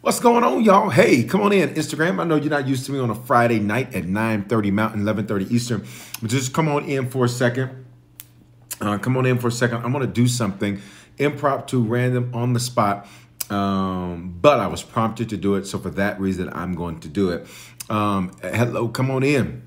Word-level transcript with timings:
What's 0.00 0.18
going 0.18 0.42
on, 0.42 0.64
y'all? 0.64 0.90
Hey, 0.90 1.22
come 1.22 1.42
on 1.42 1.52
in. 1.52 1.68
Instagram. 1.74 2.18
I 2.18 2.24
know 2.24 2.34
you're 2.34 2.50
not 2.50 2.66
used 2.66 2.84
to 2.86 2.92
me 2.92 2.98
on 2.98 3.10
a 3.10 3.14
Friday 3.14 3.60
night 3.60 3.94
at 3.94 4.06
9:30 4.06 4.72
Mountain, 4.72 5.02
11:30 5.02 5.48
Eastern. 5.52 5.84
But 6.20 6.30
just 6.30 6.52
come 6.52 6.66
on 6.66 6.86
in 6.86 7.08
for 7.08 7.24
a 7.24 7.28
second. 7.28 7.70
Uh, 8.80 8.98
come 8.98 9.16
on 9.16 9.24
in 9.24 9.38
for 9.38 9.46
a 9.46 9.52
second. 9.52 9.84
I'm 9.84 9.92
gonna 9.92 10.08
do 10.08 10.26
something 10.26 10.80
impromptu, 11.16 11.78
random, 11.80 12.32
on 12.34 12.54
the 12.54 12.58
spot. 12.58 13.06
Um, 13.50 14.36
but 14.40 14.58
I 14.58 14.66
was 14.66 14.82
prompted 14.82 15.28
to 15.28 15.36
do 15.36 15.54
it, 15.54 15.68
so 15.68 15.78
for 15.78 15.90
that 15.90 16.20
reason, 16.20 16.50
I'm 16.52 16.74
going 16.74 16.98
to 17.00 17.08
do 17.08 17.30
it. 17.30 17.46
Um, 17.88 18.32
hello, 18.42 18.88
come 18.88 19.12
on 19.12 19.22
in. 19.22 19.62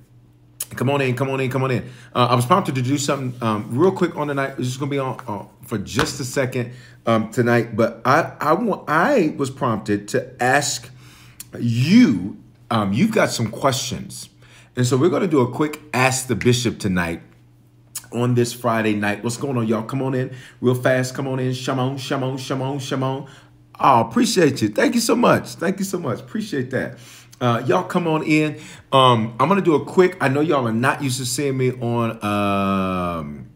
Come 0.71 0.89
on 0.89 1.01
in, 1.01 1.15
come 1.15 1.29
on 1.29 1.39
in, 1.39 1.49
come 1.49 1.63
on 1.63 1.71
in. 1.71 1.89
Uh, 2.13 2.27
I 2.29 2.35
was 2.35 2.45
prompted 2.45 2.75
to 2.75 2.81
do 2.81 2.97
something 2.97 3.41
um, 3.41 3.67
real 3.69 3.91
quick 3.91 4.15
on 4.15 4.27
the 4.27 4.33
night. 4.33 4.55
It's 4.57 4.67
just 4.67 4.79
gonna 4.79 4.91
be 4.91 4.99
on 4.99 5.49
for 5.63 5.77
just 5.77 6.19
a 6.19 6.25
second 6.25 6.73
um, 7.05 7.31
tonight, 7.31 7.75
but 7.75 8.01
I 8.03 8.33
I 8.39 8.53
want 8.53 8.89
I 8.89 9.33
was 9.37 9.49
prompted 9.49 10.07
to 10.09 10.43
ask 10.43 10.89
you. 11.59 12.37
Um, 12.71 12.93
you've 12.93 13.11
got 13.11 13.29
some 13.29 13.51
questions, 13.51 14.29
and 14.75 14.87
so 14.87 14.97
we're 14.97 15.09
gonna 15.09 15.27
do 15.27 15.41
a 15.41 15.51
quick 15.51 15.79
ask 15.93 16.27
the 16.27 16.35
bishop 16.35 16.79
tonight 16.79 17.21
on 18.11 18.33
this 18.33 18.53
Friday 18.53 18.95
night. 18.95 19.23
What's 19.23 19.37
going 19.37 19.57
on, 19.57 19.67
y'all? 19.67 19.83
Come 19.83 20.01
on 20.01 20.15
in 20.15 20.35
real 20.61 20.75
fast. 20.75 21.13
Come 21.13 21.27
on 21.27 21.39
in. 21.39 21.51
Shamon, 21.51 21.95
shamon, 21.95 22.35
shamon, 22.35 22.77
shamon. 22.77 23.27
Oh, 23.79 24.01
appreciate 24.01 24.61
you. 24.61 24.69
Thank 24.69 24.95
you 24.95 25.01
so 25.01 25.15
much. 25.15 25.49
Thank 25.55 25.79
you 25.79 25.85
so 25.85 25.99
much. 25.99 26.21
Appreciate 26.21 26.71
that. 26.71 26.97
Uh, 27.41 27.63
y'all 27.67 27.83
come 27.83 28.07
on 28.07 28.23
in. 28.23 28.59
Um, 28.91 29.35
I'm 29.39 29.49
gonna 29.49 29.61
do 29.61 29.75
a 29.75 29.85
quick. 29.85 30.17
I 30.21 30.29
know 30.29 30.41
y'all 30.41 30.67
are 30.67 30.73
not 30.73 31.03
used 31.03 31.19
to 31.19 31.25
seeing 31.25 31.57
me 31.57 31.71
on 31.73 32.23
um, 32.23 33.49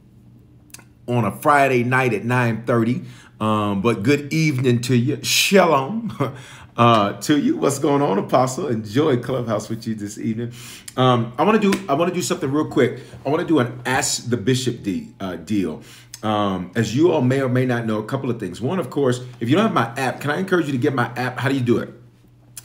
on 1.08 1.26
a 1.26 1.32
Friday 1.32 1.84
night 1.84 2.14
at 2.14 2.24
9:30. 2.24 3.06
Um, 3.42 3.82
but 3.82 4.04
good 4.04 4.34
evening 4.34 4.82
to 4.84 4.96
you. 4.96 5.24
Shalom 5.24 6.14
uh, 6.78 7.14
to 7.22 7.40
you. 7.40 7.58
What's 7.58 7.80
going 7.80 8.02
on, 8.02 8.20
Apostle? 8.20 8.68
Enjoy 8.68 9.18
Clubhouse 9.18 9.70
with 9.70 9.88
you 9.88 9.96
this 9.96 10.18
evening. 10.18 10.54
Um, 10.98 11.34
I 11.38 11.44
want 11.44 11.62
to 11.62 11.72
do. 11.72 11.86
I 11.90 11.96
want 11.96 12.10
to 12.10 12.16
do 12.16 12.22
something 12.22 12.52
real 12.52 12.68
quick. 12.68 13.00
I 13.26 13.30
want 13.30 13.42
to 13.42 13.48
do 13.48 13.60
an 13.60 13.82
Ask 13.86 14.30
the 14.30 14.38
Bishop 14.38 14.86
uh, 15.20 15.38
deal. 15.38 15.84
Um, 16.24 16.72
as 16.76 16.96
you 16.96 17.12
all 17.12 17.22
may 17.22 17.42
or 17.42 17.50
may 17.50 17.66
not 17.66 17.86
know, 17.86 18.00
a 18.00 18.06
couple 18.06 18.30
of 18.32 18.40
things. 18.40 18.62
One, 18.62 18.80
of 18.80 18.90
course, 18.90 19.22
if 19.40 19.50
you 19.50 19.56
don't 19.56 19.66
have 19.66 19.74
my 19.74 19.94
app, 20.02 20.22
can 20.22 20.32
I 20.32 20.40
encourage 20.40 20.68
you 20.68 20.74
to 20.74 20.78
get 20.80 20.96
my 20.96 21.08
app? 21.18 21.40
How 21.40 21.50
do 21.50 21.56
you 21.56 21.62
do 21.62 21.80
it? 21.80 21.94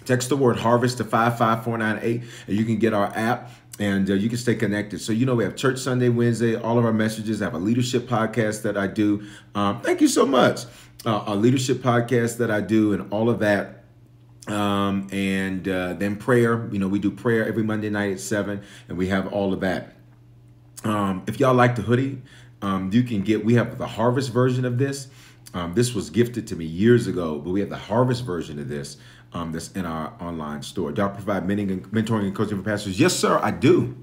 Text 0.04 0.28
the 0.28 0.36
word 0.36 0.58
harvest 0.58 0.98
to 0.98 1.04
55498 1.04 2.22
and 2.46 2.56
you 2.56 2.64
can 2.64 2.78
get 2.78 2.92
our 2.92 3.06
app 3.16 3.50
and 3.78 4.08
uh, 4.08 4.14
you 4.14 4.28
can 4.28 4.38
stay 4.38 4.54
connected. 4.54 5.00
So, 5.00 5.12
you 5.12 5.26
know, 5.26 5.34
we 5.34 5.44
have 5.44 5.56
Church 5.56 5.78
Sunday, 5.78 6.08
Wednesday, 6.08 6.54
all 6.54 6.78
of 6.78 6.84
our 6.84 6.92
messages. 6.92 7.42
I 7.42 7.46
have 7.46 7.54
a 7.54 7.58
leadership 7.58 8.06
podcast 8.06 8.62
that 8.62 8.76
I 8.76 8.86
do. 8.86 9.26
Um, 9.54 9.80
thank 9.80 10.00
you 10.00 10.08
so 10.08 10.24
much. 10.24 10.60
Uh, 11.04 11.24
a 11.26 11.34
leadership 11.34 11.78
podcast 11.78 12.38
that 12.38 12.50
I 12.50 12.60
do 12.60 12.92
and 12.92 13.12
all 13.12 13.28
of 13.28 13.40
that. 13.40 13.84
Um, 14.46 15.08
and 15.10 15.66
uh, 15.66 15.94
then 15.94 16.16
prayer, 16.16 16.68
you 16.70 16.78
know, 16.78 16.88
we 16.88 16.98
do 16.98 17.10
prayer 17.10 17.46
every 17.46 17.62
Monday 17.62 17.90
night 17.90 18.12
at 18.12 18.20
7 18.20 18.62
and 18.88 18.98
we 18.98 19.08
have 19.08 19.32
all 19.32 19.52
of 19.52 19.60
that. 19.60 19.94
Um, 20.84 21.22
if 21.26 21.40
y'all 21.40 21.54
like 21.54 21.76
the 21.76 21.82
hoodie, 21.82 22.20
um, 22.62 22.90
you 22.92 23.02
can 23.02 23.22
get, 23.22 23.44
we 23.44 23.54
have 23.54 23.78
the 23.78 23.86
harvest 23.86 24.32
version 24.32 24.64
of 24.64 24.78
this. 24.78 25.08
Um, 25.54 25.72
this 25.74 25.94
was 25.94 26.10
gifted 26.10 26.46
to 26.48 26.56
me 26.56 26.64
years 26.64 27.06
ago, 27.06 27.38
but 27.38 27.50
we 27.50 27.60
have 27.60 27.70
the 27.70 27.76
harvest 27.76 28.24
version 28.24 28.58
of 28.58 28.68
this 28.68 28.96
um, 29.32 29.52
that's 29.52 29.70
in 29.72 29.86
our 29.86 30.12
online 30.20 30.62
store. 30.62 30.92
Do 30.92 31.02
I 31.02 31.08
provide 31.08 31.46
mentoring 31.46 32.26
and 32.26 32.34
coaching 32.34 32.58
for 32.58 32.64
pastors? 32.64 32.98
Yes, 32.98 33.14
sir, 33.14 33.38
I 33.42 33.52
do. 33.52 33.96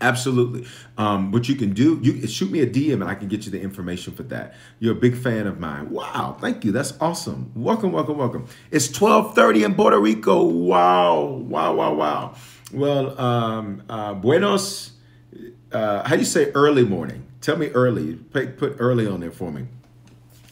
Absolutely. 0.00 0.66
Um, 0.98 1.32
what 1.32 1.48
you 1.48 1.54
can 1.54 1.72
do, 1.72 1.98
you 2.02 2.26
shoot 2.26 2.50
me 2.50 2.60
a 2.60 2.66
DM 2.66 2.94
and 2.94 3.04
I 3.04 3.14
can 3.14 3.28
get 3.28 3.46
you 3.46 3.52
the 3.52 3.60
information 3.60 4.12
for 4.12 4.24
that. 4.24 4.54
You're 4.78 4.92
a 4.92 5.00
big 5.00 5.16
fan 5.16 5.46
of 5.46 5.58
mine. 5.58 5.90
Wow, 5.90 6.36
thank 6.38 6.64
you. 6.64 6.72
That's 6.72 6.92
awesome. 7.00 7.50
Welcome, 7.54 7.92
welcome, 7.92 8.18
welcome. 8.18 8.46
It's 8.70 8.88
12:30 8.88 9.64
in 9.64 9.74
Puerto 9.74 9.98
Rico. 9.98 10.42
Wow, 10.42 11.24
wow, 11.24 11.74
wow, 11.74 11.94
wow. 11.94 12.34
Well, 12.72 13.18
um, 13.18 13.82
uh, 13.88 14.14
buenos. 14.14 14.92
Uh, 15.72 16.06
how 16.06 16.14
do 16.14 16.20
you 16.20 16.26
say 16.26 16.50
early 16.52 16.84
morning? 16.84 17.24
Tell 17.40 17.56
me 17.56 17.68
early. 17.68 18.14
Put 18.16 18.76
early 18.78 19.06
on 19.06 19.20
there 19.20 19.30
for 19.30 19.50
me. 19.50 19.66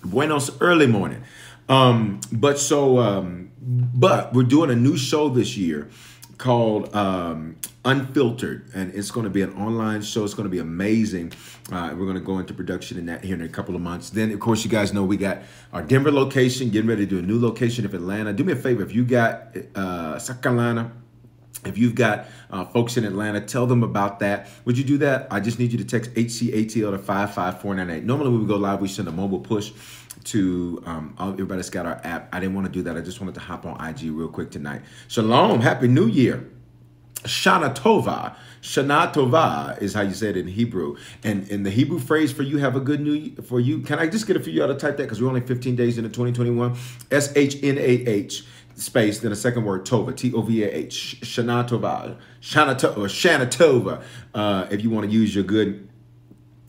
Buenos 0.04 0.50
early 0.60 0.86
morning. 0.86 1.22
Um, 1.68 2.20
but 2.30 2.58
so, 2.58 2.98
um, 2.98 3.50
but 3.60 4.32
we're 4.34 4.42
doing 4.42 4.70
a 4.70 4.76
new 4.76 4.96
show 4.96 5.28
this 5.28 5.56
year 5.56 5.88
called 6.36 6.94
um, 6.94 7.56
Unfiltered, 7.84 8.70
and 8.74 8.94
it's 8.94 9.10
going 9.10 9.24
to 9.24 9.30
be 9.30 9.42
an 9.42 9.54
online 9.54 10.02
show. 10.02 10.24
It's 10.24 10.34
going 10.34 10.44
to 10.44 10.50
be 10.50 10.58
amazing. 10.58 11.32
Uh, 11.70 11.94
we're 11.96 12.06
going 12.06 12.16
to 12.16 12.20
go 12.20 12.38
into 12.38 12.52
production 12.52 12.98
in 12.98 13.06
that 13.06 13.24
here 13.24 13.34
in 13.34 13.42
a 13.42 13.48
couple 13.48 13.74
of 13.74 13.80
months. 13.80 14.10
Then, 14.10 14.30
of 14.30 14.40
course, 14.40 14.64
you 14.64 14.70
guys 14.70 14.92
know 14.92 15.04
we 15.04 15.16
got 15.16 15.38
our 15.72 15.82
Denver 15.82 16.10
location, 16.10 16.70
getting 16.70 16.88
ready 16.88 17.06
to 17.06 17.10
do 17.10 17.18
a 17.18 17.22
new 17.22 17.40
location 17.40 17.84
of 17.84 17.94
Atlanta. 17.94 18.32
Do 18.32 18.44
me 18.44 18.52
a 18.52 18.56
favor 18.56 18.82
if 18.82 18.94
you 18.94 19.04
got 19.04 19.56
uh, 19.74 20.18
South 20.18 20.42
Carolina. 20.42 20.92
If 21.66 21.78
you've 21.78 21.94
got 21.94 22.26
uh, 22.50 22.64
folks 22.64 22.96
in 22.96 23.04
Atlanta, 23.04 23.40
tell 23.40 23.66
them 23.66 23.82
about 23.82 24.20
that. 24.20 24.48
Would 24.64 24.78
you 24.78 24.84
do 24.84 24.98
that? 24.98 25.28
I 25.30 25.40
just 25.40 25.58
need 25.58 25.72
you 25.72 25.78
to 25.78 25.84
text 25.84 26.12
HCATL 26.14 26.90
to 26.92 26.98
55498. 26.98 28.04
Normally, 28.04 28.30
when 28.30 28.40
we 28.40 28.46
go 28.46 28.56
live, 28.56 28.80
we 28.80 28.88
send 28.88 29.08
a 29.08 29.12
mobile 29.12 29.40
push 29.40 29.72
to 30.24 30.82
um, 30.86 31.14
everybody 31.20 31.58
that's 31.58 31.70
got 31.70 31.86
our 31.86 32.00
app. 32.04 32.28
I 32.34 32.40
didn't 32.40 32.54
want 32.54 32.66
to 32.66 32.72
do 32.72 32.82
that. 32.82 32.96
I 32.96 33.00
just 33.00 33.20
wanted 33.20 33.34
to 33.34 33.40
hop 33.40 33.66
on 33.66 33.84
IG 33.84 34.10
real 34.10 34.28
quick 34.28 34.50
tonight. 34.50 34.82
Shalom, 35.08 35.60
Happy 35.60 35.88
New 35.88 36.06
Year. 36.06 36.50
Shana 37.24 37.74
Tova. 37.74 38.36
Shana 38.60 39.12
Tova 39.12 39.80
is 39.80 39.94
how 39.94 40.02
you 40.02 40.14
say 40.14 40.30
it 40.30 40.36
in 40.36 40.46
Hebrew. 40.46 40.96
And 41.22 41.48
in 41.48 41.62
the 41.62 41.70
Hebrew 41.70 41.98
phrase 41.98 42.32
for 42.32 42.42
you 42.42 42.58
have 42.58 42.76
a 42.76 42.80
good 42.80 43.00
new 43.00 43.12
Year 43.12 43.42
for 43.42 43.60
you. 43.60 43.80
Can 43.80 43.98
I 43.98 44.06
just 44.06 44.26
get 44.26 44.36
a 44.36 44.40
few 44.40 44.52
y'all 44.52 44.68
to 44.68 44.74
type 44.74 44.96
that 44.98 45.04
because 45.04 45.22
we're 45.22 45.28
only 45.28 45.40
15 45.40 45.76
days 45.76 45.98
into 45.98 46.10
2021? 46.10 46.76
S 47.10 47.34
H 47.36 47.56
N 47.62 47.78
A 47.78 47.80
H 47.80 48.44
space, 48.76 49.20
then 49.20 49.32
a 49.32 49.36
second 49.36 49.64
word, 49.64 49.84
Tova, 49.84 50.16
T 50.16 50.32
O 50.32 50.42
V 50.42 50.64
A 50.64 50.68
H, 50.68 51.18
Shana 51.22 51.68
Tova, 51.68 52.16
Shana 52.40 52.74
Tova, 52.74 53.06
Shana 53.06 53.46
Tova, 53.46 54.02
uh, 54.34 54.66
if 54.70 54.82
you 54.82 54.90
want 54.90 55.06
to 55.06 55.12
use 55.12 55.34
your 55.34 55.44
good, 55.44 55.88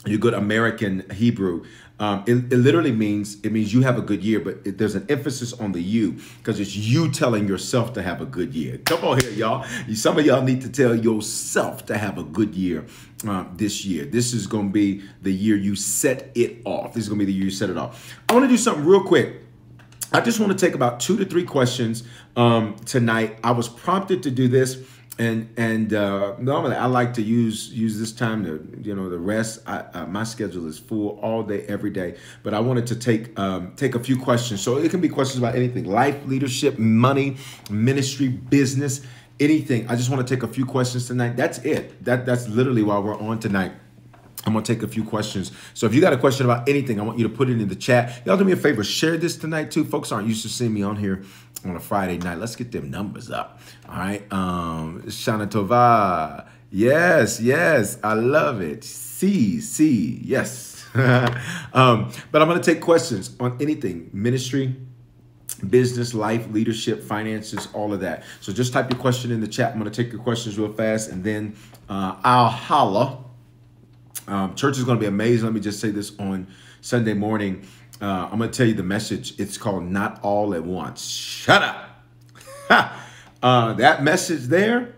your 0.05 0.19
good 0.19 0.33
American 0.33 1.09
Hebrew. 1.11 1.65
Um, 1.97 2.25
it, 2.27 2.51
it, 2.51 2.57
literally 2.57 2.91
means 2.91 3.39
it 3.41 3.53
means 3.53 3.73
you 3.73 3.81
have 3.83 3.97
a 3.97 4.01
good 4.01 4.21
year, 4.21 4.41
but 4.41 4.57
it, 4.65 4.77
there's 4.77 4.95
an 4.95 5.05
emphasis 5.07 5.53
on 5.53 5.71
the 5.71 5.81
you 5.81 6.19
because 6.39 6.59
it's 6.59 6.75
you 6.75 7.09
telling 7.09 7.47
yourself 7.47 7.93
to 7.93 8.01
have 8.01 8.19
a 8.19 8.25
good 8.25 8.53
year. 8.53 8.79
Come 8.79 9.05
on 9.05 9.21
here, 9.21 9.31
y'all. 9.31 9.65
Some 9.93 10.19
of 10.19 10.25
y'all 10.25 10.41
need 10.41 10.59
to 10.61 10.69
tell 10.69 10.93
yourself 10.93 11.85
to 11.85 11.97
have 11.97 12.17
a 12.17 12.23
good 12.23 12.53
year 12.53 12.85
uh, 13.25 13.45
this 13.55 13.85
year. 13.85 14.03
This 14.03 14.33
is 14.33 14.45
going 14.45 14.67
to 14.67 14.73
be 14.73 15.03
the 15.21 15.31
year 15.31 15.55
you 15.55 15.77
set 15.77 16.31
it 16.35 16.57
off. 16.65 16.93
This 16.93 17.03
is 17.03 17.09
going 17.09 17.19
to 17.19 17.25
be 17.25 17.31
the 17.31 17.37
year 17.37 17.45
you 17.45 17.51
set 17.51 17.69
it 17.69 17.77
off. 17.77 18.13
I 18.27 18.33
want 18.33 18.43
to 18.43 18.49
do 18.49 18.57
something 18.57 18.83
real 18.83 19.03
quick. 19.03 19.44
I 20.15 20.21
just 20.21 20.39
want 20.39 20.57
to 20.57 20.65
take 20.65 20.75
about 20.75 21.01
two 21.01 21.17
to 21.17 21.25
three 21.25 21.43
questions 21.43 22.03
um, 22.37 22.77
tonight. 22.85 23.37
I 23.43 23.51
was 23.51 23.67
prompted 23.67 24.23
to 24.23 24.31
do 24.31 24.47
this, 24.47 24.81
and 25.19 25.49
and 25.57 25.93
uh, 25.93 26.37
normally 26.39 26.77
I 26.77 26.85
like 26.85 27.15
to 27.15 27.21
use 27.21 27.69
use 27.73 27.99
this 27.99 28.13
time 28.13 28.45
to 28.45 28.81
you 28.81 28.95
know 28.95 29.09
the 29.09 29.19
rest. 29.19 29.59
I, 29.67 29.79
uh, 29.79 30.05
my 30.05 30.23
schedule 30.23 30.67
is 30.67 30.79
full 30.79 31.19
all 31.21 31.43
day, 31.43 31.65
every 31.67 31.89
day. 31.89 32.15
But 32.43 32.53
I 32.53 32.61
wanted 32.61 32.87
to 32.87 32.95
take 32.95 33.37
um, 33.37 33.73
take 33.75 33.93
a 33.93 33.99
few 33.99 34.17
questions. 34.17 34.61
So 34.61 34.77
it 34.77 34.89
can 34.89 35.01
be 35.01 35.09
questions 35.09 35.39
about 35.39 35.53
anything: 35.53 35.83
life, 35.83 36.25
leadership, 36.25 36.79
money, 36.79 37.35
ministry, 37.69 38.29
business, 38.29 39.01
anything. 39.41 39.85
I 39.89 39.97
just 39.97 40.09
want 40.09 40.25
to 40.25 40.33
take 40.33 40.43
a 40.43 40.47
few 40.47 40.65
questions 40.65 41.07
tonight. 41.07 41.35
That's 41.35 41.57
it. 41.57 42.05
That 42.05 42.25
that's 42.25 42.47
literally 42.47 42.83
why 42.83 42.99
we're 42.99 43.19
on 43.19 43.39
tonight. 43.39 43.73
I'm 44.45 44.53
gonna 44.53 44.65
take 44.65 44.83
a 44.83 44.87
few 44.87 45.03
questions. 45.03 45.51
So 45.73 45.85
if 45.85 45.93
you 45.93 46.01
got 46.01 46.13
a 46.13 46.17
question 46.17 46.45
about 46.45 46.69
anything, 46.69 46.99
I 46.99 47.03
want 47.03 47.17
you 47.17 47.27
to 47.27 47.33
put 47.33 47.49
it 47.49 47.59
in 47.59 47.67
the 47.67 47.75
chat. 47.75 48.21
Y'all 48.25 48.37
do 48.37 48.43
me 48.43 48.51
a 48.51 48.57
favor, 48.57 48.83
share 48.83 49.17
this 49.17 49.37
tonight 49.37 49.71
too. 49.71 49.83
Folks 49.83 50.11
aren't 50.11 50.27
used 50.27 50.43
to 50.43 50.49
seeing 50.49 50.73
me 50.73 50.83
on 50.83 50.95
here 50.95 51.23
on 51.65 51.75
a 51.75 51.79
Friday 51.79 52.17
night. 52.17 52.37
Let's 52.37 52.55
get 52.55 52.71
them 52.71 52.91
numbers 52.91 53.31
up. 53.31 53.59
All 53.89 53.97
right. 53.97 54.31
Um 54.31 55.03
Shana 55.07 55.47
Tova. 55.47 56.47
Yes, 56.71 57.39
yes, 57.39 57.97
I 58.03 58.13
love 58.13 58.61
it. 58.61 58.83
See, 58.83 59.61
see, 59.61 60.19
yes. 60.23 60.85
um, 61.73 62.11
but 62.31 62.41
I'm 62.41 62.47
gonna 62.47 62.61
take 62.61 62.81
questions 62.81 63.35
on 63.39 63.57
anything, 63.61 64.09
ministry, 64.11 64.75
business, 65.69 66.13
life, 66.13 66.47
leadership, 66.51 67.03
finances, 67.03 67.67
all 67.73 67.93
of 67.93 68.01
that. 68.01 68.23
So 68.41 68.51
just 68.51 68.73
type 68.73 68.89
your 68.89 68.99
question 68.99 69.31
in 69.31 69.41
the 69.41 69.47
chat. 69.47 69.71
I'm 69.71 69.77
gonna 69.77 69.89
take 69.89 70.11
your 70.11 70.21
questions 70.21 70.57
real 70.57 70.73
fast 70.73 71.11
and 71.11 71.23
then 71.23 71.55
uh, 71.89 72.15
I'll 72.23 72.49
holla 72.49 73.24
um, 74.27 74.55
church 74.55 74.77
is 74.77 74.83
going 74.83 74.97
to 74.97 75.01
be 75.01 75.07
amazing. 75.07 75.45
Let 75.45 75.53
me 75.53 75.59
just 75.59 75.79
say 75.79 75.91
this 75.91 76.17
on 76.19 76.47
Sunday 76.81 77.13
morning. 77.13 77.67
Uh, 78.01 78.29
I'm 78.31 78.37
going 78.37 78.49
to 78.51 78.57
tell 78.57 78.67
you 78.67 78.73
the 78.73 78.83
message. 78.83 79.39
It's 79.39 79.57
called 79.57 79.83
Not 79.83 80.19
All 80.21 80.53
at 80.53 80.63
Once. 80.63 81.05
Shut 81.07 81.61
up. 81.61 82.93
uh, 83.43 83.73
that 83.73 84.03
message 84.03 84.43
there, 84.43 84.93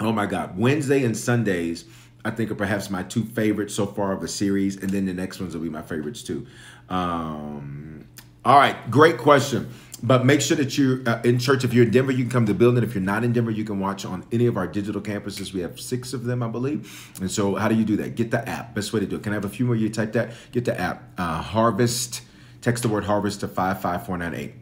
oh 0.00 0.12
my 0.12 0.26
God. 0.26 0.56
Wednesday 0.56 1.04
and 1.04 1.16
Sundays, 1.16 1.84
I 2.24 2.30
think 2.30 2.50
are 2.50 2.54
perhaps 2.54 2.88
my 2.88 3.02
two 3.02 3.24
favorites 3.24 3.74
so 3.74 3.86
far 3.86 4.12
of 4.12 4.20
the 4.20 4.28
series. 4.28 4.76
And 4.76 4.90
then 4.90 5.04
the 5.06 5.12
next 5.12 5.40
ones 5.40 5.54
will 5.54 5.62
be 5.62 5.68
my 5.68 5.82
favorites 5.82 6.22
too. 6.22 6.46
Um, 6.88 8.06
all 8.44 8.58
right, 8.58 8.90
great 8.90 9.18
question. 9.18 9.70
But 10.04 10.26
make 10.26 10.42
sure 10.42 10.54
that 10.58 10.76
you're 10.76 11.00
uh, 11.08 11.22
in 11.22 11.38
church. 11.38 11.64
If 11.64 11.72
you're 11.72 11.86
in 11.86 11.90
Denver, 11.90 12.12
you 12.12 12.24
can 12.24 12.30
come 12.30 12.44
to 12.44 12.52
the 12.52 12.58
building. 12.58 12.84
If 12.84 12.94
you're 12.94 13.02
not 13.02 13.24
in 13.24 13.32
Denver, 13.32 13.50
you 13.50 13.64
can 13.64 13.80
watch 13.80 14.04
on 14.04 14.22
any 14.30 14.44
of 14.44 14.58
our 14.58 14.66
digital 14.66 15.00
campuses. 15.00 15.54
We 15.54 15.60
have 15.60 15.80
six 15.80 16.12
of 16.12 16.24
them, 16.24 16.42
I 16.42 16.48
believe. 16.48 17.10
And 17.22 17.30
so, 17.30 17.54
how 17.54 17.68
do 17.68 17.74
you 17.74 17.86
do 17.86 17.96
that? 17.96 18.14
Get 18.14 18.30
the 18.30 18.46
app. 18.46 18.74
Best 18.74 18.92
way 18.92 19.00
to 19.00 19.06
do 19.06 19.16
it. 19.16 19.22
Can 19.22 19.32
I 19.32 19.36
have 19.36 19.46
a 19.46 19.48
few 19.48 19.64
more? 19.64 19.74
You 19.74 19.88
type 19.88 20.12
that. 20.12 20.32
Get 20.52 20.66
the 20.66 20.78
app. 20.78 21.04
Uh, 21.16 21.40
Harvest. 21.40 22.20
Text 22.60 22.82
the 22.82 22.90
word 22.90 23.04
Harvest 23.04 23.40
to 23.40 23.48
five 23.48 23.80
five 23.80 24.04
four 24.04 24.18
nine 24.18 24.34
eight. 24.34 24.54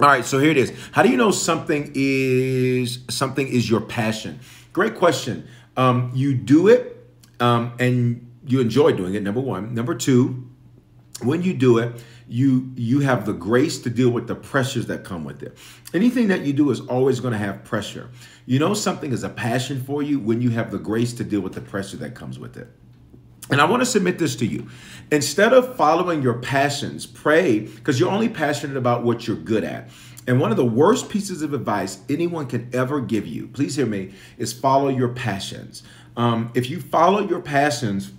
All 0.00 0.08
right, 0.08 0.24
so 0.24 0.40
here 0.40 0.50
it 0.50 0.56
is. 0.56 0.72
How 0.90 1.04
do 1.04 1.08
you 1.08 1.16
know 1.16 1.30
something 1.30 1.92
is 1.94 3.04
something 3.10 3.46
is 3.46 3.70
your 3.70 3.80
passion? 3.80 4.40
Great 4.72 4.96
question. 4.96 5.46
Um, 5.76 6.10
you 6.14 6.34
do 6.34 6.66
it 6.66 6.96
um, 7.38 7.74
and 7.78 8.28
you 8.44 8.60
enjoy 8.60 8.90
doing 8.92 9.14
it. 9.14 9.22
Number 9.22 9.40
one. 9.40 9.72
Number 9.72 9.94
two, 9.94 10.48
when 11.22 11.42
you 11.42 11.54
do 11.54 11.78
it, 11.78 12.02
you 12.34 12.72
you 12.74 12.98
have 12.98 13.26
the 13.26 13.32
grace 13.32 13.78
to 13.78 13.88
deal 13.88 14.10
with 14.10 14.26
the 14.26 14.34
pressures 14.34 14.86
that 14.86 15.04
come 15.04 15.22
with 15.22 15.40
it. 15.44 15.56
Anything 15.94 16.26
that 16.28 16.40
you 16.40 16.52
do 16.52 16.72
is 16.72 16.80
always 16.80 17.20
going 17.20 17.30
to 17.30 17.38
have 17.38 17.62
pressure. 17.62 18.10
You 18.44 18.58
know 18.58 18.74
something 18.74 19.12
is 19.12 19.22
a 19.22 19.28
passion 19.28 19.80
for 19.84 20.02
you 20.02 20.18
when 20.18 20.42
you 20.42 20.50
have 20.50 20.72
the 20.72 20.78
grace 20.78 21.12
to 21.14 21.24
deal 21.24 21.40
with 21.40 21.52
the 21.52 21.60
pressure 21.60 21.96
that 21.98 22.16
comes 22.16 22.40
with 22.40 22.56
it. 22.56 22.66
And 23.50 23.60
I 23.60 23.66
want 23.66 23.82
to 23.82 23.86
submit 23.86 24.18
this 24.18 24.34
to 24.36 24.46
you. 24.46 24.66
Instead 25.12 25.52
of 25.52 25.76
following 25.76 26.22
your 26.22 26.34
passions, 26.40 27.06
pray 27.06 27.60
because 27.60 28.00
you're 28.00 28.10
only 28.10 28.28
passionate 28.28 28.76
about 28.76 29.04
what 29.04 29.28
you're 29.28 29.36
good 29.36 29.62
at. 29.62 29.90
And 30.26 30.40
one 30.40 30.50
of 30.50 30.56
the 30.56 30.64
worst 30.64 31.08
pieces 31.08 31.40
of 31.40 31.54
advice 31.54 32.00
anyone 32.08 32.46
can 32.46 32.68
ever 32.72 33.00
give 33.00 33.28
you, 33.28 33.46
please 33.46 33.76
hear 33.76 33.86
me, 33.86 34.12
is 34.38 34.52
follow 34.52 34.88
your 34.88 35.10
passions. 35.10 35.84
Um, 36.16 36.50
if 36.54 36.68
you 36.68 36.80
follow 36.80 37.28
your 37.28 37.40
passions, 37.40 38.10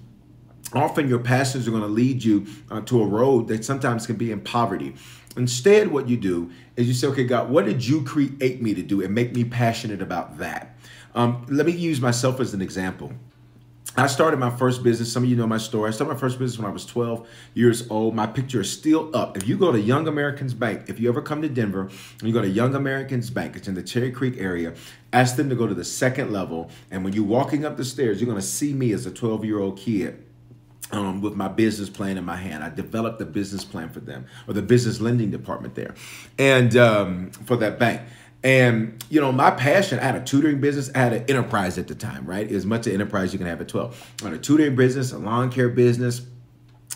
often 0.73 1.07
your 1.07 1.19
passions 1.19 1.67
are 1.67 1.71
going 1.71 1.83
to 1.83 1.88
lead 1.88 2.23
you 2.23 2.47
uh, 2.69 2.81
to 2.81 3.01
a 3.01 3.06
road 3.06 3.47
that 3.47 3.63
sometimes 3.63 4.06
can 4.06 4.15
be 4.15 4.31
in 4.31 4.41
poverty. 4.41 4.95
Instead, 5.38 5.91
what 5.91 6.07
you 6.07 6.17
do 6.17 6.51
is 6.75 6.88
you 6.88 6.94
say, 6.94 7.07
okay, 7.07 7.25
God, 7.25 7.50
what 7.50 7.65
did 7.65 7.85
you 7.85 8.03
create 8.03 8.62
me 8.62 8.73
to 8.73 8.81
do 8.81 9.01
and 9.01 9.13
make 9.13 9.33
me 9.33 9.44
passionate 9.44 10.01
about 10.01 10.38
that? 10.38 10.77
Um, 11.13 11.45
let 11.50 11.65
me 11.65 11.73
use 11.73 12.01
myself 12.01 12.39
as 12.39 12.53
an 12.53 12.62
example. 12.62 13.13
I 13.97 14.07
started 14.07 14.38
my 14.38 14.50
first 14.50 14.83
business. 14.83 15.12
Some 15.12 15.23
of 15.23 15.29
you 15.29 15.38
know 15.38 15.47
my 15.47 15.57
story. 15.57 15.88
I 15.88 15.91
started 15.91 16.13
my 16.13 16.19
first 16.19 16.38
business 16.38 16.59
when 16.59 16.69
I 16.69 16.73
was 16.73 16.85
12 16.85 17.25
years 17.53 17.89
old. 17.89 18.13
My 18.13 18.27
picture 18.27 18.59
is 18.59 18.69
still 18.69 19.09
up. 19.15 19.38
If 19.38 19.47
you 19.47 19.56
go 19.56 19.71
to 19.71 19.79
Young 19.79 20.09
Americans 20.09 20.53
Bank, 20.53 20.89
if 20.89 21.00
you 21.00 21.07
ever 21.07 21.21
come 21.21 21.41
to 21.41 21.47
Denver 21.47 21.83
and 21.83 22.23
you 22.23 22.33
go 22.33 22.41
to 22.41 22.50
Young 22.50 22.75
Americans 22.75 23.29
Bank, 23.29 23.56
it's 23.56 23.69
in 23.69 23.73
the 23.73 23.83
Cherry 23.83 24.12
Creek 24.12 24.35
area, 24.38 24.73
ask 25.13 25.38
them 25.38 25.47
to 25.47 25.56
go 25.56 25.65
to 25.65 25.73
the 25.73 25.85
second 25.85 26.33
level. 26.33 26.69
And 26.91 27.06
when 27.06 27.13
you're 27.13 27.23
walking 27.23 27.63
up 27.63 27.77
the 27.77 27.85
stairs, 27.85 28.19
you're 28.19 28.29
going 28.29 28.41
to 28.41 28.45
see 28.45 28.73
me 28.73 28.91
as 28.91 29.06
a 29.06 29.12
12 29.12 29.45
year 29.45 29.59
old 29.59 29.79
kid. 29.79 30.25
Um, 30.95 31.19
with 31.19 31.36
my 31.36 31.50
business 31.50 31.89
plan 31.89 32.18
in 32.18 32.24
my 32.24 32.38
hand. 32.38 32.63
I 32.63 32.69
developed 32.69 33.19
the 33.19 33.25
business 33.25 33.65
plan 33.65 33.89
for 33.89 34.00
them 34.00 34.27
or 34.47 34.53
the 34.53 34.62
business 34.62 35.01
lending 35.01 35.30
department 35.30 35.75
there 35.75 35.94
and 36.39 36.74
um, 36.77 37.31
for 37.31 37.57
that 37.57 37.77
bank. 37.77 38.01
And 38.45 39.03
you 39.09 39.19
know, 39.19 39.33
my 39.33 39.51
passion, 39.51 40.00
I 40.00 40.03
had 40.03 40.15
a 40.15 40.24
tutoring 40.24 40.62
business, 40.62 40.89
I 40.95 41.00
had 41.00 41.12
an 41.12 41.25
enterprise 41.27 41.77
at 41.77 41.89
the 41.89 41.95
time, 41.95 42.25
right? 42.25 42.50
As 42.50 42.65
much 42.65 42.88
an 42.88 42.94
enterprise 42.94 43.33
you 43.33 43.39
can 43.39 43.47
have 43.47 43.59
at 43.59 43.68
12. 43.68 44.13
I 44.21 44.25
had 44.25 44.33
a 44.36 44.38
tutoring 44.38 44.77
business, 44.77 45.12
a 45.12 45.18
lawn 45.18 45.51
care 45.51 45.68
business, 45.68 46.21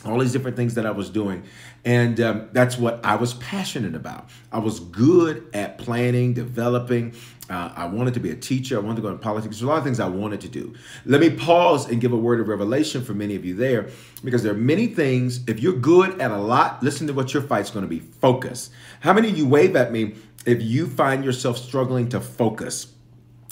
all 0.06 0.20
these 0.20 0.32
different 0.32 0.56
things 0.56 0.76
that 0.76 0.86
I 0.86 0.92
was 0.92 1.10
doing. 1.10 1.44
And 1.84 2.22
um, 2.22 2.50
that's 2.54 2.78
what 2.78 3.04
I 3.06 3.16
was 3.16 3.34
passionate 3.34 3.96
about. 3.96 4.30
I 4.52 4.60
was 4.60 4.80
good 4.80 5.50
at 5.54 5.78
planning, 5.78 6.34
developing. 6.34 7.16
Uh, 7.50 7.74
I 7.76 7.86
wanted 7.88 8.14
to 8.14 8.20
be 8.20 8.30
a 8.30 8.36
teacher. 8.36 8.78
I 8.78 8.80
wanted 8.80 8.98
to 8.98 9.02
go 9.02 9.08
into 9.08 9.22
politics. 9.22 9.56
There's 9.56 9.64
a 9.64 9.68
lot 9.68 9.80
of 9.80 9.84
things 9.84 10.00
I 10.00 10.08
wanted 10.08 10.42
to 10.42 10.50
do. 10.50 10.76
Let 11.06 11.20
me 11.20 11.32
pause 11.32 11.90
and 11.90 12.00
give 12.00 12.14
a 12.14 12.18
word 12.18 12.40
of 12.40 12.48
revelation 12.48 13.04
for 13.04 13.14
many 13.14 13.36
of 13.36 13.44
you 13.44 13.56
there 13.56 13.90
because 14.24 14.44
there 14.44 14.52
are 14.52 14.58
many 14.58 14.86
things. 14.88 15.42
If 15.48 15.60
you're 15.60 15.74
good 15.74 16.22
at 16.22 16.30
a 16.30 16.38
lot, 16.38 16.84
listen 16.84 17.08
to 17.08 17.14
what 17.14 17.34
your 17.34 17.42
fight's 17.42 17.72
going 17.72 17.84
to 17.84 17.90
be 17.90 18.00
focus. 18.00 18.70
How 19.00 19.14
many 19.14 19.30
of 19.30 19.38
you 19.38 19.48
wave 19.48 19.76
at 19.76 19.92
me 19.92 20.16
if 20.46 20.62
you 20.62 20.88
find 20.88 21.26
yourself 21.26 21.58
struggling 21.58 22.10
to 22.10 22.22
focus, 22.22 22.94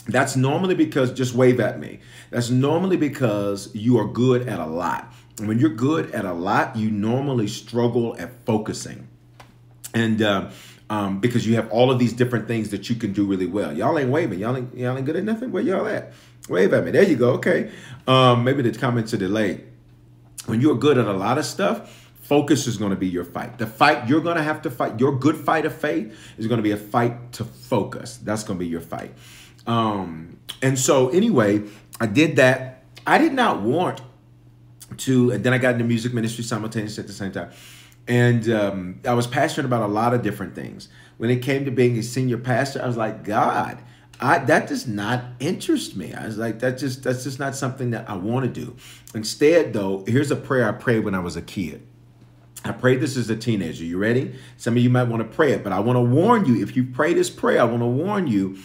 that's 0.07 0.35
normally 0.35 0.75
because, 0.75 1.11
just 1.11 1.33
wave 1.33 1.59
at 1.59 1.79
me, 1.79 1.99
that's 2.29 2.49
normally 2.49 2.97
because 2.97 3.73
you 3.75 3.99
are 3.99 4.07
good 4.07 4.47
at 4.47 4.59
a 4.59 4.65
lot. 4.65 5.13
And 5.37 5.47
when 5.47 5.59
you're 5.59 5.69
good 5.69 6.11
at 6.11 6.25
a 6.25 6.33
lot, 6.33 6.75
you 6.75 6.89
normally 6.89 7.47
struggle 7.47 8.15
at 8.17 8.31
focusing. 8.45 9.07
And, 9.93 10.21
uh, 10.21 10.49
um, 10.89 11.19
because 11.19 11.45
you 11.45 11.55
have 11.55 11.69
all 11.71 11.91
of 11.91 11.99
these 11.99 12.13
different 12.13 12.47
things 12.47 12.69
that 12.69 12.89
you 12.89 12.95
can 12.95 13.13
do 13.13 13.25
really 13.25 13.45
well. 13.45 13.75
Y'all 13.75 13.97
ain't 13.97 14.09
waving. 14.09 14.39
Y'all 14.39 14.55
ain't, 14.55 14.75
y'all 14.75 14.95
ain't 14.95 15.05
good 15.05 15.15
at 15.15 15.23
nothing. 15.23 15.51
Where 15.51 15.63
y'all 15.63 15.87
at? 15.87 16.13
Wave 16.49 16.73
at 16.73 16.85
me. 16.85 16.91
There 16.91 17.03
you 17.03 17.15
go. 17.15 17.31
Okay. 17.31 17.71
Um, 18.07 18.43
maybe 18.43 18.61
the 18.61 18.77
comments 18.77 19.13
are 19.13 19.17
delayed. 19.17 19.65
When 20.45 20.61
you're 20.61 20.75
good 20.75 20.97
at 20.97 21.05
a 21.05 21.13
lot 21.13 21.37
of 21.37 21.45
stuff, 21.45 22.07
Focus 22.27 22.67
is 22.67 22.75
going 22.75 22.89
to 22.89 22.97
be 22.97 23.07
your 23.07 23.23
fight. 23.23 23.57
The 23.57 23.65
fight 23.65 24.09
you're 24.09 24.19
going 24.19 24.35
to 24.35 24.43
have 24.43 24.63
to 24.63 24.69
fight, 24.69 24.99
your 24.99 25.17
good 25.17 25.37
fight 25.37 25.65
of 25.65 25.73
faith 25.73 26.13
is 26.37 26.45
going 26.47 26.57
to 26.57 26.61
be 26.61 26.71
a 26.71 26.77
fight 26.77 27.31
to 27.33 27.45
focus. 27.45 28.17
That's 28.17 28.43
going 28.43 28.59
to 28.59 28.65
be 28.65 28.67
your 28.67 28.81
fight. 28.81 29.13
Um, 29.65 30.37
and 30.61 30.77
so, 30.77 31.07
anyway, 31.07 31.63
I 32.01 32.05
did 32.05 32.35
that. 32.35 32.83
I 33.05 33.17
did 33.17 33.31
not 33.31 33.61
want 33.61 34.01
to, 34.97 35.31
and 35.31 35.41
then 35.41 35.53
I 35.53 35.57
got 35.57 35.75
into 35.75 35.85
music 35.85 36.13
ministry 36.13 36.43
simultaneously 36.43 37.01
at 37.01 37.07
the 37.07 37.13
same 37.13 37.31
time. 37.31 37.51
And 38.07 38.49
um, 38.49 39.01
I 39.05 39.13
was 39.13 39.27
passionate 39.27 39.65
about 39.65 39.83
a 39.83 39.91
lot 39.91 40.13
of 40.13 40.21
different 40.21 40.55
things. 40.55 40.87
When 41.17 41.29
it 41.29 41.41
came 41.41 41.65
to 41.65 41.71
being 41.71 41.97
a 41.97 42.03
senior 42.03 42.37
pastor, 42.37 42.81
I 42.81 42.87
was 42.87 42.95
like, 42.95 43.23
God, 43.23 43.83
I, 44.19 44.39
that 44.39 44.67
does 44.67 44.87
not 44.87 45.23
interest 45.39 45.95
me. 45.95 46.13
I 46.13 46.25
was 46.25 46.37
like, 46.37 46.59
that 46.59 46.77
just 46.77 47.03
that's 47.03 47.23
just 47.23 47.37
not 47.37 47.55
something 47.55 47.91
that 47.91 48.09
I 48.09 48.15
want 48.15 48.45
to 48.45 48.61
do. 48.61 48.75
Instead, 49.13 49.73
though, 49.73 50.03
here's 50.07 50.31
a 50.31 50.35
prayer 50.35 50.67
I 50.67 50.71
prayed 50.71 51.03
when 51.03 51.15
I 51.15 51.19
was 51.19 51.35
a 51.35 51.41
kid. 51.41 51.85
I 52.65 52.71
prayed 52.71 52.99
this 52.99 53.15
as 53.17 53.29
a 53.29 53.35
teenager. 53.35 53.83
You 53.83 53.97
ready? 53.97 54.35
Some 54.57 54.75
of 54.75 54.83
you 54.83 54.89
might 54.89 55.03
want 55.03 55.21
to 55.21 55.35
pray 55.35 55.51
it, 55.51 55.63
but 55.63 55.71
I 55.71 55.79
want 55.79 55.97
to 55.97 56.01
warn 56.01 56.45
you. 56.45 56.61
If 56.61 56.75
you 56.75 56.85
pray 56.85 57.13
this 57.13 57.29
prayer, 57.29 57.61
I 57.61 57.65
want 57.65 57.81
to 57.81 57.87
warn 57.87 58.27
you 58.27 58.57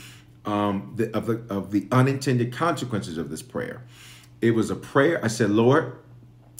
um, 0.44 0.92
the, 0.96 1.14
of, 1.16 1.26
the, 1.26 1.42
of 1.50 1.70
the 1.70 1.86
unintended 1.92 2.52
consequences 2.52 3.18
of 3.18 3.28
this 3.28 3.42
prayer. 3.42 3.84
It 4.40 4.52
was 4.52 4.70
a 4.70 4.74
prayer. 4.76 5.22
I 5.22 5.28
said, 5.28 5.50
Lord, 5.50 5.98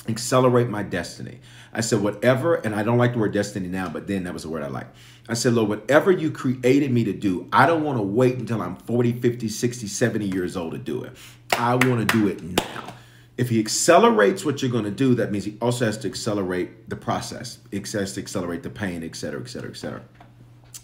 accelerate 0.08 0.69
my 0.69 0.82
destiny. 0.82 1.40
I 1.72 1.80
said, 1.80 2.02
whatever, 2.02 2.56
and 2.56 2.74
I 2.74 2.82
don't 2.82 2.98
like 2.98 3.14
the 3.14 3.19
word 3.19 3.32
destiny 3.32 3.69
now, 3.69 3.88
but 3.88 4.06
then 4.06 4.24
that 4.24 4.34
was 4.34 4.42
the 4.42 4.50
word 4.50 4.62
I 4.62 4.69
like. 4.69 4.88
I 5.28 5.34
said, 5.34 5.54
Lord, 5.54 5.69
whatever 5.69 6.10
you 6.10 6.30
created 6.30 6.92
me 6.92 7.04
to 7.04 7.12
do, 7.12 7.48
I 7.52 7.66
don't 7.66 7.82
want 7.82 7.98
to 7.98 8.02
wait 8.02 8.36
until 8.36 8.60
I'm 8.60 8.76
40, 8.76 9.20
50, 9.20 9.48
60, 9.48 9.86
70 9.86 10.26
years 10.26 10.56
old 10.56 10.72
to 10.72 10.78
do 10.78 11.02
it. 11.04 11.16
I 11.56 11.74
want 11.76 12.06
to 12.06 12.19
do 12.19 12.28
it 12.28 12.42
now 12.42 12.92
if 13.36 13.48
he 13.48 13.58
accelerates 13.58 14.44
what 14.44 14.62
you're 14.62 14.70
going 14.70 14.84
to 14.84 14.90
do, 14.90 15.14
that 15.14 15.32
means 15.32 15.44
he 15.44 15.56
also 15.60 15.86
has 15.86 15.98
to 15.98 16.08
accelerate 16.08 16.88
the 16.88 16.96
process. 16.96 17.58
It 17.70 17.90
has 17.92 18.12
to 18.14 18.20
accelerate 18.20 18.62
the 18.62 18.70
pain, 18.70 19.02
et 19.02 19.16
cetera, 19.16 19.40
et 19.40 19.48
cetera, 19.48 19.70
et 19.70 19.76
cetera. 19.76 20.02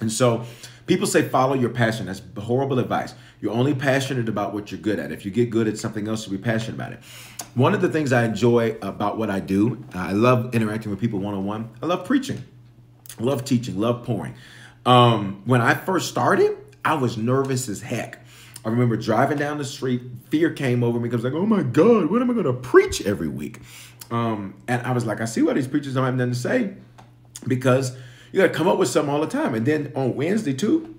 And 0.01 0.11
so 0.11 0.45
people 0.87 1.07
say 1.07 1.29
follow 1.29 1.55
your 1.55 1.71
passion. 1.71 2.07
That's 2.07 2.23
horrible 2.37 2.79
advice. 2.79 3.15
You're 3.41 3.53
only 3.53 3.75
passionate 3.75 4.29
about 4.29 4.55
what 4.55 4.71
you're 4.71 4.81
good 4.81 4.99
at. 4.99 5.13
If 5.13 5.25
you 5.25 5.31
get 5.31 5.51
good 5.51 5.69
at 5.69 5.77
something 5.77 6.09
else, 6.09 6.27
you'll 6.27 6.37
be 6.37 6.43
passionate 6.43 6.75
about 6.75 6.93
it. 6.93 7.01
One 7.55 7.75
of 7.75 7.81
the 7.81 7.89
things 7.89 8.13
I 8.13 8.25
enjoy 8.25 8.77
about 8.83 9.19
what 9.19 9.31
I 9.31 9.41
do, 9.41 9.85
I 9.95 10.13
love 10.13 10.55
interacting 10.55 10.91
with 10.91 11.01
people 11.01 11.19
one 11.19 11.35
on 11.35 11.45
one. 11.45 11.71
I 11.83 11.87
love 11.87 12.05
preaching, 12.05 12.45
love 13.19 13.45
teaching, 13.45 13.79
love 13.79 14.05
pouring. 14.05 14.35
Um, 14.87 15.43
when 15.45 15.61
I 15.61 15.75
first 15.75 16.09
started, 16.09 16.57
I 16.85 16.95
was 16.95 17.17
nervous 17.17 17.69
as 17.69 17.81
heck. 17.81 18.25
I 18.65 18.71
remember 18.71 18.97
driving 18.97 19.39
down 19.39 19.59
the 19.59 19.65
street, 19.65 20.03
fear 20.31 20.51
came 20.51 20.83
over 20.83 20.99
me 20.99 21.09
because 21.09 21.25
like, 21.25 21.33
oh 21.33 21.47
my 21.47 21.63
God, 21.63 22.11
what 22.11 22.23
am 22.23 22.31
I 22.31 22.35
going 22.35 22.47
to 22.47 22.53
preach 22.53 23.05
every 23.07 23.29
week? 23.29 23.61
Um, 24.11 24.55
and 24.67 24.83
I 24.83 24.93
was 24.93 25.05
like, 25.05 25.21
I 25.21 25.25
see 25.25 25.43
why 25.43 25.53
these 25.53 25.69
preachers 25.69 25.95
don't 25.95 26.05
have 26.05 26.15
nothing 26.15 26.33
to 26.33 26.39
say 26.39 26.75
because 27.47 27.97
you 28.33 28.41
got 28.41 28.49
to 28.49 28.55
come 28.55 28.69
up 28.69 28.79
with 28.79 28.89
something 28.89 29.13
all 29.13 29.21
the 29.21 29.27
time. 29.27 29.55
And 29.55 29.67
then 29.67 29.93
on 29.95 30.17
Wednesday 30.17 30.55
too, 30.55 30.99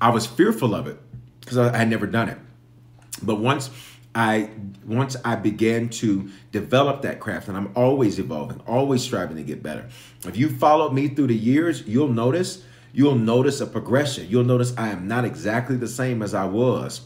I 0.00 0.10
was 0.10 0.26
fearful 0.26 0.74
of 0.74 0.86
it 0.86 0.98
because 1.40 1.58
I 1.58 1.76
had 1.76 1.88
never 1.88 2.06
done 2.06 2.28
it. 2.28 2.38
But 3.22 3.36
once 3.36 3.70
I 4.16 4.48
once 4.86 5.14
I 5.26 5.36
began 5.36 5.90
to 5.90 6.30
develop 6.50 7.02
that 7.02 7.20
craft, 7.20 7.48
and 7.48 7.56
I'm 7.56 7.70
always 7.76 8.18
evolving, 8.18 8.62
always 8.66 9.02
striving 9.02 9.36
to 9.36 9.42
get 9.42 9.62
better. 9.62 9.86
If 10.24 10.38
you 10.38 10.48
followed 10.48 10.94
me 10.94 11.08
through 11.08 11.26
the 11.26 11.36
years, 11.36 11.86
you'll 11.86 12.08
notice 12.08 12.64
you'll 12.94 13.18
notice 13.18 13.60
a 13.60 13.66
progression. 13.66 14.26
You'll 14.30 14.44
notice 14.44 14.72
I 14.78 14.88
am 14.88 15.06
not 15.06 15.26
exactly 15.26 15.76
the 15.76 15.86
same 15.86 16.22
as 16.22 16.32
I 16.32 16.46
was 16.46 17.02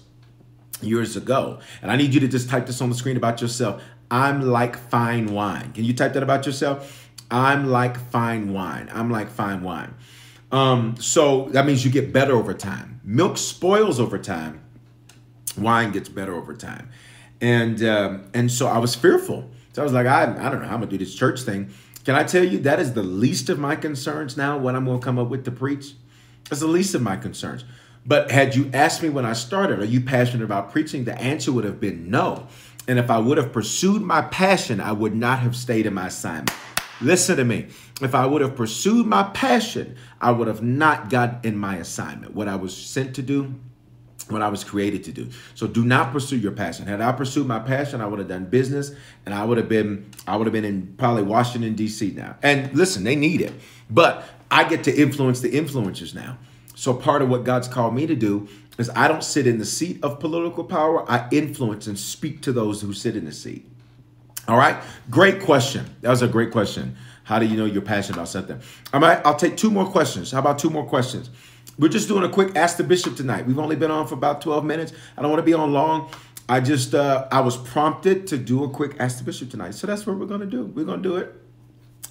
years 0.80 1.16
ago. 1.16 1.58
And 1.82 1.90
I 1.90 1.96
need 1.96 2.14
you 2.14 2.20
to 2.20 2.28
just 2.28 2.48
type 2.48 2.66
this 2.66 2.80
on 2.80 2.90
the 2.90 2.94
screen 2.94 3.16
about 3.16 3.40
yourself. 3.40 3.82
I'm 4.08 4.42
like 4.42 4.76
fine 4.76 5.34
wine. 5.34 5.72
Can 5.72 5.82
you 5.82 5.92
type 5.92 6.12
that 6.12 6.22
about 6.22 6.46
yourself? 6.46 7.10
I'm 7.28 7.66
like 7.66 7.98
fine 8.10 8.52
wine. 8.52 8.88
I'm 8.92 9.10
like 9.10 9.30
fine 9.30 9.62
wine. 9.64 9.94
Um, 10.52 10.94
so 10.98 11.48
that 11.50 11.66
means 11.66 11.84
you 11.84 11.90
get 11.90 12.12
better 12.12 12.34
over 12.34 12.54
time. 12.54 13.00
Milk 13.02 13.36
spoils 13.36 13.98
over 13.98 14.16
time. 14.16 14.62
Wine 15.60 15.92
gets 15.92 16.08
better 16.08 16.34
over 16.34 16.54
time. 16.54 16.88
And 17.40 17.82
um, 17.84 18.30
and 18.34 18.50
so 18.50 18.66
I 18.66 18.78
was 18.78 18.94
fearful. 18.94 19.48
So 19.72 19.82
I 19.82 19.84
was 19.84 19.92
like, 19.92 20.06
I, 20.06 20.22
I 20.24 20.50
don't 20.50 20.60
know 20.60 20.66
how 20.66 20.74
I'm 20.74 20.80
gonna 20.80 20.86
do 20.86 20.98
this 20.98 21.14
church 21.14 21.40
thing. 21.42 21.70
Can 22.04 22.14
I 22.14 22.24
tell 22.24 22.42
you 22.42 22.58
that 22.60 22.80
is 22.80 22.94
the 22.94 23.02
least 23.02 23.48
of 23.48 23.58
my 23.58 23.76
concerns 23.76 24.36
now, 24.36 24.58
what 24.58 24.74
I'm 24.74 24.86
to 24.86 24.98
come 24.98 25.18
up 25.18 25.28
with 25.28 25.44
to 25.44 25.50
preach? 25.50 25.92
It's 26.50 26.60
the 26.60 26.66
least 26.66 26.94
of 26.94 27.02
my 27.02 27.16
concerns. 27.16 27.64
But 28.06 28.30
had 28.30 28.54
you 28.54 28.70
asked 28.72 29.02
me 29.02 29.10
when 29.10 29.26
I 29.26 29.34
started, 29.34 29.78
are 29.80 29.84
you 29.84 30.00
passionate 30.00 30.44
about 30.44 30.72
preaching? 30.72 31.04
The 31.04 31.16
answer 31.20 31.52
would 31.52 31.64
have 31.64 31.78
been 31.78 32.10
no. 32.10 32.46
And 32.88 32.98
if 32.98 33.10
I 33.10 33.18
would 33.18 33.36
have 33.36 33.52
pursued 33.52 34.02
my 34.02 34.22
passion, 34.22 34.80
I 34.80 34.92
would 34.92 35.14
not 35.14 35.40
have 35.40 35.54
stayed 35.54 35.86
in 35.86 35.94
my 35.94 36.06
assignment. 36.06 36.50
Listen 37.00 37.36
to 37.36 37.44
me. 37.44 37.68
If 38.00 38.14
I 38.14 38.26
would 38.26 38.40
have 38.40 38.56
pursued 38.56 39.06
my 39.06 39.24
passion, 39.24 39.96
I 40.20 40.32
would 40.32 40.48
have 40.48 40.62
not 40.62 41.10
got 41.10 41.44
in 41.44 41.56
my 41.56 41.76
assignment. 41.76 42.34
What 42.34 42.48
I 42.48 42.56
was 42.56 42.74
sent 42.76 43.14
to 43.16 43.22
do, 43.22 43.54
what 44.30 44.42
I 44.42 44.48
was 44.48 44.64
created 44.64 45.04
to 45.04 45.12
do. 45.12 45.28
So 45.54 45.66
do 45.66 45.84
not 45.84 46.12
pursue 46.12 46.38
your 46.38 46.52
passion. 46.52 46.86
Had 46.86 47.00
I 47.00 47.12
pursued 47.12 47.46
my 47.46 47.58
passion, 47.58 48.00
I 48.00 48.06
would 48.06 48.18
have 48.18 48.28
done 48.28 48.46
business 48.46 48.92
and 49.26 49.34
I 49.34 49.44
would 49.44 49.58
have 49.58 49.68
been 49.68 50.10
I 50.26 50.36
would 50.36 50.46
have 50.46 50.52
been 50.52 50.64
in 50.64 50.94
probably 50.98 51.22
Washington 51.22 51.74
D.C. 51.74 52.12
now. 52.12 52.36
And 52.42 52.74
listen, 52.74 53.04
they 53.04 53.16
need 53.16 53.40
it. 53.40 53.52
But 53.88 54.24
I 54.50 54.64
get 54.64 54.84
to 54.84 54.94
influence 54.94 55.40
the 55.40 55.50
influencers 55.50 56.14
now. 56.14 56.38
So 56.74 56.94
part 56.94 57.22
of 57.22 57.28
what 57.28 57.44
God's 57.44 57.68
called 57.68 57.94
me 57.94 58.06
to 58.06 58.16
do 58.16 58.48
is 58.78 58.90
I 58.96 59.06
don't 59.06 59.22
sit 59.22 59.46
in 59.46 59.58
the 59.58 59.66
seat 59.66 60.02
of 60.02 60.18
political 60.18 60.64
power. 60.64 61.08
I 61.10 61.28
influence 61.30 61.86
and 61.86 61.98
speak 61.98 62.40
to 62.42 62.52
those 62.52 62.80
who 62.80 62.94
sit 62.94 63.16
in 63.16 63.26
the 63.26 63.32
seat. 63.32 63.66
All 64.48 64.56
right. 64.56 64.82
Great 65.10 65.42
question. 65.42 65.94
That 66.00 66.10
was 66.10 66.22
a 66.22 66.28
great 66.28 66.50
question. 66.50 66.96
How 67.24 67.38
do 67.38 67.46
you 67.46 67.56
know 67.56 67.66
you're 67.66 67.82
passionate 67.82 68.16
about 68.16 68.28
something? 68.28 68.60
All 68.92 69.00
right. 69.00 69.20
I'll 69.24 69.36
take 69.36 69.56
two 69.56 69.70
more 69.70 69.86
questions. 69.86 70.32
How 70.32 70.38
about 70.38 70.58
two 70.58 70.70
more 70.70 70.84
questions? 70.84 71.30
We're 71.78 71.88
just 71.88 72.08
doing 72.08 72.24
a 72.24 72.28
quick 72.28 72.56
Ask 72.56 72.76
the 72.76 72.84
Bishop 72.84 73.16
tonight. 73.16 73.46
We've 73.46 73.58
only 73.58 73.76
been 73.76 73.90
on 73.90 74.06
for 74.06 74.14
about 74.14 74.42
12 74.42 74.64
minutes. 74.64 74.92
I 75.16 75.22
don't 75.22 75.30
want 75.30 75.40
to 75.40 75.46
be 75.46 75.54
on 75.54 75.72
long. 75.72 76.10
I 76.48 76.60
just, 76.60 76.94
uh, 76.94 77.28
I 77.30 77.40
was 77.40 77.56
prompted 77.56 78.26
to 78.28 78.36
do 78.36 78.64
a 78.64 78.68
quick 78.68 78.96
Ask 78.98 79.18
the 79.18 79.24
Bishop 79.24 79.50
tonight. 79.50 79.74
So 79.74 79.86
that's 79.86 80.06
what 80.06 80.18
we're 80.18 80.26
going 80.26 80.40
to 80.40 80.46
do. 80.46 80.66
We're 80.66 80.84
going 80.84 81.02
to 81.02 81.08
do 81.08 81.16
it. 81.16 81.34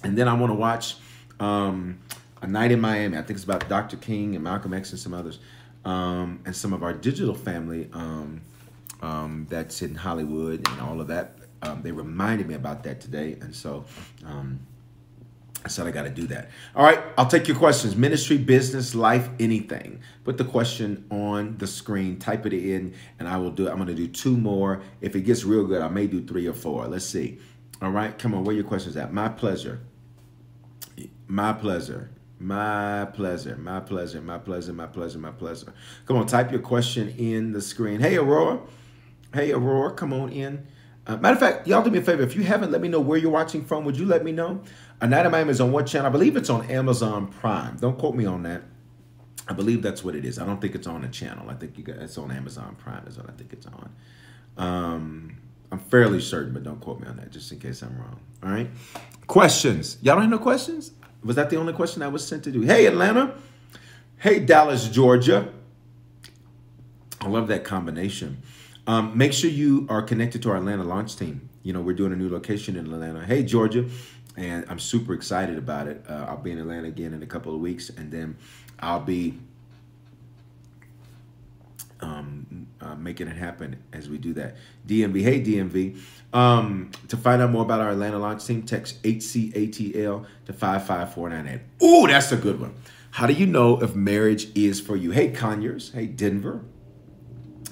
And 0.02 0.16
then 0.16 0.28
I 0.28 0.34
want 0.34 0.50
to 0.50 0.54
watch 0.54 0.96
um, 1.38 2.00
A 2.42 2.46
Night 2.46 2.72
in 2.72 2.80
Miami. 2.80 3.16
I 3.16 3.22
think 3.22 3.36
it's 3.36 3.44
about 3.44 3.68
Dr. 3.68 3.96
King 3.96 4.34
and 4.34 4.42
Malcolm 4.42 4.72
X 4.72 4.90
and 4.90 4.98
some 4.98 5.14
others 5.14 5.38
um, 5.84 6.40
and 6.44 6.54
some 6.54 6.72
of 6.72 6.82
our 6.82 6.92
digital 6.92 7.34
family 7.34 7.88
um, 7.92 8.40
um, 9.02 9.46
that's 9.48 9.82
in 9.82 9.94
Hollywood 9.94 10.66
and 10.68 10.80
all 10.80 11.00
of 11.00 11.06
that. 11.08 11.36
Um, 11.62 11.82
they 11.82 11.92
reminded 11.92 12.48
me 12.48 12.54
about 12.54 12.82
that 12.84 13.00
today, 13.00 13.36
and 13.40 13.54
so 13.54 13.84
um, 14.24 14.60
I 15.64 15.68
said 15.68 15.86
I 15.86 15.90
got 15.90 16.04
to 16.04 16.10
do 16.10 16.26
that. 16.28 16.50
All 16.74 16.84
right, 16.84 17.00
I'll 17.18 17.26
take 17.26 17.46
your 17.46 17.56
questions. 17.56 17.94
Ministry, 17.94 18.38
business, 18.38 18.94
life, 18.94 19.28
anything. 19.38 20.00
Put 20.24 20.38
the 20.38 20.44
question 20.44 21.04
on 21.10 21.58
the 21.58 21.66
screen. 21.66 22.18
Type 22.18 22.46
it 22.46 22.54
in, 22.54 22.94
and 23.18 23.28
I 23.28 23.36
will 23.36 23.50
do 23.50 23.66
it. 23.66 23.70
I'm 23.70 23.76
going 23.76 23.88
to 23.88 23.94
do 23.94 24.08
two 24.08 24.36
more. 24.36 24.82
If 25.00 25.14
it 25.14 25.22
gets 25.22 25.44
real 25.44 25.66
good, 25.66 25.82
I 25.82 25.88
may 25.88 26.06
do 26.06 26.24
three 26.24 26.46
or 26.46 26.54
four. 26.54 26.86
Let's 26.86 27.04
see. 27.04 27.38
All 27.82 27.90
right, 27.90 28.18
come 28.18 28.34
on. 28.34 28.44
Where 28.44 28.54
your 28.54 28.64
questions 28.64 28.96
at? 28.96 29.12
My 29.12 29.28
pleasure. 29.28 29.80
My 31.28 31.52
pleasure. 31.52 32.10
My 32.42 33.04
pleasure, 33.04 33.54
my 33.56 33.80
pleasure, 33.80 34.22
my 34.22 34.38
pleasure, 34.38 34.72
my 34.72 34.86
pleasure, 34.86 35.18
my 35.18 35.30
pleasure. 35.30 35.74
Come 36.06 36.16
on, 36.16 36.26
type 36.26 36.50
your 36.50 36.62
question 36.62 37.10
in 37.18 37.52
the 37.52 37.60
screen. 37.60 38.00
Hey, 38.00 38.16
Aurora. 38.16 38.60
Hey, 39.34 39.52
Aurora, 39.52 39.92
come 39.92 40.14
on 40.14 40.30
in. 40.30 40.66
Uh, 41.06 41.16
matter 41.16 41.34
of 41.34 41.40
fact, 41.40 41.66
y'all 41.66 41.82
do 41.82 41.90
me 41.90 41.98
a 41.98 42.02
favor. 42.02 42.22
If 42.22 42.36
you 42.36 42.42
haven't 42.42 42.70
let 42.70 42.80
me 42.80 42.88
know 42.88 43.00
where 43.00 43.18
you're 43.18 43.30
watching 43.30 43.64
from, 43.64 43.84
would 43.84 43.96
you 43.96 44.06
let 44.06 44.24
me 44.24 44.32
know? 44.32 44.62
A 45.00 45.06
Night 45.06 45.26
of 45.26 45.34
is 45.48 45.60
on 45.60 45.72
what 45.72 45.86
channel? 45.86 46.06
I 46.06 46.10
believe 46.10 46.36
it's 46.36 46.50
on 46.50 46.70
Amazon 46.70 47.28
Prime. 47.28 47.76
Don't 47.78 47.98
quote 47.98 48.14
me 48.14 48.26
on 48.26 48.42
that. 48.42 48.62
I 49.48 49.52
believe 49.52 49.82
that's 49.82 50.04
what 50.04 50.14
it 50.14 50.24
is. 50.24 50.38
I 50.38 50.46
don't 50.46 50.60
think 50.60 50.74
it's 50.74 50.86
on 50.86 51.02
a 51.04 51.08
channel. 51.08 51.50
I 51.50 51.54
think 51.54 51.76
you 51.76 51.82
got, 51.82 51.96
it's 51.96 52.18
on 52.18 52.30
Amazon 52.30 52.76
Prime 52.76 53.04
is 53.06 53.16
what 53.16 53.28
I 53.28 53.32
think 53.32 53.52
it's 53.52 53.66
on. 53.66 53.90
Um, 54.56 55.36
I'm 55.72 55.78
fairly 55.78 56.20
certain, 56.20 56.52
but 56.52 56.62
don't 56.62 56.80
quote 56.80 57.00
me 57.00 57.08
on 57.08 57.16
that 57.16 57.30
just 57.30 57.50
in 57.50 57.58
case 57.58 57.82
I'm 57.82 57.98
wrong. 57.98 58.20
All 58.42 58.50
right. 58.50 58.68
Questions. 59.26 59.96
Y'all 60.02 60.14
don't 60.14 60.22
have 60.22 60.30
no 60.30 60.38
questions? 60.38 60.92
Was 61.24 61.36
that 61.36 61.50
the 61.50 61.56
only 61.56 61.72
question 61.72 62.02
I 62.02 62.08
was 62.08 62.26
sent 62.26 62.44
to 62.44 62.52
do? 62.52 62.60
Hey, 62.62 62.86
Atlanta. 62.86 63.34
Hey, 64.18 64.38
Dallas, 64.38 64.88
Georgia. 64.88 65.48
I 67.20 67.28
love 67.28 67.48
that 67.48 67.64
combination. 67.64 68.42
Um, 68.86 69.16
make 69.16 69.32
sure 69.32 69.50
you 69.50 69.86
are 69.88 70.02
connected 70.02 70.42
to 70.42 70.50
our 70.50 70.56
Atlanta 70.56 70.84
launch 70.84 71.16
team. 71.16 71.48
You 71.62 71.72
know, 71.72 71.80
we're 71.80 71.94
doing 71.94 72.12
a 72.12 72.16
new 72.16 72.28
location 72.28 72.76
in 72.76 72.86
Atlanta. 72.86 73.24
Hey, 73.24 73.42
Georgia. 73.42 73.86
And 74.36 74.64
I'm 74.68 74.78
super 74.78 75.12
excited 75.12 75.58
about 75.58 75.86
it. 75.86 76.04
Uh, 76.08 76.26
I'll 76.28 76.38
be 76.38 76.52
in 76.52 76.58
Atlanta 76.58 76.88
again 76.88 77.12
in 77.12 77.22
a 77.22 77.26
couple 77.26 77.54
of 77.54 77.60
weeks, 77.60 77.90
and 77.90 78.10
then 78.10 78.36
I'll 78.78 79.00
be 79.00 79.38
um, 82.00 82.66
uh, 82.80 82.94
making 82.94 83.28
it 83.28 83.36
happen 83.36 83.82
as 83.92 84.08
we 84.08 84.18
do 84.18 84.32
that. 84.34 84.56
DMV, 84.86 85.22
hey 85.22 85.42
DMV. 85.42 86.00
Um, 86.32 86.90
to 87.08 87.16
find 87.16 87.42
out 87.42 87.50
more 87.50 87.62
about 87.62 87.80
our 87.80 87.90
Atlanta 87.90 88.18
launch 88.18 88.46
team, 88.46 88.62
text 88.62 89.02
HCATL 89.02 90.26
to 90.46 90.52
55498. 90.52 91.60
Ooh, 91.82 92.06
that's 92.06 92.32
a 92.32 92.36
good 92.36 92.60
one. 92.60 92.74
How 93.12 93.26
do 93.26 93.32
you 93.32 93.46
know 93.46 93.82
if 93.82 93.94
marriage 93.94 94.56
is 94.56 94.80
for 94.80 94.96
you? 94.96 95.10
Hey, 95.10 95.30
Conyers. 95.30 95.90
Hey, 95.92 96.06
Denver. 96.06 96.62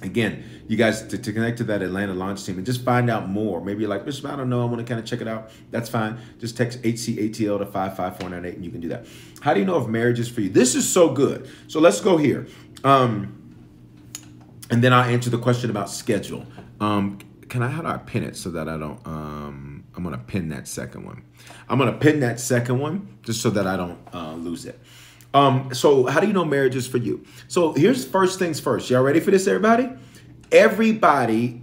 Again, 0.02 0.44
you 0.68 0.76
guys 0.76 1.02
to, 1.08 1.18
to 1.18 1.32
connect 1.32 1.58
to 1.58 1.64
that 1.64 1.82
Atlanta 1.82 2.14
launch 2.14 2.44
team 2.44 2.56
and 2.56 2.64
just 2.64 2.84
find 2.84 3.10
out 3.10 3.28
more. 3.28 3.60
Maybe 3.60 3.80
you're 3.80 3.90
like, 3.90 4.02
I 4.02 4.36
don't 4.36 4.48
know. 4.48 4.62
I 4.62 4.64
want 4.66 4.78
to 4.78 4.84
kind 4.84 5.00
of 5.00 5.06
check 5.06 5.20
it 5.20 5.26
out. 5.26 5.50
That's 5.70 5.88
fine. 5.88 6.18
Just 6.38 6.56
text 6.56 6.80
HCATL 6.82 7.58
to 7.58 7.66
55498 7.66 8.54
and 8.54 8.64
you 8.64 8.70
can 8.70 8.80
do 8.80 8.88
that. 8.88 9.06
How 9.40 9.54
do 9.54 9.60
you 9.60 9.66
know 9.66 9.80
if 9.80 9.88
marriage 9.88 10.20
is 10.20 10.28
for 10.28 10.40
you? 10.40 10.50
This 10.50 10.74
is 10.74 10.88
so 10.88 11.10
good. 11.10 11.50
So 11.66 11.80
let's 11.80 12.00
go 12.00 12.16
here. 12.16 12.46
Um, 12.84 13.34
and 14.70 14.84
then 14.84 14.92
I'll 14.92 15.08
answer 15.08 15.30
the 15.30 15.38
question 15.38 15.70
about 15.70 15.90
schedule. 15.90 16.46
Um, 16.80 17.18
can 17.48 17.62
I, 17.62 17.68
how 17.68 17.82
do 17.82 17.88
I 17.88 17.96
pin 17.96 18.22
it 18.22 18.36
so 18.36 18.50
that 18.50 18.68
I 18.68 18.76
don't, 18.76 19.04
um, 19.06 19.84
I'm 19.96 20.04
going 20.04 20.14
to 20.14 20.22
pin 20.22 20.50
that 20.50 20.68
second 20.68 21.04
one. 21.04 21.24
I'm 21.68 21.78
going 21.78 21.92
to 21.92 21.98
pin 21.98 22.20
that 22.20 22.38
second 22.38 22.78
one 22.78 23.18
just 23.22 23.42
so 23.42 23.50
that 23.50 23.66
I 23.66 23.76
don't 23.76 23.98
uh, 24.12 24.34
lose 24.34 24.64
it. 24.64 24.78
Um, 25.38 25.72
so 25.72 26.06
how 26.06 26.20
do 26.20 26.26
you 26.26 26.32
know 26.32 26.44
marriage 26.44 26.74
is 26.74 26.86
for 26.86 26.98
you? 26.98 27.24
So 27.46 27.72
here's 27.72 28.04
first 28.04 28.38
things 28.38 28.58
first. 28.58 28.90
Y'all 28.90 29.02
ready 29.02 29.20
for 29.20 29.30
this, 29.30 29.46
everybody? 29.46 29.88
Everybody 30.50 31.62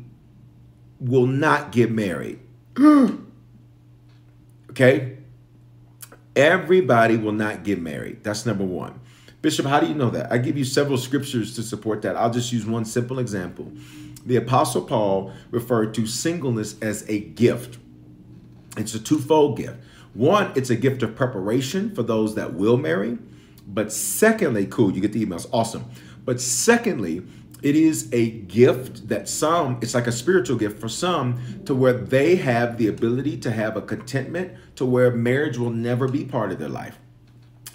will 1.00 1.28
not 1.28 1.72
get 1.72 1.92
married. 1.92 2.40
okay? 4.70 5.18
Everybody 6.36 7.18
will 7.18 7.34
not 7.34 7.64
get 7.64 7.82
married. 7.82 8.24
That's 8.24 8.46
number 8.46 8.64
one. 8.64 9.00
Bishop, 9.42 9.66
how 9.66 9.80
do 9.80 9.88
you 9.88 9.94
know 9.94 10.10
that? 10.10 10.32
I 10.32 10.38
give 10.38 10.58
you 10.58 10.64
several 10.64 10.98
scriptures 10.98 11.54
to 11.56 11.64
support 11.64 12.02
that. 12.04 12.16
I'll 12.16 12.32
just 12.32 12.52
use 12.54 12.66
one 12.66 12.86
simple 12.86 13.20
example. 13.20 13.72
The 14.26 14.38
Apostle 14.38 14.84
Paul 14.84 15.34
referred 15.52 15.94
to 15.96 16.08
singleness 16.08 16.80
as 16.82 17.08
a 17.10 17.20
gift. 17.20 17.78
It's 18.78 18.96
a 18.96 19.00
twofold 19.00 19.58
gift. 19.58 19.78
One, 20.14 20.52
it's 20.56 20.70
a 20.70 20.76
gift 20.76 21.04
of 21.04 21.16
preparation 21.16 21.94
for 21.94 22.04
those 22.04 22.36
that 22.36 22.54
will 22.54 22.78
marry. 22.78 23.18
But 23.68 23.92
secondly, 23.92 24.68
cool, 24.68 24.92
you 24.92 25.02
get 25.02 25.14
the 25.14 25.26
emails, 25.26 25.48
awesome. 25.52 25.86
But 26.24 26.40
secondly, 26.42 27.24
it 27.62 27.76
is 27.76 28.10
a 28.12 28.30
gift 28.30 29.08
that 29.10 29.28
some, 29.28 29.80
it's 29.82 29.96
like 29.96 30.08
a 30.08 30.12
spiritual 30.12 30.58
gift 30.58 30.80
for 30.80 30.90
some, 30.90 31.40
to 31.66 31.74
where 31.74 31.94
they 31.94 32.36
have 32.36 32.78
the 32.78 32.88
ability 32.88 33.38
to 33.38 33.52
have 33.52 33.76
a 33.76 33.82
contentment 33.82 34.54
to 34.76 34.86
where 34.86 35.12
marriage 35.12 35.58
will 35.58 35.72
never 35.72 36.08
be 36.08 36.26
part 36.26 36.52
of 36.52 36.60
their 36.60 36.70
life. 36.70 37.00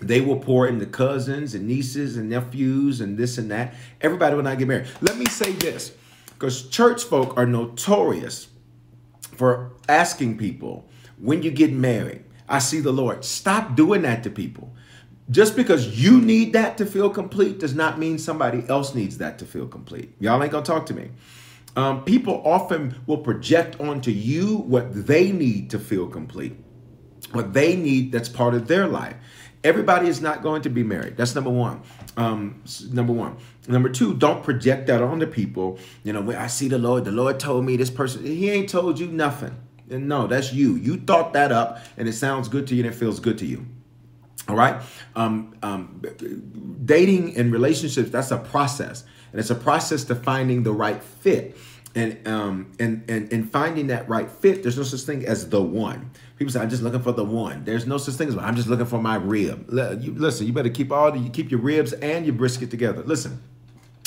They 0.01 0.21
will 0.21 0.39
pour 0.39 0.67
into 0.67 0.87
cousins 0.87 1.55
and 1.55 1.67
nieces 1.67 2.17
and 2.17 2.31
nephews 2.31 3.01
and 3.01 3.19
this 3.19 3.37
and 3.37 3.51
that. 3.51 3.75
Everybody 4.01 4.35
will 4.35 4.43
not 4.43 4.59
get 4.59 4.69
married. 4.69 4.89
Let 5.01 5.17
me 5.17 5.27
say 5.27 5.53
this 5.53 5.93
because 6.29 6.69
church 6.69 7.05
folk 7.05 7.37
are 7.37 7.45
notorious 7.45 8.49
for 9.21 9.73
asking 9.89 10.39
people 10.39 10.89
when 11.19 11.43
you 11.43 11.51
get 11.51 11.73
married. 11.73 12.25
I 12.49 12.61
see 12.61 12.81
the 12.81 12.93
Lord. 12.93 13.25
Stop 13.25 13.77
doing 13.77 14.03
that 14.03 14.23
to 14.23 14.31
people. 14.31 14.75
Just 15.31 15.55
because 15.55 16.03
you 16.03 16.21
need 16.21 16.53
that 16.55 16.77
to 16.79 16.87
feel 16.87 17.09
complete 17.09 17.61
does 17.61 17.75
not 17.75 17.99
mean 17.99 18.19
somebody 18.19 18.69
else 18.69 18.95
needs 18.95 19.19
that 19.19 19.39
to 19.39 19.45
feel 19.45 19.69
complete. 19.69 20.13
Y'all 20.19 20.43
ain't 20.43 20.51
gonna 20.51 20.65
talk 20.65 20.87
to 20.87 20.95
me. 20.95 21.11
Um, 21.77 22.05
people 22.05 22.43
often 22.45 22.97
will 23.07 23.19
project 23.19 23.79
onto 23.81 24.11
you 24.11 24.57
what 24.57 25.07
they 25.07 25.31
need 25.31 25.71
to 25.71 25.79
feel 25.79 26.09
complete, 26.09 26.57
what 27.31 27.53
they 27.53 27.77
need 27.77 28.11
that's 28.11 28.29
part 28.29 28.55
of 28.55 28.67
their 28.67 28.89
life. 28.89 29.15
Everybody 29.63 30.09
is 30.09 30.21
not 30.21 30.43
going 30.43 30.63
to 30.63 30.71
be 30.71 30.83
married. 30.83 31.17
That's 31.17 31.35
number 31.35 31.51
one. 31.51 31.83
Um, 32.17 32.63
number 32.91 33.13
one. 33.13 33.37
Number 33.69 33.91
two, 33.91 34.15
don't 34.15 34.43
project 34.43 34.87
that 34.87 35.03
onto 35.03 35.27
people. 35.27 35.79
You 36.03 36.15
know, 36.15 36.33
I 36.33 36.47
see 36.47 36.67
the 36.67 36.79
Lord, 36.79 37.05
the 37.05 37.13
Lord 37.13 37.39
told 37.39 37.67
me 37.67 37.77
this 37.77 37.91
person, 37.91 38.25
he 38.25 38.51
ain't 38.51 38.71
told 38.71 38.99
you 38.99 39.07
nothing. 39.07 39.55
And 39.91 40.09
no, 40.09 40.27
that's 40.27 40.53
you. 40.53 40.77
You 40.77 40.97
thought 40.97 41.35
that 41.35 41.53
up 41.53 41.79
and 41.97 42.09
it 42.09 42.15
sounds 42.15 42.49
good 42.49 42.67
to 42.69 42.75
you 42.75 42.85
and 42.85 42.93
it 42.93 42.97
feels 42.97 43.21
good 43.21 43.37
to 43.39 43.47
you. 43.47 43.67
All 44.51 44.57
right. 44.57 44.83
Um, 45.15 45.55
um, 45.63 46.03
dating 46.85 47.37
and 47.37 47.53
relationships, 47.53 48.11
that's 48.11 48.33
a 48.33 48.39
process. 48.39 49.05
And 49.31 49.39
it's 49.39 49.51
a 49.51 49.55
process 49.55 50.03
to 50.05 50.17
finding 50.17 50.65
the 50.65 50.73
right 50.73 51.01
fit 51.01 51.57
and 51.95 52.27
um 52.29 52.71
and 52.79 53.05
and 53.09 53.33
and 53.33 53.51
finding 53.51 53.89
that 53.89 54.09
right 54.09 54.31
fit 54.31 54.63
there's 54.63 54.77
no 54.77 54.85
such 54.85 55.01
thing 55.01 55.27
as 55.27 55.49
the 55.49 55.61
one 55.61 56.09
people 56.37 56.53
say 56.53 56.61
i'm 56.61 56.71
just 56.71 56.85
looking 56.85 57.03
for 57.03 57.11
the 57.11 57.25
one 57.25 57.65
there's 57.65 57.85
no 57.85 57.99
such 57.99 58.15
thing 58.15 58.29
as 58.29 58.39
i'm 58.39 58.55
just 58.55 58.69
looking 58.69 58.87
for 58.87 59.03
my 59.03 59.17
rib 59.17 59.67
listen 59.69 60.47
you 60.47 60.53
better 60.53 60.69
keep 60.69 60.93
all 60.93 61.11
the 61.11 61.19
you 61.19 61.29
keep 61.31 61.51
your 61.51 61.59
ribs 61.59 61.93
and 61.95 62.25
your 62.25 62.35
brisket 62.37 62.71
together 62.71 63.03
listen 63.03 63.43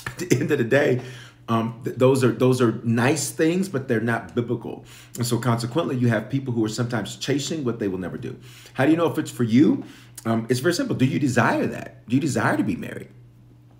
at 0.07 0.17
the 0.17 0.27
end 0.39 0.49
of 0.49 0.59
the 0.59 0.63
day 0.63 1.01
um, 1.49 1.81
th- 1.83 1.97
those 1.97 2.23
are 2.23 2.31
those 2.31 2.61
are 2.61 2.79
nice 2.83 3.29
things, 3.31 3.67
but 3.67 3.87
they're 3.87 3.99
not 3.99 4.33
biblical, 4.33 4.85
and 5.17 5.25
so 5.25 5.37
consequently, 5.37 5.97
you 5.97 6.07
have 6.07 6.29
people 6.29 6.53
who 6.53 6.63
are 6.63 6.69
sometimes 6.69 7.17
chasing 7.17 7.65
what 7.65 7.79
they 7.79 7.89
will 7.89 7.97
never 7.97 8.17
do. 8.17 8.37
How 8.73 8.85
do 8.85 8.91
you 8.91 8.97
know 8.97 9.11
if 9.11 9.17
it's 9.17 9.31
for 9.31 9.43
you? 9.43 9.83
Um, 10.25 10.47
it's 10.49 10.59
very 10.59 10.73
simple. 10.73 10.95
Do 10.95 11.05
you 11.05 11.19
desire 11.19 11.67
that? 11.67 12.07
Do 12.07 12.15
you 12.15 12.21
desire 12.21 12.57
to 12.57 12.63
be 12.63 12.75
married? 12.75 13.09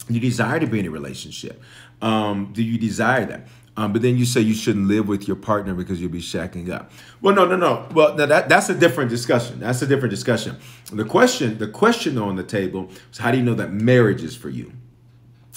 Do 0.07 0.13
you 0.13 0.19
desire 0.19 0.59
to 0.59 0.67
be 0.67 0.79
in 0.79 0.85
a 0.85 0.91
relationship? 0.91 1.62
Um, 2.01 2.51
do 2.53 2.62
you 2.62 2.77
desire 2.77 3.25
that? 3.25 3.47
Um, 3.75 3.91
but 3.91 4.01
then 4.01 4.17
you 4.17 4.25
say 4.25 4.41
you 4.41 4.53
shouldn't 4.53 4.88
live 4.88 5.07
with 5.07 5.27
your 5.27 5.38
partner 5.38 5.73
because 5.73 6.00
you'll 6.00 6.12
be 6.12 6.21
shacking 6.21 6.69
up. 6.69 6.91
Well, 7.21 7.33
no, 7.33 7.45
no, 7.45 7.55
no. 7.55 7.88
Well, 7.93 8.15
that, 8.15 8.47
that's 8.47 8.69
a 8.69 8.75
different 8.75 9.09
discussion. 9.09 9.59
That's 9.59 9.81
a 9.81 9.88
different 9.88 10.12
discussion. 10.12 10.57
The 10.91 11.05
question, 11.05 11.57
the 11.57 11.67
question 11.67 12.17
on 12.17 12.35
the 12.35 12.43
table 12.43 12.91
is 13.12 13.17
how 13.17 13.31
do 13.31 13.38
you 13.38 13.43
know 13.43 13.55
that 13.55 13.71
marriage 13.71 14.21
is 14.21 14.35
for 14.35 14.50
you? 14.50 14.73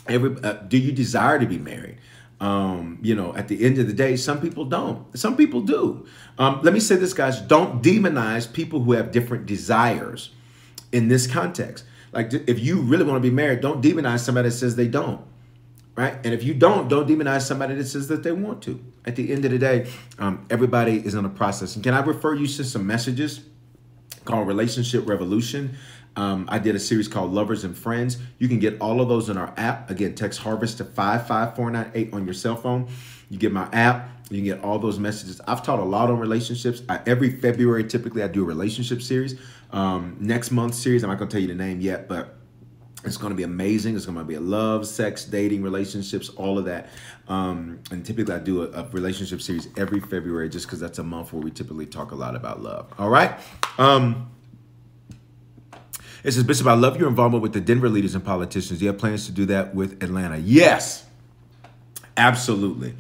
Every, 0.09 0.37
uh, 0.43 0.55
do 0.55 0.78
you 0.78 0.93
desire 0.93 1.38
to 1.38 1.47
be 1.47 1.59
married? 1.59 1.99
Um, 2.40 2.99
you 3.02 3.14
know, 3.14 3.35
at 3.35 3.49
the 3.49 3.64
end 3.64 3.78
of 3.78 3.87
the 3.87 3.93
day, 3.93 4.16
some 4.16 4.40
people 4.40 4.64
don't. 4.66 5.19
Some 5.19 5.37
people 5.37 5.62
do. 5.62 6.07
Um, 6.38 6.61
let 6.62 6.73
me 6.75 6.81
say 6.81 6.97
this, 6.97 7.14
guys: 7.14 7.40
don't 7.40 7.83
demonize 7.83 8.50
people 8.50 8.83
who 8.83 8.93
have 8.93 9.11
different 9.11 9.47
desires. 9.47 10.31
In 10.93 11.09
this 11.09 11.26
context. 11.26 11.85
Like 12.12 12.33
if 12.33 12.59
you 12.59 12.81
really 12.81 13.05
want 13.05 13.16
to 13.23 13.28
be 13.28 13.35
married, 13.35 13.61
don't 13.61 13.83
demonize 13.83 14.21
somebody 14.21 14.49
that 14.49 14.55
says 14.55 14.76
they 14.76 14.88
don't. 14.88 15.21
Right? 15.95 16.14
And 16.25 16.35
if 16.35 16.45
you 16.45 16.52
don't, 16.52 16.88
don't 16.88 17.09
demonize 17.09 17.43
somebody 17.43 17.75
that 17.75 17.87
says 17.87 18.09
that 18.09 18.23
they 18.23 18.33
want 18.33 18.62
to. 18.64 18.83
At 19.07 19.16
the 19.16 19.33
end 19.33 19.47
of 19.47 19.50
the 19.50 19.59
day, 19.59 19.90
um, 20.19 20.45
everybody 20.50 20.99
is 20.99 21.14
in 21.14 21.25
a 21.25 21.31
process. 21.31 21.75
And 21.75 21.83
can 21.83 21.95
I 21.95 22.00
refer 22.00 22.35
you 22.35 22.47
to 22.47 22.64
some 22.64 22.87
messages 22.87 23.40
called 24.26 24.47
Relationship 24.47 25.09
Revolution? 25.09 25.76
Um, 26.16 26.47
I 26.49 26.59
did 26.59 26.75
a 26.75 26.78
series 26.78 27.09
called 27.09 27.33
Lovers 27.33 27.64
and 27.64 27.76
Friends. 27.76 28.16
You 28.38 28.49
can 28.49 28.59
get 28.59 28.81
all 28.81 29.00
of 29.00 29.09
those 29.09 29.28
in 29.28 29.37
our 29.37 29.52
app. 29.57 29.90
Again, 29.90 30.14
text 30.14 30.40
Harvest 30.40 30.78
to 30.78 30.85
55498 30.85 32.14
on 32.14 32.25
your 32.25 32.35
cell 32.35 32.57
phone. 32.57 32.88
You 33.28 33.38
get 33.38 33.52
my 33.52 33.69
app. 33.73 34.09
You 34.31 34.38
can 34.38 34.45
get 34.45 34.64
all 34.64 34.78
those 34.78 34.99
messages. 34.99 35.40
I've 35.47 35.62
taught 35.62 35.78
a 35.78 35.85
lot 35.85 36.11
on 36.11 36.19
relationships. 36.19 36.83
I, 36.88 37.00
every 37.07 37.38
February, 37.38 37.85
typically, 37.85 38.23
I 38.23 38.28
do 38.28 38.43
a 38.43 38.47
relationship 38.47 39.02
series. 39.02 39.38
Um, 39.73 40.16
next 40.20 40.50
month's 40.50 40.78
series, 40.78 41.02
I'm 41.02 41.11
not 41.11 41.18
going 41.18 41.28
to 41.28 41.35
tell 41.35 41.40
you 41.40 41.49
the 41.49 41.54
name 41.54 41.80
yet, 41.80 42.08
but 42.08 42.37
it's 43.04 43.16
going 43.16 43.30
to 43.30 43.37
be 43.37 43.42
amazing. 43.42 43.96
It's 43.96 44.06
going 44.06 44.18
to 44.18 44.25
be 44.25 44.35
a 44.35 44.40
love, 44.40 44.87
sex, 44.87 45.25
dating, 45.25 45.62
relationships, 45.62 46.28
all 46.30 46.58
of 46.58 46.64
that. 46.64 46.88
Um, 47.28 47.80
and 47.90 48.04
typically, 48.04 48.35
I 48.35 48.38
do 48.38 48.62
a, 48.62 48.82
a, 48.82 48.88
relationship 48.88 49.40
series 49.40 49.68
every 49.76 50.00
February 50.00 50.49
just 50.49 50.66
because 50.66 50.80
that's 50.80 50.99
a 50.99 51.04
month 51.04 51.32
where 51.32 51.42
we 51.42 51.50
typically 51.50 51.87
talk 51.87 52.11
a 52.11 52.14
lot 52.14 52.35
about 52.35 52.62
love. 52.62 52.92
All 52.99 53.08
right. 53.08 53.38
Um, 53.78 54.30
it 56.25 56.32
says, 56.32 56.42
Bishop, 56.42 56.66
I 56.66 56.75
love 56.75 56.99
your 56.99 57.08
involvement 57.08 57.42
with 57.42 57.52
the 57.52 57.61
Denver 57.61 57.88
leaders 57.88 58.14
and 58.14 58.25
politicians. 58.25 58.80
Do 58.80 58.85
you 58.85 58.90
have 58.90 58.99
plans 58.99 59.26
to 59.26 59.32
do 59.32 59.46
that 59.46 59.75
with 59.75 60.02
Atlanta? 60.02 60.38
Yes, 60.38 61.04
absolutely. 62.16 62.94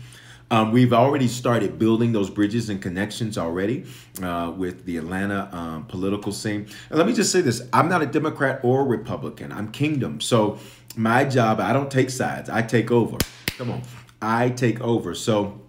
Um, 0.50 0.70
we've 0.70 0.92
already 0.92 1.26
started 1.26 1.78
building 1.78 2.12
those 2.12 2.30
bridges 2.30 2.68
and 2.68 2.80
connections 2.80 3.36
already 3.36 3.84
uh, 4.22 4.52
with 4.56 4.84
the 4.84 4.96
Atlanta 4.96 5.48
um, 5.52 5.86
political 5.86 6.32
scene. 6.32 6.68
And 6.88 6.98
let 6.98 7.06
me 7.06 7.12
just 7.12 7.32
say 7.32 7.40
this 7.40 7.62
I'm 7.72 7.88
not 7.88 8.02
a 8.02 8.06
Democrat 8.06 8.60
or 8.62 8.84
Republican, 8.84 9.50
I'm 9.50 9.72
kingdom. 9.72 10.20
So 10.20 10.58
my 10.96 11.24
job, 11.24 11.58
I 11.60 11.72
don't 11.72 11.90
take 11.90 12.10
sides, 12.10 12.48
I 12.48 12.62
take 12.62 12.90
over. 12.90 13.18
Come 13.58 13.72
on, 13.72 13.82
I 14.22 14.50
take 14.50 14.80
over. 14.80 15.14
So 15.14 15.60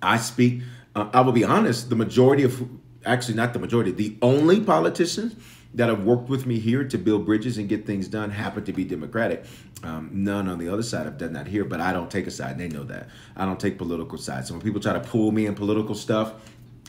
I 0.00 0.16
speak, 0.16 0.62
uh, 0.94 1.10
I 1.12 1.20
will 1.20 1.32
be 1.32 1.44
honest, 1.44 1.90
the 1.90 1.96
majority 1.96 2.42
of, 2.44 2.66
actually, 3.04 3.34
not 3.34 3.52
the 3.52 3.58
majority, 3.58 3.90
the 3.90 4.16
only 4.22 4.60
politicians 4.60 5.34
that 5.74 5.88
have 5.88 6.04
worked 6.04 6.28
with 6.28 6.46
me 6.46 6.58
here 6.58 6.84
to 6.84 6.96
build 6.96 7.26
bridges 7.26 7.58
and 7.58 7.68
get 7.68 7.84
things 7.84 8.08
done 8.08 8.30
happen 8.30 8.64
to 8.64 8.72
be 8.72 8.84
Democratic. 8.84 9.44
Um, 9.82 10.08
none 10.12 10.48
on 10.48 10.58
the 10.58 10.68
other 10.68 10.82
side 10.82 11.04
have 11.04 11.18
done 11.18 11.32
that 11.34 11.48
here, 11.48 11.64
but 11.64 11.80
I 11.80 11.92
don't 11.92 12.10
take 12.10 12.26
a 12.26 12.30
side. 12.30 12.58
They 12.58 12.68
know 12.68 12.84
that. 12.84 13.08
I 13.36 13.44
don't 13.44 13.58
take 13.58 13.76
political 13.76 14.16
sides. 14.16 14.48
So 14.48 14.54
when 14.54 14.62
people 14.62 14.80
try 14.80 14.92
to 14.92 15.00
pull 15.00 15.32
me 15.32 15.46
in 15.46 15.54
political 15.54 15.94
stuff, 15.94 16.34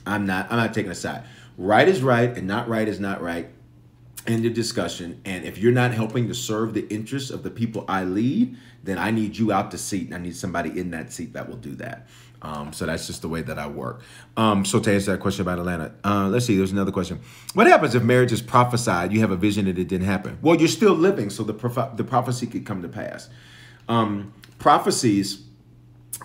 I'm 0.06 0.26
not. 0.26 0.52
I'm 0.52 0.58
not 0.58 0.74
taking 0.74 0.92
a 0.92 0.96
side. 0.96 1.24
Right 1.58 1.88
is 1.88 2.02
right, 2.02 2.38
and 2.38 2.48
not 2.48 2.70
right 2.70 2.88
is 2.88 3.00
not 3.00 3.22
right. 3.22 3.50
End 4.28 4.46
of 4.46 4.54
discussion. 4.54 5.22
And 5.26 5.46
if 5.46 5.58
you're 5.58 5.72
not 5.72 5.92
helping 5.92 6.28
to 6.28 6.36
serve 6.36 6.74
the 6.74 6.88
interests 6.94 7.30
of 7.30 7.44
the 7.44 7.52
people 7.52 7.86
I 7.88 8.04
lead, 8.04 8.58
then 8.84 8.98
I 8.98 9.12
need 9.12 9.38
you 9.38 9.52
out 9.52 9.72
the 9.72 9.78
seat. 9.78 10.06
And 10.06 10.16
I 10.16 10.18
need 10.20 10.36
somebody 10.36 10.80
in 10.80 10.92
that 10.92 11.12
seat 11.12 11.34
that 11.34 11.48
will 11.50 11.58
do 11.58 11.76
that. 11.76 12.08
Um, 12.46 12.74
so 12.74 12.86
that's 12.86 13.08
just 13.08 13.24
the 13.24 13.28
way 13.28 13.42
that 13.42 13.58
I 13.58 13.66
work. 13.66 14.02
Um, 14.38 14.66
so 14.66 14.80
to 14.80 14.94
answer 14.94 15.12
that 15.14 15.20
question 15.20 15.42
about 15.42 15.58
Atlanta, 15.58 15.96
uh, 16.04 16.28
let's 16.28 16.46
see. 16.46 16.56
There's 16.56 16.72
another 16.72 16.92
question. 16.92 17.20
What 17.56 17.66
happens 17.66 17.96
if 17.96 18.04
marriage 18.04 18.32
is 18.32 18.44
prophesied? 18.44 19.12
You 19.12 19.20
have 19.22 19.32
a 19.32 19.36
vision 19.36 19.66
that 19.66 19.80
it 19.80 19.88
didn't 19.88 20.06
happen. 20.06 20.38
Well, 20.44 20.56
you're 20.56 20.68
still 20.68 20.94
living, 20.94 21.32
so 21.32 21.42
the 21.42 21.54
the 21.96 22.04
prophecy 22.04 22.46
could 22.46 22.64
come 22.64 22.84
to 22.84 22.88
pass. 22.88 23.30
Um, 23.90 24.32
prophecies, 24.60 25.44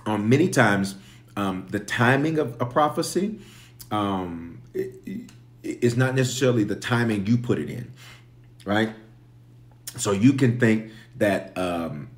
um, 0.05 0.29
many 0.29 0.51
times, 0.51 0.97
um, 1.39 1.67
the 1.71 1.81
timing 1.81 2.39
of 2.39 2.55
a 2.61 2.67
prophecy 2.67 3.41
um, 3.91 4.61
is 5.63 5.97
not 5.97 6.15
necessarily 6.15 6.65
the 6.65 6.77
timing 6.77 7.27
you 7.27 7.39
put 7.39 7.59
it 7.59 7.71
in, 7.71 7.95
right? 8.67 8.91
So 9.97 10.13
you 10.13 10.35
can 10.35 10.61
think 10.61 10.93
that 11.17 11.57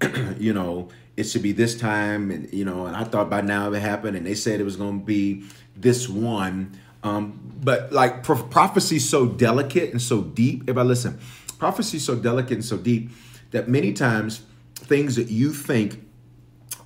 you 0.40 0.52
know 0.52 0.88
it 1.22 1.28
should 1.28 1.42
be 1.42 1.52
this 1.52 1.76
time 1.76 2.30
and 2.30 2.52
you 2.52 2.64
know 2.64 2.86
and 2.86 2.96
i 2.96 3.04
thought 3.04 3.30
by 3.30 3.40
now 3.40 3.72
it 3.72 3.80
happened, 3.80 4.16
and 4.16 4.26
they 4.26 4.34
said 4.34 4.60
it 4.60 4.64
was 4.64 4.76
going 4.76 5.00
to 5.00 5.04
be 5.04 5.44
this 5.76 6.08
one. 6.08 6.78
Um, 7.04 7.40
but 7.60 7.92
like 7.92 8.22
pro- 8.22 8.42
prophecy 8.42 8.98
so 8.98 9.26
delicate 9.26 9.90
and 9.90 10.00
so 10.00 10.20
deep 10.22 10.68
if 10.68 10.76
i 10.76 10.82
listen 10.82 11.18
prophecy 11.58 11.98
so 11.98 12.14
delicate 12.14 12.52
and 12.52 12.64
so 12.64 12.76
deep 12.76 13.10
that 13.50 13.68
many 13.68 13.92
times 13.92 14.42
things 14.74 15.16
that 15.16 15.28
you 15.28 15.52
think 15.52 16.04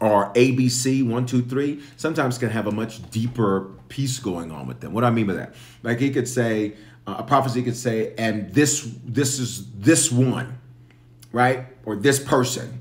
are 0.01 0.33
abc 0.35 1.07
one 1.07 1.27
two 1.27 1.43
three 1.43 1.83
sometimes 1.97 2.39
can 2.39 2.51
have 2.51 2.67
a 2.67 2.71
much 2.71 3.11
deeper 3.11 3.71
piece 3.89 4.19
going 4.19 4.51
on 4.51 4.67
with 4.67 4.81
them. 4.81 4.93
What 4.93 5.03
do 5.03 5.07
i 5.07 5.11
mean 5.11 5.27
by 5.27 5.35
that? 5.35 5.55
Like 5.83 5.99
he 5.99 6.11
could 6.11 6.29
say 6.29 6.75
uh, 7.07 7.17
a 7.19 7.23
prophecy 7.23 7.63
could 7.63 7.77
say 7.77 8.15
and 8.17 8.53
this 8.53 8.91
this 9.05 9.39
is 9.39 9.71
this 9.73 10.11
one 10.11 10.59
right? 11.33 11.67
Or 11.85 11.97
this 11.97 12.19
person 12.19 12.81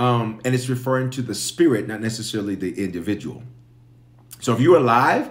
um, 0.00 0.40
and 0.46 0.54
it's 0.54 0.70
referring 0.70 1.10
to 1.10 1.22
the 1.22 1.34
spirit, 1.34 1.86
not 1.86 2.00
necessarily 2.00 2.54
the 2.54 2.82
individual. 2.82 3.42
So 4.40 4.54
if 4.54 4.60
you're 4.60 4.78
alive, 4.78 5.30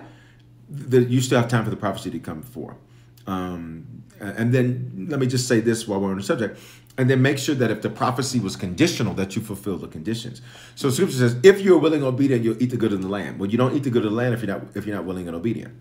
the, 0.70 1.02
you 1.02 1.22
still 1.22 1.42
have 1.42 1.50
time 1.50 1.64
for 1.64 1.72
the 1.72 1.76
prophecy 1.76 2.12
to 2.12 2.20
come 2.20 2.44
forth. 2.44 2.78
Um, 3.26 4.04
and 4.20 4.54
then 4.54 5.08
let 5.10 5.20
me 5.20 5.26
just 5.26 5.48
say 5.48 5.60
this 5.60 5.88
while 5.88 6.00
we're 6.00 6.12
on 6.12 6.18
the 6.18 6.24
subject. 6.24 6.60
And 7.00 7.10
then 7.10 7.20
make 7.20 7.40
sure 7.40 7.56
that 7.56 7.72
if 7.72 7.82
the 7.82 7.90
prophecy 7.90 8.40
was 8.40 8.56
conditional, 8.56 9.16
that 9.16 9.36
you 9.36 9.42
fulfill 9.42 9.78
the 9.78 9.88
conditions. 9.88 10.42
So 10.76 10.92
Scripture 10.92 11.18
says, 11.18 11.38
if 11.42 11.62
you're 11.62 11.80
willing 11.80 12.02
and 12.02 12.08
obedient, 12.08 12.44
you'll 12.44 12.62
eat 12.62 12.70
the 12.70 12.78
good 12.78 12.94
of 12.94 13.02
the 13.02 13.08
land. 13.08 13.40
Well, 13.40 13.50
you 13.50 13.58
don't 13.58 13.76
eat 13.76 13.84
the 13.84 13.90
good 13.90 14.06
of 14.06 14.12
the 14.12 14.18
land 14.18 14.36
if 14.36 14.44
you're 14.44 14.56
not 14.56 14.68
if 14.76 14.86
you're 14.86 14.96
not 14.96 15.06
willing 15.06 15.28
and 15.28 15.36
obedient. 15.36 15.74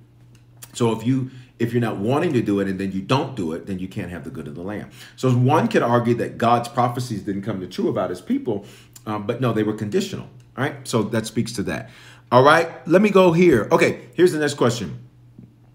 So 0.73 0.93
if 0.93 1.05
you 1.05 1.31
if 1.59 1.73
you're 1.73 1.81
not 1.81 1.97
wanting 1.97 2.33
to 2.33 2.43
do 2.43 2.61
it 2.61 2.69
and 2.69 2.79
then 2.79 2.93
you 2.93 3.03
don't 3.03 3.35
do 3.35 3.53
it, 3.53 3.67
then 3.67 3.79
you 3.79 3.89
can't 3.89 4.11
have 4.11 4.25
the 4.25 4.31
good 4.31 4.47
of 4.47 4.55
the 4.55 4.63
land. 4.63 4.91
So 5.17 5.31
one 5.33 5.69
could 5.69 5.83
argue 5.83 6.15
that 6.15 6.39
God's 6.39 6.69
prophecies 6.69 7.23
didn't 7.23 7.43
come 7.43 7.61
to 7.61 7.67
true 7.67 7.89
about 7.89 8.11
his 8.11 8.21
people, 8.21 8.65
um, 9.07 9.27
but 9.27 9.41
no, 9.41 9.53
they 9.53 9.63
were 9.63 9.75
conditional. 9.75 10.29
All 10.57 10.65
right. 10.65 10.87
So 10.87 11.03
that 11.05 11.27
speaks 11.27 11.53
to 11.55 11.63
that. 11.65 11.91
All 12.31 12.43
right. 12.43 12.87
Let 12.87 13.03
me 13.03 13.11
go 13.11 13.33
here. 13.33 13.69
Okay. 13.73 14.09
Here's 14.15 14.33
the 14.33 14.39
next 14.39 14.55
question 14.55 14.99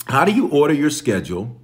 How 0.07 0.25
do 0.25 0.31
you 0.31 0.49
order 0.49 0.73
your 0.73 0.89
schedule? 0.89 1.57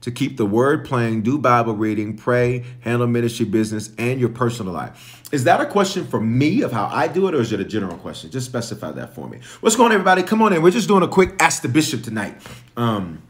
to 0.00 0.10
keep 0.10 0.36
the 0.36 0.46
word 0.46 0.84
playing, 0.84 1.22
do 1.22 1.38
Bible 1.38 1.74
reading, 1.74 2.16
pray, 2.16 2.64
handle 2.80 3.06
ministry 3.06 3.44
business, 3.44 3.90
and 3.98 4.18
your 4.18 4.30
personal 4.30 4.72
life. 4.72 5.22
Is 5.30 5.44
that 5.44 5.60
a 5.60 5.66
question 5.66 6.06
for 6.06 6.20
me 6.20 6.62
of 6.62 6.72
how 6.72 6.86
I 6.86 7.06
do 7.06 7.28
it, 7.28 7.34
or 7.34 7.40
is 7.40 7.52
it 7.52 7.60
a 7.60 7.64
general 7.64 7.96
question? 7.98 8.30
Just 8.30 8.46
specify 8.46 8.92
that 8.92 9.14
for 9.14 9.28
me. 9.28 9.40
What's 9.60 9.76
going 9.76 9.90
on, 9.90 9.92
everybody? 9.92 10.22
Come 10.22 10.42
on 10.42 10.52
in. 10.52 10.62
We're 10.62 10.70
just 10.70 10.88
doing 10.88 11.02
a 11.02 11.08
quick 11.08 11.34
Ask 11.38 11.62
the 11.62 11.68
Bishop 11.68 12.02
tonight. 12.02 12.40
Um, 12.76 13.22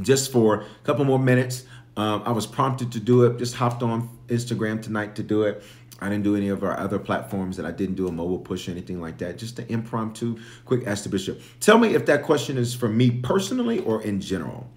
just 0.00 0.32
for 0.32 0.62
a 0.62 0.84
couple 0.84 1.04
more 1.04 1.18
minutes. 1.18 1.64
Um, 1.96 2.22
I 2.24 2.32
was 2.32 2.46
prompted 2.46 2.92
to 2.92 3.00
do 3.00 3.24
it, 3.24 3.38
just 3.38 3.54
hopped 3.56 3.82
on 3.82 4.08
Instagram 4.28 4.82
tonight 4.82 5.16
to 5.16 5.22
do 5.22 5.42
it. 5.42 5.62
I 6.00 6.08
didn't 6.08 6.24
do 6.24 6.34
any 6.34 6.48
of 6.48 6.62
our 6.64 6.78
other 6.78 6.98
platforms 6.98 7.56
that 7.58 7.66
I 7.66 7.72
didn't 7.72 7.96
do 7.96 8.08
a 8.08 8.12
mobile 8.12 8.38
push 8.38 8.68
or 8.68 8.70
anything 8.70 9.00
like 9.00 9.18
that. 9.18 9.36
Just 9.36 9.58
an 9.58 9.66
impromptu, 9.68 10.38
quick 10.64 10.86
ask 10.86 11.02
the 11.02 11.10
bishop. 11.10 11.42
Tell 11.60 11.78
me 11.78 11.94
if 11.94 12.06
that 12.06 12.22
question 12.22 12.56
is 12.56 12.74
for 12.74 12.88
me 12.88 13.10
personally 13.10 13.80
or 13.80 14.02
in 14.02 14.20
general. 14.20 14.70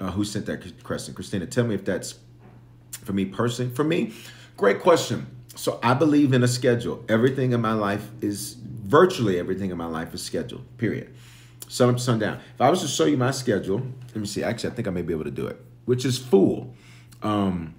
Uh, 0.00 0.10
who 0.10 0.24
sent 0.24 0.46
that 0.46 0.82
question? 0.82 1.14
Christina, 1.14 1.46
tell 1.46 1.64
me 1.64 1.74
if 1.74 1.84
that's 1.84 2.18
for 3.04 3.12
me 3.12 3.24
personally. 3.24 3.72
For 3.72 3.84
me, 3.84 4.12
great 4.56 4.80
question. 4.80 5.26
So 5.54 5.78
I 5.82 5.94
believe 5.94 6.32
in 6.32 6.42
a 6.42 6.48
schedule. 6.48 7.04
Everything 7.08 7.52
in 7.52 7.60
my 7.60 7.74
life 7.74 8.10
is 8.20 8.54
virtually 8.54 9.38
everything 9.38 9.70
in 9.70 9.76
my 9.76 9.86
life 9.86 10.12
is 10.12 10.22
scheduled. 10.22 10.64
Period. 10.78 11.14
Sun 11.74 11.88
up 11.88 11.96
to 11.96 12.02
sundown. 12.02 12.38
If 12.54 12.60
I 12.60 12.70
was 12.70 12.82
to 12.82 12.86
show 12.86 13.04
you 13.04 13.16
my 13.16 13.32
schedule, 13.32 13.84
let 14.06 14.16
me 14.16 14.26
see. 14.26 14.44
Actually, 14.44 14.70
I 14.70 14.74
think 14.74 14.86
I 14.86 14.92
may 14.92 15.02
be 15.02 15.12
able 15.12 15.24
to 15.24 15.32
do 15.32 15.48
it, 15.48 15.60
which 15.86 16.04
is 16.04 16.16
full. 16.16 16.72
Um, 17.20 17.74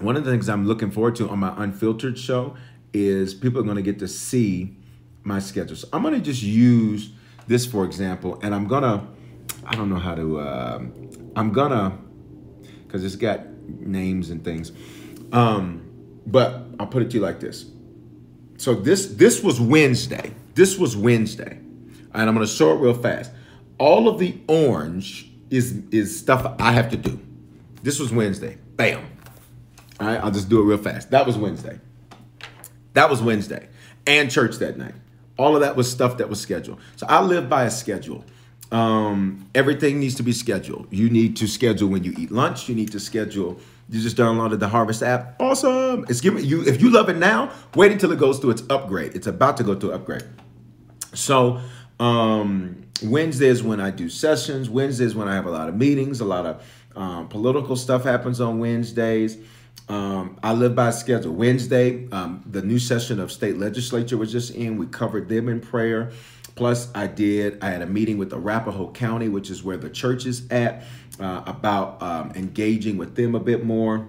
one 0.00 0.16
of 0.16 0.24
the 0.24 0.32
things 0.32 0.48
I'm 0.48 0.66
looking 0.66 0.90
forward 0.90 1.14
to 1.16 1.28
on 1.28 1.38
my 1.38 1.54
unfiltered 1.62 2.18
show 2.18 2.56
is 2.92 3.34
people 3.34 3.60
are 3.60 3.62
going 3.62 3.76
to 3.76 3.82
get 3.82 4.00
to 4.00 4.08
see 4.08 4.76
my 5.22 5.38
schedule. 5.38 5.76
So 5.76 5.86
I'm 5.92 6.02
going 6.02 6.14
to 6.14 6.20
just 6.20 6.42
use 6.42 7.12
this 7.46 7.64
for 7.66 7.84
example, 7.84 8.40
and 8.42 8.52
I'm 8.52 8.66
gonna, 8.66 9.06
I 9.64 9.76
don't 9.76 9.90
know 9.90 10.00
how 10.00 10.16
to, 10.16 10.40
uh, 10.40 10.82
I'm 11.36 11.52
gonna, 11.52 11.96
because 12.84 13.04
it's 13.04 13.14
got 13.14 13.46
names 13.68 14.28
and 14.30 14.44
things, 14.44 14.72
um, 15.32 15.88
but 16.26 16.64
I'll 16.80 16.88
put 16.88 17.02
it 17.02 17.10
to 17.12 17.18
you 17.18 17.22
like 17.22 17.38
this. 17.38 17.66
So 18.56 18.74
this 18.74 19.06
this 19.06 19.40
was 19.40 19.60
Wednesday. 19.60 20.32
This 20.54 20.76
was 20.76 20.96
Wednesday, 20.96 21.60
and 22.14 22.28
I'm 22.28 22.34
gonna 22.34 22.46
show 22.46 22.72
it 22.72 22.80
real 22.80 22.94
fast. 22.94 23.30
All 23.78 24.08
of 24.08 24.18
the 24.18 24.38
orange 24.48 25.30
is 25.50 25.82
is 25.90 26.18
stuff 26.18 26.54
I 26.58 26.72
have 26.72 26.90
to 26.90 26.96
do. 26.96 27.18
This 27.82 27.98
was 27.98 28.12
Wednesday. 28.12 28.58
Bam. 28.76 29.04
All 30.00 30.06
right, 30.06 30.22
I'll 30.22 30.30
just 30.30 30.48
do 30.48 30.60
it 30.60 30.64
real 30.64 30.78
fast. 30.78 31.10
That 31.10 31.26
was 31.26 31.36
Wednesday. 31.36 31.80
That 32.94 33.10
was 33.10 33.22
Wednesday. 33.22 33.68
And 34.06 34.30
church 34.30 34.56
that 34.56 34.76
night. 34.76 34.94
All 35.36 35.54
of 35.54 35.60
that 35.60 35.76
was 35.76 35.90
stuff 35.90 36.18
that 36.18 36.28
was 36.28 36.40
scheduled. 36.40 36.80
So 36.96 37.06
I 37.08 37.22
live 37.22 37.48
by 37.48 37.64
a 37.64 37.70
schedule. 37.70 38.24
Um, 38.70 39.48
everything 39.54 39.98
needs 39.98 40.16
to 40.16 40.22
be 40.22 40.32
scheduled. 40.32 40.88
You 40.90 41.08
need 41.08 41.36
to 41.36 41.46
schedule 41.46 41.88
when 41.88 42.04
you 42.04 42.14
eat 42.18 42.30
lunch. 42.30 42.68
You 42.68 42.74
need 42.74 42.92
to 42.92 43.00
schedule. 43.00 43.60
You 43.88 44.00
just 44.00 44.16
downloaded 44.16 44.58
the 44.58 44.68
Harvest 44.68 45.02
app. 45.02 45.40
Awesome. 45.40 46.04
It's 46.08 46.20
giving 46.20 46.44
you, 46.44 46.62
if 46.64 46.82
you 46.82 46.90
love 46.90 47.08
it 47.08 47.16
now, 47.16 47.50
wait 47.74 47.92
until 47.92 48.12
it 48.12 48.18
goes 48.18 48.38
through 48.38 48.50
its 48.50 48.62
upgrade. 48.68 49.14
It's 49.14 49.26
about 49.26 49.56
to 49.58 49.64
go 49.64 49.74
through 49.74 49.92
upgrade. 49.92 50.24
So 51.14 51.60
um, 52.00 52.84
Wednesday 53.02 53.48
is 53.48 53.62
when 53.62 53.80
I 53.80 53.90
do 53.90 54.08
sessions. 54.08 54.68
Wednesday 54.68 55.04
is 55.04 55.14
when 55.14 55.28
I 55.28 55.34
have 55.34 55.46
a 55.46 55.50
lot 55.50 55.68
of 55.68 55.76
meetings, 55.76 56.20
a 56.20 56.24
lot 56.24 56.46
of 56.46 56.62
Um, 56.96 57.28
political 57.28 57.76
stuff 57.76 58.02
happens 58.02 58.40
on 58.40 58.58
Wednesdays. 58.58 59.38
Um, 59.88 60.36
I 60.42 60.52
live 60.52 60.74
by 60.74 60.90
schedule. 60.90 61.32
Wednesday, 61.32 62.08
um, 62.10 62.42
the 62.44 62.60
new 62.60 62.80
session 62.80 63.20
of 63.20 63.30
state 63.30 63.56
legislature 63.56 64.16
was 64.16 64.32
just 64.32 64.52
in. 64.54 64.78
We 64.78 64.86
covered 64.86 65.28
them 65.28 65.48
in 65.48 65.60
prayer. 65.60 66.10
Plus, 66.56 66.88
I 66.96 67.06
did. 67.06 67.62
I 67.62 67.70
had 67.70 67.82
a 67.82 67.86
meeting 67.86 68.18
with 68.18 68.32
Arapahoe 68.32 68.90
County, 68.90 69.28
which 69.28 69.48
is 69.48 69.62
where 69.62 69.76
the 69.76 69.88
church 69.88 70.26
is 70.26 70.42
at, 70.50 70.82
uh, 71.20 71.42
about 71.46 72.02
um, 72.02 72.32
engaging 72.34 72.98
with 72.98 73.14
them 73.14 73.36
a 73.36 73.40
bit 73.40 73.64
more. 73.64 74.08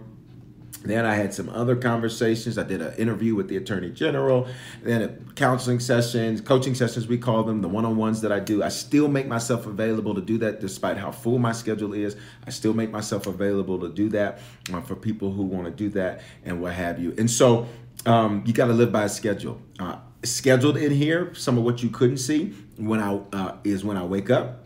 Then 0.84 1.06
I 1.06 1.16
had 1.16 1.34
some 1.34 1.50
other 1.50 1.76
conversations. 1.76 2.58
I 2.58 2.64
did 2.64 2.82
an 2.82 2.94
interview 2.96 3.36
with 3.36 3.50
the 3.50 3.58
attorney 3.58 3.90
general, 3.90 4.48
then 4.82 5.30
counseling 5.36 5.80
sessions, 5.80 6.40
coaching 6.40 6.74
sessions, 6.74 7.08
we 7.08 7.18
call 7.18 7.44
them, 7.44 7.62
the 7.62 7.68
one 7.68 7.86
on 7.86 7.98
ones 7.98 8.22
that 8.22 8.32
I 8.32 8.40
do. 8.40 8.64
I 8.64 8.70
still 8.70 9.08
make 9.08 9.28
myself 9.28 9.66
available 9.66 10.16
to 10.16 10.22
do 10.22 10.38
that 10.40 10.62
despite 10.62 10.98
how 10.98 11.12
full 11.12 11.38
my 11.38 11.52
schedule 11.52 11.94
is. 11.94 12.16
I 12.48 12.52
still 12.52 12.74
make 12.74 12.92
myself 12.92 13.28
available 13.28 13.80
to 13.80 13.90
do 13.90 14.10
that 14.10 14.40
uh, 14.74 14.82
for 14.82 14.96
people 14.96 15.32
who 15.32 15.44
want 15.44 15.66
to 15.66 15.72
do 15.72 15.90
that 15.90 16.22
and 16.46 16.62
what 16.62 16.74
have 16.74 17.00
you. 17.00 17.14
And 17.18 17.30
so 17.30 17.68
um, 18.06 18.44
you 18.46 18.54
got 18.54 18.68
to 18.68 18.74
live 18.74 18.92
by 18.92 19.04
a 19.04 19.10
schedule. 19.10 19.62
Uh, 19.80 19.98
scheduled 20.24 20.78
in 20.78 20.92
here, 20.92 21.34
some 21.34 21.58
of 21.58 21.64
what 21.64 21.84
you 21.84 21.90
couldn't 21.90 22.18
see 22.18 22.54
when 22.78 23.02
I 23.02 23.20
uh, 23.34 23.58
is 23.64 23.84
when 23.84 23.98
I 23.98 24.06
wake 24.06 24.30
up. 24.30 24.66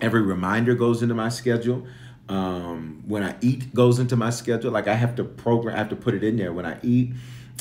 Every 0.00 0.22
reminder 0.22 0.74
goes 0.74 1.02
into 1.02 1.14
my 1.14 1.28
schedule. 1.28 1.86
Um, 2.32 3.02
when 3.06 3.22
I 3.22 3.34
eat 3.42 3.74
goes 3.74 3.98
into 3.98 4.16
my 4.16 4.30
schedule. 4.30 4.70
Like 4.70 4.88
I 4.88 4.94
have 4.94 5.16
to 5.16 5.24
program, 5.24 5.74
I 5.74 5.78
have 5.78 5.90
to 5.90 5.96
put 5.96 6.14
it 6.14 6.24
in 6.24 6.36
there 6.38 6.50
when 6.50 6.64
I 6.64 6.78
eat, 6.82 7.12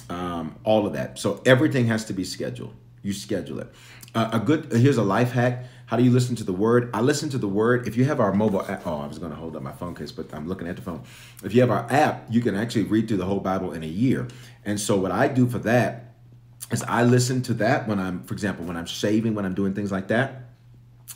um, 0.09 0.55
all 0.63 0.87
of 0.87 0.93
that. 0.93 1.19
So 1.19 1.41
everything 1.45 1.87
has 1.87 2.05
to 2.05 2.13
be 2.13 2.23
scheduled. 2.23 2.73
You 3.03 3.11
schedule 3.11 3.59
it. 3.59 3.67
Uh, 4.15 4.29
a 4.31 4.39
good, 4.39 4.71
here's 4.71 4.95
a 4.95 5.03
life 5.03 5.33
hack. 5.33 5.65
How 5.87 5.97
do 5.97 6.03
you 6.03 6.11
listen 6.11 6.37
to 6.37 6.45
the 6.45 6.53
word? 6.53 6.89
I 6.93 7.01
listen 7.01 7.29
to 7.31 7.37
the 7.37 7.49
word. 7.49 7.85
If 7.85 7.97
you 7.97 8.05
have 8.05 8.21
our 8.21 8.33
mobile 8.33 8.61
app, 8.65 8.87
oh, 8.87 8.99
I 8.99 9.07
was 9.07 9.19
going 9.19 9.31
to 9.31 9.37
hold 9.37 9.57
up 9.57 9.61
my 9.61 9.73
phone 9.73 9.93
case, 9.93 10.13
but 10.13 10.33
I'm 10.33 10.47
looking 10.47 10.69
at 10.69 10.77
the 10.77 10.81
phone. 10.81 11.03
If 11.43 11.53
you 11.53 11.59
have 11.59 11.69
our 11.69 11.85
app, 11.91 12.27
you 12.29 12.39
can 12.39 12.55
actually 12.55 12.83
read 12.83 13.09
through 13.09 13.17
the 13.17 13.25
whole 13.25 13.41
Bible 13.41 13.73
in 13.73 13.83
a 13.83 13.87
year. 13.87 14.29
And 14.63 14.79
so 14.79 14.95
what 14.95 15.11
I 15.11 15.27
do 15.27 15.49
for 15.49 15.59
that 15.59 16.15
is 16.71 16.81
I 16.83 17.03
listen 17.03 17.41
to 17.43 17.53
that 17.55 17.89
when 17.89 17.99
I'm, 17.99 18.23
for 18.23 18.33
example, 18.33 18.63
when 18.63 18.77
I'm 18.77 18.85
shaving, 18.85 19.35
when 19.35 19.45
I'm 19.45 19.53
doing 19.53 19.73
things 19.73 19.91
like 19.91 20.07
that. 20.07 20.43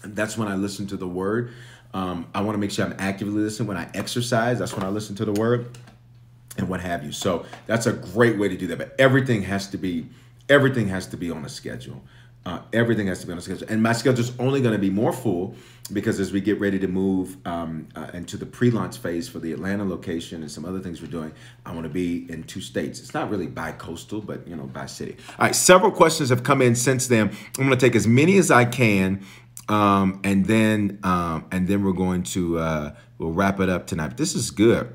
That's 0.04 0.38
when 0.38 0.50
I 0.50 0.56
listen 0.56 0.88
to 0.88 0.98
the 0.98 1.08
word. 1.08 1.54
Um, 1.96 2.28
I 2.36 2.42
want 2.42 2.56
to 2.56 2.60
make 2.60 2.72
sure 2.72 2.86
I'm 2.86 2.96
actively 3.00 3.42
listening 3.42 3.70
when 3.70 3.78
I 3.78 3.90
exercise. 3.94 4.60
That's 4.60 4.74
when 4.74 4.84
I 4.84 4.90
listen 4.90 5.16
to 5.16 5.26
the 5.26 5.32
word 5.32 5.78
and 6.58 6.68
what 6.68 6.82
have 6.82 7.06
you. 7.06 7.14
So 7.14 7.46
that's 7.68 7.86
a 7.86 7.94
great 7.94 8.38
way 8.38 8.50
to 8.50 8.58
do 8.58 8.68
that. 8.68 8.78
But 8.78 8.96
everything 9.00 9.44
has 9.44 9.70
to 9.70 9.78
be 9.78 10.08
everything 10.50 10.90
has 10.90 11.08
to 11.08 11.18
be 11.18 11.32
on 11.32 11.46
a 11.46 11.50
schedule. 11.50 12.04
Uh, 12.46 12.60
everything 12.74 13.08
has 13.08 13.22
to 13.22 13.26
be 13.26 13.32
on 13.32 13.40
a 13.40 13.42
schedule, 13.42 13.66
and 13.70 13.82
my 13.82 13.92
schedule 13.92 14.20
is 14.20 14.32
only 14.38 14.62
going 14.62 14.74
to 14.74 14.80
be 14.80 14.92
more 14.92 15.12
full 15.12 15.56
because 15.94 16.20
as 16.20 16.32
we 16.32 16.40
get 16.40 16.60
ready 16.60 16.78
to 16.78 16.88
move 16.88 17.38
um, 17.48 17.88
uh, 17.96 18.12
into 18.14 18.38
the 18.38 18.46
pre-launch 18.46 19.00
phase 19.00 19.28
for 19.28 19.40
the 19.40 19.52
Atlanta 19.52 19.84
location 19.84 20.42
and 20.42 20.52
some 20.52 20.64
other 20.64 20.80
things 20.80 21.02
we're 21.02 21.08
doing, 21.08 21.32
I 21.66 21.72
want 21.74 21.86
to 21.86 21.90
be 21.90 22.30
in 22.30 22.44
two 22.44 22.62
states. 22.62 23.00
It's 23.00 23.16
not 23.16 23.32
really 23.32 23.48
bi-coastal, 23.48 24.22
but 24.22 24.48
you 24.48 24.56
know, 24.56 24.66
by 24.66 24.86
city. 24.86 25.18
All 25.40 25.46
right, 25.46 25.56
several 25.56 25.92
questions 25.92 26.30
have 26.30 26.44
come 26.44 26.62
in 26.62 26.76
since 26.76 27.08
then. 27.08 27.30
I'm 27.30 27.66
going 27.66 27.72
to 27.72 27.78
take 27.78 27.96
as 27.96 28.06
many 28.06 28.38
as 28.38 28.52
I 28.52 28.66
can 28.66 29.26
um, 29.70 30.22
and 30.24 30.46
then 30.46 31.00
um, 31.04 31.46
and 31.52 31.68
then 31.68 31.84
we're 31.84 31.94
going 31.94 32.24
to 32.24 32.60
uh, 32.60 32.96
we'll 33.18 33.32
wrap 33.32 33.60
it 33.60 33.70
up 33.70 33.88
tonight. 33.88 34.18
This 34.18 34.36
is 34.36 34.52
good. 34.52 34.94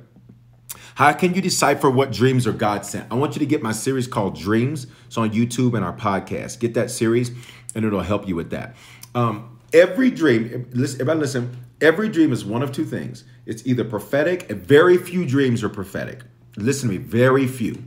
How 0.94 1.12
can 1.12 1.34
you 1.34 1.40
decipher 1.40 1.88
what 1.88 2.12
dreams 2.12 2.46
are 2.46 2.52
God 2.52 2.84
sent? 2.84 3.10
I 3.10 3.14
want 3.14 3.34
you 3.34 3.40
to 3.40 3.46
get 3.46 3.62
my 3.62 3.72
series 3.72 4.06
called 4.06 4.38
Dreams. 4.38 4.86
It's 5.06 5.16
on 5.16 5.30
YouTube 5.30 5.74
and 5.74 5.84
our 5.84 5.96
podcast. 5.96 6.60
Get 6.60 6.74
that 6.74 6.90
series, 6.90 7.30
and 7.74 7.84
it'll 7.84 8.00
help 8.00 8.28
you 8.28 8.36
with 8.36 8.50
that. 8.50 8.76
Um, 9.14 9.58
every 9.72 10.10
dream, 10.10 10.68
everybody 10.72 11.20
listen. 11.20 11.56
Every 11.80 12.10
dream 12.10 12.30
is 12.30 12.44
one 12.44 12.62
of 12.62 12.72
two 12.72 12.84
things. 12.84 13.24
It's 13.46 13.66
either 13.66 13.84
prophetic, 13.84 14.50
and 14.50 14.60
very 14.60 14.98
few 14.98 15.24
dreams 15.24 15.64
are 15.64 15.70
prophetic. 15.70 16.20
Listen 16.56 16.90
to 16.90 16.98
me, 16.98 17.02
very 17.02 17.46
few. 17.46 17.82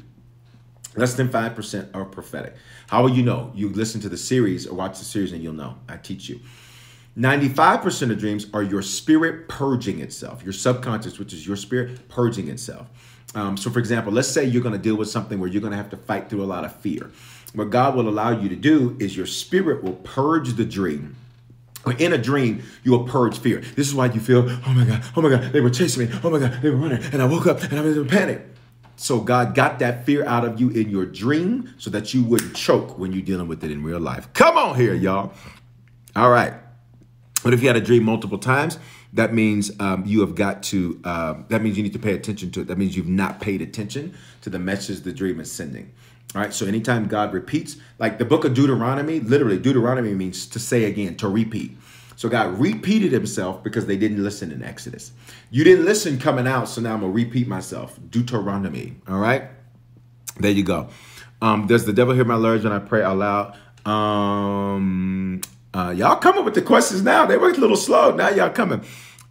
Less 0.96 1.16
than 1.16 1.28
5% 1.30 1.90
are 1.94 2.06
prophetic. 2.06 2.56
How 2.88 3.02
will 3.02 3.10
you 3.10 3.24
know? 3.24 3.52
You 3.56 3.70
listen 3.70 4.00
to 4.02 4.10
the 4.10 4.18
series 4.18 4.68
or 4.68 4.76
watch 4.76 5.00
the 5.00 5.06
series 5.06 5.32
and 5.32 5.42
you'll 5.42 5.54
know. 5.54 5.76
I 5.90 5.98
teach 5.98 6.30
you. 6.30 6.40
95% 7.18 8.12
of 8.12 8.20
dreams 8.20 8.48
are 8.54 8.64
your 8.64 8.82
spirit 8.82 9.48
purging 9.48 10.00
itself, 10.00 10.44
your 10.44 10.54
subconscious, 10.54 11.20
which 11.20 11.32
is 11.32 11.46
your 11.46 11.56
spirit 11.56 12.10
purging 12.10 12.48
itself. 12.48 12.88
Um, 13.36 13.58
so, 13.58 13.70
for 13.70 13.80
example, 13.80 14.12
let's 14.12 14.28
say 14.28 14.46
you're 14.46 14.64
going 14.64 14.74
to 14.74 14.82
deal 14.82 14.96
with 14.96 15.10
something 15.10 15.40
where 15.40 15.50
you're 15.50 15.62
going 15.62 15.72
to 15.72 15.78
have 15.78 15.90
to 15.92 15.98
fight 15.98 16.30
through 16.30 16.44
a 16.44 16.46
lot 16.46 16.66
of 16.66 16.76
fear. 16.78 17.12
What 17.54 17.70
God 17.70 17.96
will 17.96 18.10
allow 18.10 18.32
you 18.32 18.50
to 18.50 18.56
do 18.56 18.98
is 19.00 19.16
your 19.16 19.26
spirit 19.28 19.84
will 19.84 19.94
purge 19.94 20.54
the 20.54 20.66
dream. 20.66 21.16
In 22.00 22.14
a 22.14 22.18
dream, 22.18 22.64
you 22.84 22.92
will 22.92 23.04
purge 23.04 23.38
fear. 23.38 23.60
This 23.76 23.88
is 23.88 23.94
why 23.94 24.06
you 24.08 24.20
feel, 24.20 24.50
oh 24.50 24.74
my 24.74 24.86
God, 24.86 25.04
oh 25.16 25.22
my 25.22 25.30
God, 25.30 25.52
they 25.52 25.60
were 25.60 25.70
chasing 25.70 26.08
me. 26.08 26.20
Oh 26.24 26.30
my 26.30 26.40
God, 26.40 26.62
they 26.62 26.70
were 26.70 26.78
running. 26.78 27.04
And 27.12 27.22
I 27.22 27.26
woke 27.26 27.46
up 27.46 27.62
and 27.62 27.78
I 27.78 27.82
was 27.82 27.98
in 27.98 28.08
panic. 28.08 28.42
So 28.96 29.20
God 29.20 29.54
got 29.54 29.80
that 29.80 30.06
fear 30.06 30.26
out 30.26 30.46
of 30.46 30.62
you 30.62 30.70
in 30.70 30.90
your 30.90 31.06
dream 31.06 31.74
so 31.78 31.90
that 31.90 32.14
you 32.14 32.24
wouldn't 32.24 32.56
choke 32.56 32.98
when 32.98 33.12
you're 33.12 33.26
dealing 33.26 33.48
with 33.48 33.64
it 33.64 33.72
in 33.72 33.84
real 33.84 34.00
life. 34.00 34.32
Come 34.34 34.58
on 34.58 34.78
here, 34.78 34.94
y'all. 34.94 35.34
All 36.16 36.30
right. 36.30 36.54
But 37.44 37.54
if 37.54 37.62
you 37.62 37.68
had 37.68 37.76
a 37.76 37.82
dream 37.82 38.04
multiple 38.04 38.38
times, 38.38 38.80
that 39.14 39.34
means 39.34 39.72
um, 39.80 40.04
you 40.06 40.22
have 40.22 40.34
got 40.34 40.64
to, 40.64 41.00
uh, 41.04 41.36
that 41.50 41.62
means 41.62 41.78
you 41.78 41.84
need 41.84 41.94
to 41.94 42.00
pay 42.00 42.14
attention 42.14 42.52
to 42.52 42.62
it. 42.62 42.68
That 42.68 42.78
means 42.78 42.96
you've 42.96 43.08
not 43.08 43.42
paid 43.42 43.62
attention 43.62 44.16
to 44.42 44.50
the 44.50 44.60
message 44.60 45.02
the 45.02 45.14
dream 45.14 45.40
is 45.40 45.52
sending. 45.52 45.94
All 46.34 46.42
right. 46.42 46.54
So 46.54 46.66
anytime 46.66 47.08
God 47.08 47.34
repeats, 47.34 47.78
like 48.00 48.18
the 48.18 48.26
book 48.26 48.44
of 48.44 48.54
Deuteronomy, 48.54 49.20
literally, 49.20 49.60
Deuteronomy 49.60 50.14
means 50.14 50.48
to 50.48 50.60
say 50.60 50.86
again, 50.86 51.16
to 51.18 51.28
repeat. 51.28 51.78
So 52.16 52.30
God 52.30 52.60
repeated 52.60 53.12
himself 53.12 53.64
because 53.64 53.86
they 53.86 53.98
didn't 53.98 54.24
listen 54.24 54.52
in 54.52 54.64
Exodus. 54.64 55.12
You 55.52 55.64
didn't 55.64 55.86
listen 55.86 56.18
coming 56.18 56.48
out, 56.48 56.70
so 56.70 56.82
now 56.82 56.94
I'm 56.94 57.02
going 57.02 57.12
to 57.12 57.16
repeat 57.16 57.48
myself. 57.48 58.00
Deuteronomy. 58.10 58.96
All 59.08 59.20
right. 59.20 59.44
There 60.40 60.52
you 60.52 60.64
go. 60.64 60.90
Um, 61.42 61.68
does 61.68 61.86
the 61.86 61.94
devil 61.94 62.14
hear 62.16 62.24
my 62.24 62.38
words 62.38 62.64
when 62.64 62.74
I 62.74 62.80
pray 62.80 63.04
aloud? 63.04 63.58
Um, 63.86 65.42
uh, 65.74 65.94
y'all 65.96 66.18
coming 66.18 66.46
with 66.46 66.54
the 66.54 66.62
questions 66.62 67.02
now. 67.02 67.26
They 67.26 67.38
were 67.38 67.50
a 67.50 67.54
little 67.54 67.78
slow. 67.78 68.16
Now 68.16 68.30
y'all 68.30 68.50
coming. 68.50 68.84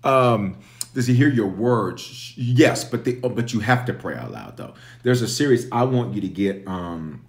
Um, 0.03 0.59
does 0.95 1.07
he 1.07 1.15
hear 1.15 1.29
your 1.29 1.47
words? 1.47 2.35
Yes, 2.37 2.85
but 2.85 3.05
they, 3.05 3.19
oh, 3.23 3.29
but 3.29 3.53
you 3.53 3.61
have 3.61 3.85
to 3.87 3.95
pray 3.95 4.17
out 4.17 4.33
loud 4.33 4.57
though. 4.57 4.75
There's 5.03 5.23
a 5.23 5.29
series 5.29 5.67
I 5.73 5.85
want 5.85 6.15
you 6.15 6.21
to 6.21 6.29
get. 6.29 6.67
Um, 6.67 7.25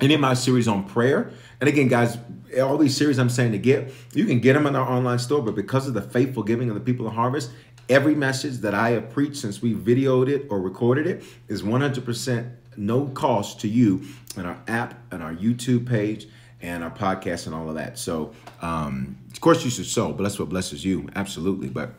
and 0.00 0.12
in 0.12 0.20
my 0.20 0.34
series 0.34 0.68
on 0.68 0.84
prayer, 0.84 1.30
and 1.60 1.68
again, 1.68 1.88
guys, 1.88 2.16
all 2.62 2.78
these 2.78 2.96
series 2.96 3.18
I'm 3.18 3.28
saying 3.28 3.52
to 3.52 3.58
get, 3.58 3.92
you 4.14 4.26
can 4.26 4.38
get 4.38 4.52
them 4.52 4.66
in 4.66 4.76
our 4.76 4.88
online 4.88 5.18
store. 5.18 5.42
But 5.42 5.56
because 5.56 5.88
of 5.88 5.94
the 5.94 6.02
faithful 6.02 6.44
giving 6.44 6.68
of 6.68 6.76
the 6.76 6.80
people 6.80 7.06
of 7.06 7.14
Harvest, 7.14 7.50
every 7.88 8.14
message 8.14 8.58
that 8.58 8.74
I 8.74 8.90
have 8.90 9.10
preached 9.10 9.36
since 9.36 9.60
we 9.60 9.74
videoed 9.74 10.28
it 10.28 10.46
or 10.50 10.60
recorded 10.60 11.06
it 11.06 11.24
is 11.48 11.62
100% 11.62 12.52
no 12.76 13.06
cost 13.06 13.60
to 13.60 13.68
you 13.68 14.04
in 14.36 14.46
our 14.46 14.58
app 14.68 14.94
and 15.10 15.22
our 15.22 15.34
YouTube 15.34 15.88
page 15.88 16.28
and 16.60 16.82
our 16.82 16.90
podcast 16.90 17.46
and 17.46 17.54
all 17.54 17.68
of 17.68 17.76
that. 17.76 17.98
So, 17.98 18.32
um, 18.60 19.16
of 19.32 19.40
course, 19.40 19.64
you 19.64 19.70
should 19.70 19.86
sow, 19.86 20.12
that's 20.12 20.38
what 20.38 20.48
blesses 20.48 20.84
you. 20.84 21.08
Absolutely. 21.14 21.68
But 21.68 21.94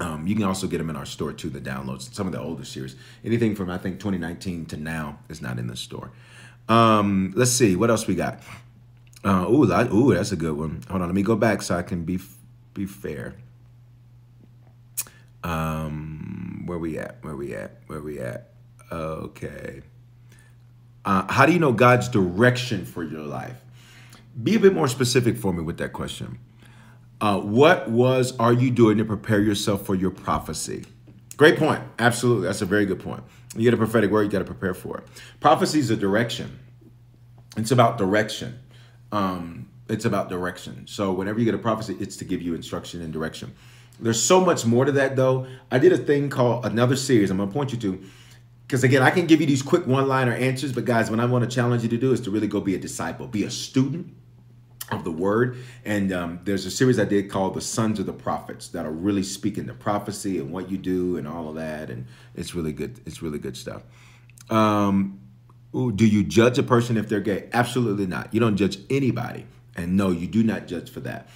um, 0.00 0.26
you 0.26 0.34
can 0.34 0.44
also 0.44 0.66
get 0.66 0.78
them 0.78 0.90
in 0.90 0.96
our 0.96 1.06
store 1.06 1.32
too, 1.32 1.48
the 1.48 1.60
downloads, 1.60 2.12
some 2.12 2.26
of 2.26 2.32
the 2.32 2.40
older 2.40 2.64
series. 2.64 2.96
Anything 3.24 3.54
from, 3.54 3.70
I 3.70 3.78
think, 3.78 3.98
2019 4.00 4.66
to 4.66 4.76
now 4.76 5.18
is 5.28 5.40
not 5.40 5.58
in 5.58 5.68
the 5.68 5.76
store. 5.76 6.10
Um, 6.68 7.32
let's 7.36 7.52
see. 7.52 7.76
What 7.76 7.90
else 7.90 8.06
we 8.06 8.14
got? 8.14 8.40
Uh, 9.24 9.46
ooh, 9.48 9.66
that, 9.66 9.92
ooh, 9.92 10.14
that's 10.14 10.32
a 10.32 10.36
good 10.36 10.56
one. 10.56 10.82
Hold 10.88 11.02
on. 11.02 11.08
Let 11.08 11.14
me 11.14 11.22
go 11.22 11.36
back 11.36 11.62
so 11.62 11.76
I 11.76 11.82
can 11.82 12.04
be 12.04 12.18
be 12.74 12.86
fair. 12.86 13.34
Um, 15.42 16.64
where 16.66 16.78
we 16.78 16.98
at? 16.98 17.18
Where 17.22 17.36
we 17.36 17.54
at? 17.54 17.80
Where 17.86 18.00
we 18.00 18.18
at? 18.18 18.50
Okay. 18.92 19.82
Uh, 21.04 21.30
how 21.32 21.46
do 21.46 21.52
you 21.52 21.58
know 21.58 21.72
God's 21.72 22.08
direction 22.08 22.84
for 22.84 23.02
your 23.02 23.22
life? 23.22 23.56
Be 24.42 24.56
a 24.56 24.60
bit 24.60 24.74
more 24.74 24.88
specific 24.88 25.36
for 25.36 25.52
me 25.52 25.62
with 25.62 25.78
that 25.78 25.92
question. 25.92 26.38
Uh, 27.20 27.40
what 27.40 27.88
was 27.90 28.36
are 28.38 28.52
you 28.52 28.70
doing 28.70 28.98
to 28.98 29.04
prepare 29.04 29.40
yourself 29.40 29.86
for 29.86 29.94
your 29.94 30.10
prophecy? 30.10 30.84
Great 31.36 31.58
point. 31.58 31.82
Absolutely. 31.98 32.46
That's 32.46 32.62
a 32.62 32.66
very 32.66 32.86
good 32.86 33.00
point. 33.00 33.22
You 33.54 33.62
get 33.62 33.74
a 33.74 33.78
prophetic 33.78 34.10
word, 34.10 34.22
you 34.24 34.28
got 34.30 34.40
to 34.40 34.44
prepare 34.44 34.74
for 34.74 34.98
it. 34.98 35.04
Prophecy 35.40 35.78
is 35.78 35.90
a 35.90 35.96
direction. 35.96 36.58
It's 37.56 37.70
about 37.70 37.96
direction. 37.96 38.58
Um, 39.12 39.70
it's 39.88 40.04
about 40.04 40.28
direction. 40.28 40.86
So 40.86 41.12
whenever 41.12 41.38
you 41.38 41.44
get 41.44 41.54
a 41.54 41.58
prophecy, 41.58 41.96
it's 42.00 42.16
to 42.18 42.24
give 42.24 42.42
you 42.42 42.54
instruction 42.54 43.00
and 43.00 43.12
direction. 43.12 43.54
There's 43.98 44.22
so 44.22 44.40
much 44.40 44.66
more 44.66 44.84
to 44.84 44.92
that 44.92 45.16
though. 45.16 45.46
I 45.70 45.78
did 45.78 45.92
a 45.92 45.98
thing 45.98 46.28
called 46.28 46.66
another 46.66 46.96
series 46.96 47.30
I'm 47.30 47.38
gonna 47.38 47.50
point 47.50 47.72
you 47.72 47.78
to. 47.78 48.02
Because 48.66 48.82
again, 48.82 49.02
I 49.02 49.10
can 49.10 49.26
give 49.26 49.40
you 49.40 49.46
these 49.46 49.62
quick 49.62 49.86
one-liner 49.86 50.32
answers, 50.32 50.72
but 50.72 50.84
guys, 50.84 51.08
what 51.08 51.20
I 51.20 51.24
want 51.24 51.48
to 51.48 51.54
challenge 51.54 51.84
you 51.84 51.88
to 51.90 51.96
do 51.96 52.12
is 52.12 52.20
to 52.22 52.30
really 52.30 52.48
go 52.48 52.60
be 52.60 52.74
a 52.74 52.78
disciple, 52.78 53.28
be 53.28 53.44
a 53.44 53.50
student, 53.50 54.12
of 54.90 55.04
the 55.04 55.10
word. 55.10 55.56
And 55.84 56.12
um, 56.12 56.40
there's 56.44 56.66
a 56.66 56.70
series 56.70 56.98
I 56.98 57.04
did 57.04 57.30
called 57.30 57.54
The 57.54 57.60
Sons 57.60 57.98
of 57.98 58.06
the 58.06 58.12
Prophets 58.12 58.68
that 58.68 58.86
are 58.86 58.92
really 58.92 59.22
speaking 59.22 59.66
the 59.66 59.74
prophecy 59.74 60.38
and 60.38 60.52
what 60.52 60.70
you 60.70 60.78
do 60.78 61.16
and 61.16 61.26
all 61.26 61.48
of 61.48 61.56
that. 61.56 61.90
And 61.90 62.06
it's 62.34 62.54
really 62.54 62.72
good. 62.72 63.00
It's 63.04 63.22
really 63.22 63.38
good 63.38 63.56
stuff. 63.56 63.82
Um, 64.48 65.20
ooh, 65.74 65.90
do 65.90 66.06
you 66.06 66.22
judge 66.22 66.58
a 66.58 66.62
person 66.62 66.96
if 66.96 67.08
they're 67.08 67.20
gay? 67.20 67.48
Absolutely 67.52 68.06
not. 68.06 68.32
You 68.32 68.40
don't 68.40 68.56
judge 68.56 68.78
anybody. 68.88 69.46
And 69.74 69.96
no, 69.96 70.10
you 70.10 70.26
do 70.26 70.42
not 70.42 70.66
judge 70.66 70.90
for 70.90 71.00
that. 71.00 71.28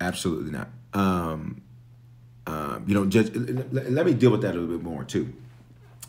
Absolutely 0.00 0.50
not. 0.52 0.68
Um, 0.92 1.62
um, 2.46 2.84
you 2.86 2.94
don't 2.94 3.10
judge. 3.10 3.34
Let 3.34 4.04
me 4.04 4.12
deal 4.12 4.30
with 4.30 4.42
that 4.42 4.54
a 4.54 4.58
little 4.58 4.76
bit 4.76 4.84
more 4.84 5.04
too. 5.04 5.32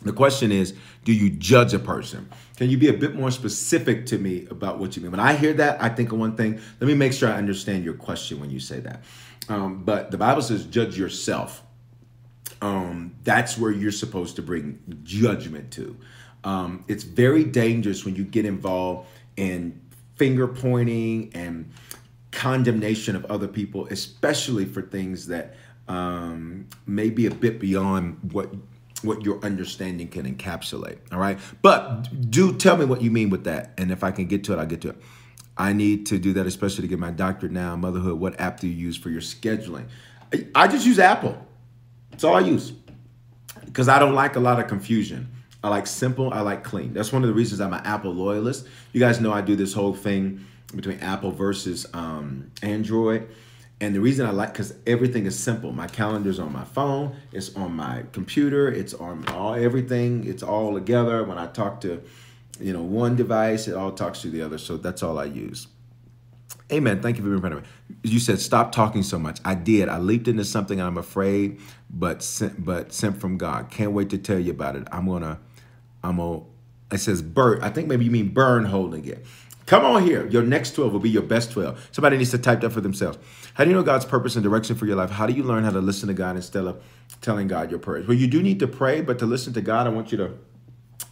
The 0.02 0.12
question 0.12 0.52
is, 0.52 0.74
do 1.04 1.12
you 1.12 1.30
judge 1.30 1.74
a 1.74 1.78
person? 1.78 2.28
Can 2.56 2.70
you 2.70 2.78
be 2.78 2.88
a 2.88 2.92
bit 2.92 3.14
more 3.14 3.30
specific 3.30 4.06
to 4.06 4.18
me 4.18 4.46
about 4.50 4.78
what 4.78 4.96
you 4.96 5.02
mean? 5.02 5.10
When 5.10 5.20
I 5.20 5.34
hear 5.34 5.52
that, 5.54 5.82
I 5.82 5.88
think 5.88 6.12
of 6.12 6.18
one 6.18 6.36
thing. 6.36 6.60
Let 6.80 6.86
me 6.86 6.94
make 6.94 7.12
sure 7.12 7.28
I 7.28 7.36
understand 7.36 7.84
your 7.84 7.94
question 7.94 8.38
when 8.38 8.50
you 8.50 8.60
say 8.60 8.80
that. 8.80 9.02
Um, 9.48 9.84
but 9.84 10.10
the 10.10 10.18
Bible 10.18 10.42
says, 10.42 10.64
judge 10.64 10.98
yourself. 10.98 11.62
Um, 12.62 13.14
that's 13.24 13.58
where 13.58 13.70
you're 13.70 13.92
supposed 13.92 14.36
to 14.36 14.42
bring 14.42 14.78
judgment 15.02 15.70
to. 15.72 15.96
Um, 16.44 16.84
it's 16.88 17.04
very 17.04 17.44
dangerous 17.44 18.04
when 18.04 18.16
you 18.16 18.24
get 18.24 18.44
involved 18.44 19.08
in 19.36 19.80
finger 20.16 20.46
pointing 20.46 21.30
and 21.34 21.70
condemnation 22.30 23.16
of 23.16 23.24
other 23.26 23.48
people, 23.48 23.86
especially 23.90 24.64
for 24.64 24.82
things 24.82 25.26
that 25.26 25.54
um, 25.88 26.66
may 26.86 27.10
be 27.10 27.26
a 27.26 27.30
bit 27.30 27.58
beyond 27.58 28.32
what 28.32 28.52
what 29.06 29.24
your 29.24 29.42
understanding 29.44 30.08
can 30.08 30.32
encapsulate. 30.32 30.98
All 31.12 31.18
right. 31.18 31.38
But 31.62 32.30
do 32.30 32.54
tell 32.56 32.76
me 32.76 32.84
what 32.84 33.02
you 33.02 33.10
mean 33.10 33.30
with 33.30 33.44
that. 33.44 33.72
And 33.78 33.90
if 33.90 34.04
I 34.04 34.10
can 34.10 34.26
get 34.26 34.44
to 34.44 34.52
it, 34.52 34.58
I'll 34.58 34.66
get 34.66 34.82
to 34.82 34.90
it. 34.90 34.96
I 35.56 35.72
need 35.72 36.06
to 36.06 36.18
do 36.18 36.34
that, 36.34 36.46
especially 36.46 36.82
to 36.82 36.88
get 36.88 36.98
my 36.98 37.10
doctorate 37.10 37.52
now, 37.52 37.76
motherhood. 37.76 38.20
What 38.20 38.38
app 38.38 38.60
do 38.60 38.68
you 38.68 38.74
use 38.74 38.96
for 38.96 39.08
your 39.08 39.22
scheduling? 39.22 39.86
I 40.54 40.68
just 40.68 40.86
use 40.86 40.98
Apple. 40.98 41.38
That's 42.10 42.24
all 42.24 42.34
I 42.34 42.40
use. 42.40 42.72
Because 43.64 43.88
I 43.88 43.98
don't 43.98 44.14
like 44.14 44.36
a 44.36 44.40
lot 44.40 44.60
of 44.60 44.66
confusion. 44.66 45.32
I 45.64 45.68
like 45.68 45.86
simple, 45.86 46.32
I 46.32 46.40
like 46.40 46.62
clean. 46.62 46.92
That's 46.92 47.12
one 47.12 47.22
of 47.22 47.28
the 47.28 47.34
reasons 47.34 47.60
I'm 47.60 47.72
an 47.72 47.84
Apple 47.84 48.12
loyalist. 48.12 48.66
You 48.92 49.00
guys 49.00 49.20
know 49.20 49.32
I 49.32 49.40
do 49.40 49.56
this 49.56 49.72
whole 49.72 49.94
thing 49.94 50.44
between 50.74 51.00
Apple 51.00 51.30
versus 51.32 51.86
um, 51.92 52.50
Android. 52.62 53.28
And 53.80 53.94
the 53.94 54.00
reason 54.00 54.26
I 54.26 54.30
like, 54.30 54.52
because 54.52 54.74
everything 54.86 55.26
is 55.26 55.38
simple. 55.38 55.70
My 55.70 55.86
calendar's 55.86 56.38
on 56.38 56.52
my 56.52 56.64
phone, 56.64 57.14
it's 57.32 57.54
on 57.56 57.74
my 57.74 58.04
computer, 58.12 58.68
it's 58.68 58.94
on 58.94 59.28
all 59.28 59.54
everything, 59.54 60.26
it's 60.26 60.42
all 60.42 60.72
together. 60.72 61.22
When 61.24 61.36
I 61.36 61.46
talk 61.48 61.82
to, 61.82 62.02
you 62.58 62.72
know, 62.72 62.82
one 62.82 63.16
device, 63.16 63.68
it 63.68 63.74
all 63.74 63.92
talks 63.92 64.22
to 64.22 64.30
the 64.30 64.40
other. 64.40 64.56
So 64.56 64.78
that's 64.78 65.02
all 65.02 65.18
I 65.18 65.24
use. 65.24 65.68
Amen. 66.72 67.00
Thank 67.00 67.16
you 67.16 67.22
for 67.22 67.28
being 67.28 67.40
part 67.40 67.52
of 67.52 67.58
it. 67.60 67.64
You 68.02 68.18
said 68.18 68.40
stop 68.40 68.72
talking 68.72 69.02
so 69.02 69.18
much. 69.18 69.40
I 69.44 69.54
did. 69.54 69.88
I 69.88 69.98
leaped 69.98 70.26
into 70.26 70.44
something 70.44 70.80
I'm 70.80 70.98
afraid, 70.98 71.60
but 71.90 72.22
sent, 72.22 72.64
but 72.64 72.92
sent 72.92 73.20
from 73.20 73.36
God. 73.36 73.70
Can't 73.70 73.92
wait 73.92 74.10
to 74.10 74.18
tell 74.18 74.38
you 74.38 74.50
about 74.52 74.74
it. 74.74 74.88
I'm 74.90 75.06
gonna, 75.06 75.38
I'm 76.02 76.16
gonna. 76.16 76.42
It 76.90 76.98
says 76.98 77.20
burn. 77.20 77.62
I 77.62 77.70
think 77.70 77.88
maybe 77.88 78.04
you 78.04 78.10
mean 78.10 78.28
burn 78.30 78.64
holding 78.64 79.04
it. 79.04 79.26
Come 79.66 79.84
on 79.84 80.04
here. 80.04 80.26
Your 80.28 80.44
next 80.44 80.76
12 80.76 80.92
will 80.92 81.00
be 81.00 81.10
your 81.10 81.22
best 81.22 81.50
12. 81.50 81.88
Somebody 81.90 82.16
needs 82.16 82.30
to 82.30 82.38
type 82.38 82.60
that 82.60 82.70
for 82.70 82.80
themselves. 82.80 83.18
How 83.54 83.64
do 83.64 83.70
you 83.70 83.76
know 83.76 83.82
God's 83.82 84.04
purpose 84.04 84.36
and 84.36 84.44
direction 84.44 84.76
for 84.76 84.86
your 84.86 84.94
life? 84.94 85.10
How 85.10 85.26
do 85.26 85.32
you 85.32 85.42
learn 85.42 85.64
how 85.64 85.70
to 85.70 85.80
listen 85.80 86.06
to 86.06 86.14
God 86.14 86.36
instead 86.36 86.64
of 86.64 86.80
telling 87.20 87.48
God 87.48 87.70
your 87.70 87.80
prayers? 87.80 88.06
Well, 88.06 88.16
you 88.16 88.28
do 88.28 88.42
need 88.42 88.60
to 88.60 88.68
pray, 88.68 89.00
but 89.00 89.18
to 89.18 89.26
listen 89.26 89.52
to 89.54 89.60
God, 89.60 89.88
I 89.88 89.90
want 89.90 90.12
you 90.12 90.18
to 90.18 90.34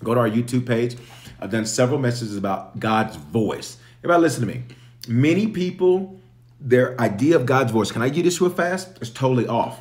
go 0.04 0.14
to 0.14 0.20
our 0.20 0.30
YouTube 0.30 0.66
page. 0.66 0.96
I've 1.40 1.50
done 1.50 1.66
several 1.66 1.98
messages 1.98 2.36
about 2.36 2.78
God's 2.78 3.16
voice. 3.16 3.76
Everybody 3.98 4.22
listen 4.22 4.46
to 4.46 4.46
me. 4.46 4.62
Many 5.08 5.48
people, 5.48 6.20
their 6.60 6.98
idea 7.00 7.34
of 7.34 7.46
God's 7.46 7.72
voice, 7.72 7.90
can 7.90 8.02
I 8.02 8.08
get 8.08 8.22
this 8.22 8.40
real 8.40 8.50
fast? 8.50 8.98
It's 9.00 9.10
totally 9.10 9.48
off. 9.48 9.80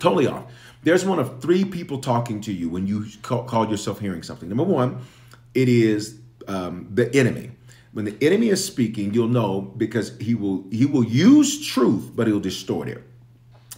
Totally 0.00 0.26
off. 0.26 0.44
There's 0.82 1.04
one 1.04 1.20
of 1.20 1.40
three 1.40 1.64
people 1.64 2.00
talking 2.00 2.40
to 2.42 2.52
you 2.52 2.68
when 2.68 2.86
you 2.86 3.06
call, 3.22 3.70
yourself 3.70 4.00
hearing 4.00 4.24
something. 4.24 4.48
Number 4.48 4.64
one, 4.64 5.02
it 5.54 5.68
is 5.68 6.18
um, 6.48 6.88
the 6.92 7.14
enemy 7.14 7.52
when 7.96 8.04
the 8.04 8.18
enemy 8.20 8.50
is 8.50 8.62
speaking, 8.62 9.14
you'll 9.14 9.26
know 9.26 9.62
because 9.62 10.18
he 10.18 10.34
will 10.34 10.66
he 10.70 10.84
will 10.84 11.02
use 11.02 11.66
truth, 11.66 12.10
but 12.14 12.26
he'll 12.26 12.38
distort 12.38 12.88
it. 12.88 13.02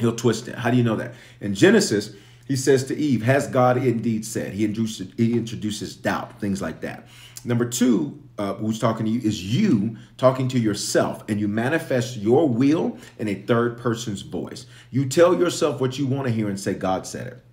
He'll 0.00 0.16
twist 0.16 0.48
it. 0.48 0.56
How 0.56 0.72
do 0.72 0.76
you 0.76 0.82
know 0.82 0.96
that? 0.96 1.14
In 1.40 1.54
Genesis, 1.54 2.16
he 2.44 2.56
says 2.56 2.82
to 2.86 2.96
Eve, 2.96 3.22
"Has 3.22 3.46
God 3.46 3.76
indeed 3.76 4.26
said?" 4.26 4.54
He 4.54 4.64
introduces 4.64 5.12
he 5.16 5.34
introduces 5.34 5.94
doubt, 5.94 6.40
things 6.40 6.60
like 6.60 6.80
that. 6.80 7.06
Number 7.44 7.64
two, 7.64 8.20
uh, 8.38 8.54
who's 8.54 8.80
talking 8.80 9.06
to 9.06 9.12
you 9.12 9.20
is 9.20 9.54
you 9.54 9.98
talking 10.16 10.48
to 10.48 10.58
yourself, 10.58 11.22
and 11.28 11.38
you 11.38 11.46
manifest 11.46 12.16
your 12.16 12.48
will 12.48 12.98
in 13.20 13.28
a 13.28 13.36
third 13.36 13.78
person's 13.78 14.22
voice. 14.22 14.66
You 14.90 15.08
tell 15.08 15.38
yourself 15.38 15.80
what 15.80 15.96
you 15.96 16.08
want 16.08 16.26
to 16.26 16.32
hear 16.32 16.48
and 16.48 16.58
say, 16.58 16.74
"God 16.74 17.06
said 17.06 17.28
it." 17.28 17.44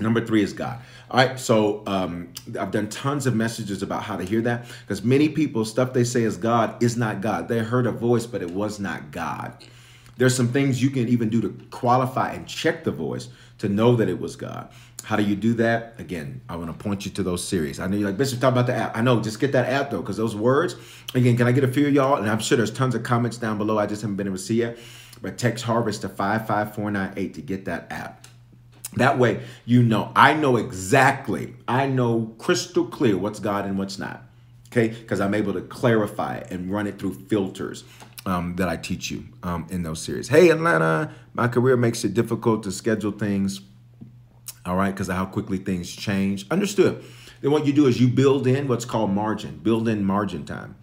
Number 0.00 0.24
three 0.24 0.44
is 0.44 0.52
God. 0.52 0.78
All 1.10 1.16
right, 1.24 1.38
so 1.38 1.82
um, 1.86 2.34
I've 2.60 2.70
done 2.70 2.90
tons 2.90 3.26
of 3.26 3.34
messages 3.34 3.82
about 3.82 4.02
how 4.02 4.16
to 4.16 4.24
hear 4.24 4.42
that 4.42 4.66
because 4.82 5.02
many 5.02 5.30
people, 5.30 5.64
stuff 5.64 5.94
they 5.94 6.04
say 6.04 6.22
is 6.22 6.36
God 6.36 6.82
is 6.82 6.98
not 6.98 7.22
God. 7.22 7.48
They 7.48 7.60
heard 7.60 7.86
a 7.86 7.92
voice, 7.92 8.26
but 8.26 8.42
it 8.42 8.50
was 8.50 8.78
not 8.78 9.10
God. 9.10 9.64
There's 10.18 10.36
some 10.36 10.48
things 10.48 10.82
you 10.82 10.90
can 10.90 11.08
even 11.08 11.30
do 11.30 11.40
to 11.40 11.48
qualify 11.70 12.32
and 12.32 12.46
check 12.46 12.84
the 12.84 12.90
voice 12.90 13.28
to 13.58 13.70
know 13.70 13.96
that 13.96 14.08
it 14.08 14.20
was 14.20 14.36
God. 14.36 14.68
How 15.04 15.16
do 15.16 15.22
you 15.22 15.34
do 15.34 15.54
that? 15.54 15.94
Again, 15.98 16.42
I 16.48 16.56
want 16.56 16.76
to 16.76 16.84
point 16.84 17.06
you 17.06 17.10
to 17.12 17.22
those 17.22 17.42
series. 17.42 17.80
I 17.80 17.86
know 17.86 17.96
you're 17.96 18.08
like, 18.08 18.18
Bishop, 18.18 18.40
talk 18.40 18.52
about 18.52 18.66
the 18.66 18.74
app. 18.74 18.94
I 18.94 19.00
know, 19.00 19.22
just 19.22 19.40
get 19.40 19.52
that 19.52 19.66
app 19.68 19.90
though, 19.90 20.02
because 20.02 20.18
those 20.18 20.36
words, 20.36 20.76
again, 21.14 21.38
can 21.38 21.46
I 21.46 21.52
get 21.52 21.64
a 21.64 21.68
few 21.68 21.86
y'all? 21.86 22.16
And 22.16 22.28
I'm 22.28 22.40
sure 22.40 22.58
there's 22.58 22.70
tons 22.70 22.94
of 22.94 23.02
comments 23.02 23.38
down 23.38 23.56
below. 23.56 23.78
I 23.78 23.86
just 23.86 24.02
haven't 24.02 24.16
been 24.16 24.26
able 24.26 24.36
to 24.36 24.42
see 24.42 24.56
yet. 24.56 24.76
But 25.22 25.38
text 25.38 25.64
Harvest 25.64 26.02
to 26.02 26.08
55498 26.08 27.34
to 27.34 27.40
get 27.40 27.64
that 27.64 27.90
app. 27.90 28.27
That 28.98 29.18
way, 29.18 29.40
you 29.64 29.82
know, 29.82 30.12
I 30.14 30.34
know 30.34 30.56
exactly, 30.56 31.54
I 31.66 31.86
know 31.86 32.34
crystal 32.38 32.84
clear 32.84 33.16
what's 33.16 33.40
God 33.40 33.64
and 33.64 33.78
what's 33.78 33.98
not. 33.98 34.24
Okay, 34.70 34.88
because 34.88 35.20
I'm 35.20 35.32
able 35.34 35.54
to 35.54 35.62
clarify 35.62 36.42
and 36.50 36.70
run 36.70 36.86
it 36.86 36.98
through 36.98 37.14
filters 37.14 37.84
um, 38.26 38.56
that 38.56 38.68
I 38.68 38.76
teach 38.76 39.10
you 39.10 39.24
um, 39.42 39.66
in 39.70 39.82
those 39.82 40.02
series. 40.02 40.28
Hey, 40.28 40.50
Atlanta, 40.50 41.10
my 41.32 41.48
career 41.48 41.76
makes 41.76 42.04
it 42.04 42.12
difficult 42.12 42.62
to 42.64 42.72
schedule 42.72 43.12
things. 43.12 43.62
All 44.66 44.76
right, 44.76 44.90
because 44.90 45.08
of 45.08 45.16
how 45.16 45.24
quickly 45.24 45.56
things 45.56 45.90
change. 45.90 46.46
Understood. 46.50 47.02
Then 47.40 47.50
what 47.50 47.64
you 47.64 47.72
do 47.72 47.86
is 47.86 47.98
you 48.00 48.08
build 48.08 48.46
in 48.46 48.68
what's 48.68 48.84
called 48.84 49.10
margin, 49.10 49.58
build 49.58 49.88
in 49.88 50.04
margin 50.04 50.44
time. 50.44 50.76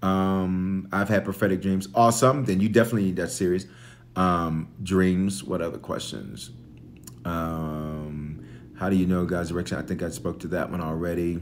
Um, 0.00 0.88
I've 0.92 1.08
had 1.08 1.24
prophetic 1.24 1.60
dreams. 1.60 1.88
Awesome. 1.94 2.44
Then 2.44 2.60
you 2.60 2.68
definitely 2.68 3.04
need 3.04 3.16
that 3.16 3.30
series. 3.30 3.66
Um, 4.16 4.68
dreams. 4.82 5.44
What 5.44 5.60
other 5.60 5.78
questions? 5.78 6.50
Um, 7.24 8.44
how 8.76 8.88
do 8.88 8.96
you 8.96 9.06
know 9.06 9.24
God's 9.24 9.50
direction? 9.50 9.78
I 9.78 9.82
think 9.82 10.02
I 10.02 10.08
spoke 10.08 10.40
to 10.40 10.48
that 10.48 10.70
one 10.70 10.80
already. 10.80 11.40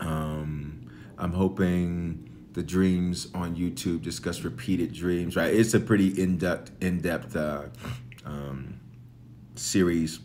Um, 0.00 0.90
I'm 1.18 1.32
hoping 1.32 2.28
the 2.54 2.62
dreams 2.62 3.28
on 3.34 3.56
YouTube 3.56 4.02
discuss 4.02 4.42
repeated 4.42 4.92
dreams. 4.92 5.36
Right, 5.36 5.52
it's 5.52 5.74
a 5.74 5.80
pretty 5.80 6.20
in-depth, 6.20 6.82
in-depth 6.82 7.36
uh, 7.36 7.64
um, 8.24 8.80
series. 9.54 10.20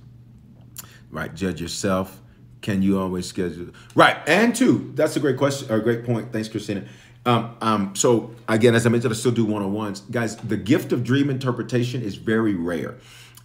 Right, 1.12 1.34
judge 1.34 1.62
yourself. 1.62 2.20
Can 2.62 2.82
you 2.82 2.98
always 2.98 3.26
schedule? 3.26 3.68
Right, 3.94 4.18
and 4.26 4.56
two. 4.56 4.94
That's 4.96 5.16
a 5.18 5.20
great 5.20 5.38
question 5.38 5.70
or 5.70 5.78
a 5.78 5.84
great 5.84 6.06
point. 6.06 6.32
Thanks, 6.32 6.48
Christina. 6.48 6.86
Um, 7.26 7.56
um, 7.62 7.96
so 7.96 8.34
again, 8.48 8.74
as 8.74 8.86
I 8.86 8.90
mentioned, 8.90 9.14
I 9.14 9.18
still 9.18 9.32
do 9.32 9.46
one-on-ones. 9.46 10.02
Guys, 10.12 10.38
the 10.38 10.58
gift 10.58 10.92
of 10.92 11.04
dream 11.04 11.30
interpretation 11.30 12.02
is 12.02 12.16
very 12.16 12.56
rare 12.56 12.96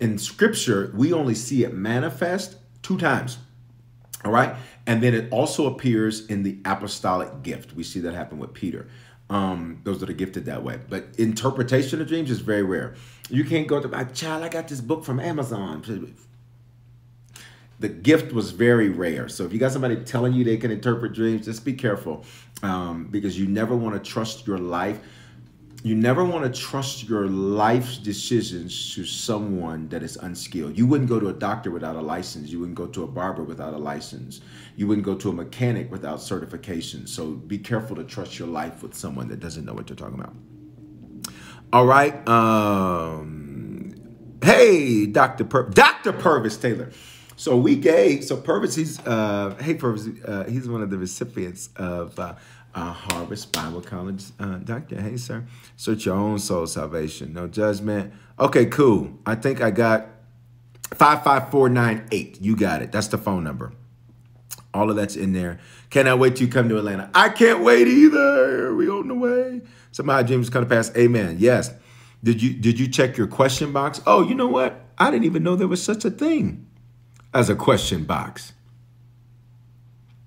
in 0.00 0.18
scripture, 0.18 0.92
we 0.94 1.12
only 1.12 1.34
see 1.34 1.64
it 1.64 1.74
manifest 1.74 2.56
two 2.82 2.98
times. 2.98 3.38
All 4.24 4.32
right. 4.32 4.54
And 4.86 5.02
then 5.02 5.14
it 5.14 5.30
also 5.32 5.66
appears 5.66 6.26
in 6.26 6.42
the 6.42 6.58
apostolic 6.64 7.42
gift. 7.42 7.74
We 7.74 7.82
see 7.82 8.00
that 8.00 8.14
happen 8.14 8.38
with 8.38 8.54
Peter. 8.54 8.88
Um, 9.30 9.80
those 9.84 10.00
that 10.00 10.08
are 10.08 10.14
gifted 10.14 10.46
that 10.46 10.62
way. 10.62 10.80
But 10.88 11.08
interpretation 11.18 12.00
of 12.00 12.08
dreams 12.08 12.30
is 12.30 12.40
very 12.40 12.62
rare. 12.62 12.94
You 13.28 13.44
can't 13.44 13.66
go 13.66 13.78
to 13.80 13.86
my 13.86 14.04
child, 14.04 14.42
I 14.42 14.48
got 14.48 14.68
this 14.68 14.80
book 14.80 15.04
from 15.04 15.20
Amazon. 15.20 15.82
The 17.78 17.88
gift 17.90 18.32
was 18.32 18.52
very 18.52 18.88
rare. 18.88 19.28
So 19.28 19.44
if 19.44 19.52
you 19.52 19.58
got 19.58 19.72
somebody 19.72 19.96
telling 19.96 20.32
you 20.32 20.44
they 20.44 20.56
can 20.56 20.70
interpret 20.70 21.12
dreams, 21.12 21.44
just 21.44 21.64
be 21.64 21.74
careful 21.74 22.24
um, 22.62 23.08
because 23.10 23.38
you 23.38 23.46
never 23.46 23.76
want 23.76 24.02
to 24.02 24.10
trust 24.10 24.46
your 24.46 24.58
life 24.58 24.98
you 25.84 25.94
never 25.94 26.24
want 26.24 26.52
to 26.52 26.60
trust 26.60 27.08
your 27.08 27.28
life's 27.28 27.98
decisions 27.98 28.94
to 28.94 29.04
someone 29.04 29.88
that 29.90 30.02
is 30.02 30.16
unskilled. 30.16 30.76
You 30.76 30.86
wouldn't 30.86 31.08
go 31.08 31.20
to 31.20 31.28
a 31.28 31.32
doctor 31.32 31.70
without 31.70 31.94
a 31.94 32.00
license. 32.00 32.50
You 32.50 32.58
wouldn't 32.58 32.76
go 32.76 32.86
to 32.88 33.04
a 33.04 33.06
barber 33.06 33.44
without 33.44 33.74
a 33.74 33.78
license. 33.78 34.40
You 34.74 34.88
wouldn't 34.88 35.04
go 35.04 35.14
to 35.14 35.30
a 35.30 35.32
mechanic 35.32 35.90
without 35.90 36.20
certification. 36.20 37.06
So 37.06 37.30
be 37.30 37.58
careful 37.58 37.94
to 37.96 38.04
trust 38.04 38.38
your 38.38 38.48
life 38.48 38.82
with 38.82 38.94
someone 38.94 39.28
that 39.28 39.38
doesn't 39.38 39.64
know 39.64 39.72
what 39.72 39.86
they're 39.86 39.96
talking 39.96 40.18
about. 40.18 40.34
All 41.72 41.86
right. 41.86 42.26
Um, 42.28 43.94
hey, 44.42 45.06
Dr. 45.06 45.44
Pur- 45.44 45.70
Dr. 45.70 46.12
Purvis 46.12 46.56
Taylor. 46.56 46.90
So 47.36 47.56
we 47.56 47.76
gave, 47.76 48.24
so 48.24 48.36
Purvis, 48.36 48.74
he's, 48.74 48.98
uh, 49.06 49.54
hey, 49.60 49.74
Purvis, 49.74 50.08
uh, 50.24 50.42
he's 50.48 50.68
one 50.68 50.82
of 50.82 50.90
the 50.90 50.98
recipients 50.98 51.68
of 51.76 52.18
uh, 52.18 52.34
uh, 52.74 52.92
Harvest 52.92 53.52
Bible 53.52 53.80
College. 53.80 54.24
Uh, 54.38 54.56
doctor, 54.56 55.00
hey, 55.00 55.16
sir. 55.16 55.44
Search 55.76 56.06
your 56.06 56.16
own 56.16 56.38
soul 56.38 56.66
salvation. 56.66 57.32
No 57.32 57.48
judgment. 57.48 58.12
Okay, 58.38 58.66
cool. 58.66 59.18
I 59.26 59.34
think 59.34 59.60
I 59.60 59.70
got 59.70 60.08
55498. 60.94 62.40
You 62.40 62.56
got 62.56 62.82
it. 62.82 62.92
That's 62.92 63.08
the 63.08 63.18
phone 63.18 63.44
number. 63.44 63.72
All 64.74 64.90
of 64.90 64.96
that's 64.96 65.16
in 65.16 65.32
there. 65.32 65.58
Cannot 65.90 66.18
wait 66.18 66.36
till 66.36 66.46
you 66.46 66.52
come 66.52 66.68
to 66.68 66.78
Atlanta. 66.78 67.10
I 67.14 67.30
can't 67.30 67.62
wait 67.62 67.88
either. 67.88 68.74
We 68.74 68.88
on 68.88 69.08
the 69.08 69.14
way. 69.14 69.62
Some 69.92 70.04
of 70.04 70.14
my 70.14 70.22
dreams 70.22 70.50
come 70.50 70.62
to 70.62 70.68
pass. 70.68 70.94
Amen. 70.96 71.36
Yes. 71.38 71.72
Did 72.22 72.42
you 72.42 72.52
did 72.52 72.78
you 72.78 72.88
check 72.88 73.16
your 73.16 73.26
question 73.26 73.72
box? 73.72 74.00
Oh, 74.06 74.22
you 74.22 74.34
know 74.34 74.48
what? 74.48 74.80
I 74.98 75.10
didn't 75.10 75.24
even 75.24 75.42
know 75.42 75.56
there 75.56 75.68
was 75.68 75.82
such 75.82 76.04
a 76.04 76.10
thing 76.10 76.66
as 77.32 77.48
a 77.48 77.54
question 77.54 78.04
box. 78.04 78.52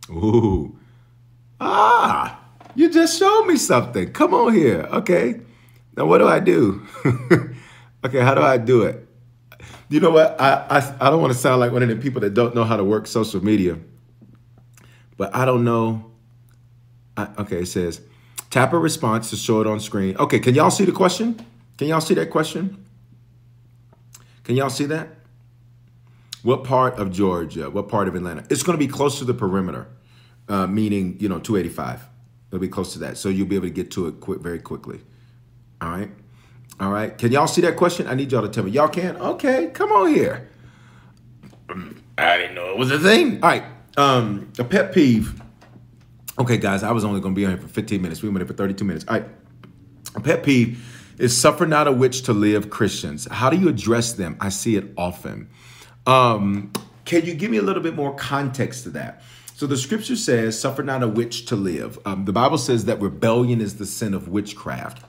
Ooh. 0.10 0.77
Ah, 1.63 2.43
you 2.74 2.89
just 2.89 3.19
showed 3.19 3.45
me 3.45 3.56
something. 3.56 4.12
Come 4.12 4.34
on 4.34 4.54
here. 4.54 4.88
Okay. 4.91 5.39
Now 5.95 6.06
what 6.06 6.17
do 6.17 6.28
I 6.28 6.39
do? 6.39 6.86
okay, 8.06 8.19
how 8.19 8.34
do 8.34 8.41
I 8.41 8.58
do 8.58 8.84
it? 8.84 9.08
You 9.89 10.00
know 10.00 10.10
what? 10.10 10.39
I, 10.41 10.65
I 10.69 11.08
I 11.08 11.10
don't 11.12 11.21
want 11.21 11.34
to 11.34 11.39
sound 11.39 11.60
like 11.60 11.71
one 11.71 11.84
of 11.84 11.89
the 11.89 11.97
people 11.97 12.21
that 12.21 12.34
don't 12.34 12.56
know 12.56 12.63
how 12.63 12.78
to 12.78 12.84
work 12.84 13.06
social 13.06 13.43
media. 13.43 13.78
But 15.17 15.36
I 15.36 15.45
don't 15.45 15.63
know. 15.63 16.12
I, 17.15 17.28
okay, 17.38 17.60
it 17.60 17.67
says 17.67 18.02
tap 18.50 18.74
a 18.74 18.78
response 18.80 19.30
to 19.30 19.36
show 19.36 19.62
it 19.62 19.67
on 19.67 19.80
screen. 19.80 20.17
Okay, 20.17 20.39
can 20.39 20.56
y'all 20.56 20.71
see 20.71 20.86
the 20.86 20.91
question? 20.91 21.45
Can 21.78 21.88
y'all 21.88 22.02
see 22.02 22.15
that 22.15 22.32
question? 22.32 22.86
Can 24.43 24.56
y'all 24.56 24.69
see 24.69 24.86
that? 24.86 25.10
What 26.43 26.63
part 26.63 26.97
of 26.97 27.12
Georgia? 27.12 27.69
What 27.69 27.88
part 27.88 28.08
of 28.08 28.15
Atlanta? 28.15 28.45
It's 28.50 28.63
going 28.63 28.78
to 28.78 28.84
be 28.84 28.91
close 28.91 29.19
to 29.19 29.26
the 29.26 29.34
perimeter, 29.34 29.88
uh, 30.51 30.67
meaning 30.67 31.15
you 31.19 31.29
know 31.29 31.39
285. 31.39 32.07
It'll 32.49 32.59
be 32.59 32.67
close 32.67 32.91
to 32.93 32.99
that, 32.99 33.17
so 33.17 33.29
you'll 33.29 33.47
be 33.47 33.55
able 33.55 33.67
to 33.67 33.73
get 33.73 33.89
to 33.91 34.07
it 34.07 34.19
quick, 34.19 34.41
very 34.41 34.59
quickly. 34.59 34.99
All 35.79 35.89
right, 35.89 36.11
all 36.79 36.91
right. 36.91 37.17
Can 37.17 37.31
y'all 37.31 37.47
see 37.47 37.61
that 37.61 37.77
question? 37.77 38.05
I 38.05 38.13
need 38.13 38.31
y'all 38.31 38.41
to 38.41 38.49
tell 38.49 38.65
me. 38.65 38.71
Y'all 38.71 38.89
can? 38.89 39.15
Okay, 39.15 39.67
come 39.73 39.91
on 39.91 40.13
here. 40.13 40.49
I 42.17 42.37
didn't 42.37 42.55
know 42.55 42.69
it 42.71 42.77
was 42.77 42.91
a 42.91 42.99
thing. 42.99 43.41
All 43.41 43.49
right, 43.49 43.63
um, 43.95 44.51
a 44.59 44.65
pet 44.65 44.93
peeve. 44.93 45.41
Okay, 46.37 46.57
guys, 46.57 46.83
I 46.83 46.91
was 46.91 47.05
only 47.05 47.21
going 47.21 47.33
to 47.33 47.39
be 47.39 47.45
on 47.45 47.51
here 47.51 47.61
for 47.61 47.67
15 47.67 48.01
minutes. 48.01 48.21
We 48.21 48.29
went 48.29 48.39
here 48.39 48.47
for 48.47 48.53
32 48.53 48.83
minutes. 48.83 49.05
All 49.07 49.17
right, 49.17 49.29
a 50.15 50.19
pet 50.19 50.43
peeve 50.43 50.85
is 51.17 51.37
suffer 51.37 51.65
not 51.65 51.87
a 51.87 51.91
witch 51.93 52.23
to 52.23 52.33
live 52.33 52.69
Christians. 52.69 53.25
How 53.31 53.49
do 53.49 53.57
you 53.57 53.69
address 53.69 54.13
them? 54.13 54.35
I 54.41 54.49
see 54.49 54.75
it 54.75 54.91
often. 54.97 55.49
Um, 56.05 56.73
can 57.05 57.25
you 57.25 57.35
give 57.35 57.51
me 57.51 57.57
a 57.57 57.61
little 57.61 57.81
bit 57.81 57.95
more 57.95 58.13
context 58.15 58.83
to 58.83 58.89
that? 58.91 59.23
So 59.62 59.67
the 59.67 59.78
scripture 59.78 60.15
says, 60.15 60.60
suffer 60.60 60.82
not 60.82 61.04
a 61.04 61.08
witch 61.08 61.45
to 61.45 61.56
live. 61.56 62.00
Um, 62.04 62.26
the 62.26 62.34
Bible 62.34 62.58
says 62.58 62.86
that 62.86 63.00
rebellion 63.00 63.62
is 63.62 63.78
the 63.78 63.86
sin 63.86 64.15
of 64.15 64.28
witchcraft. 64.28 65.06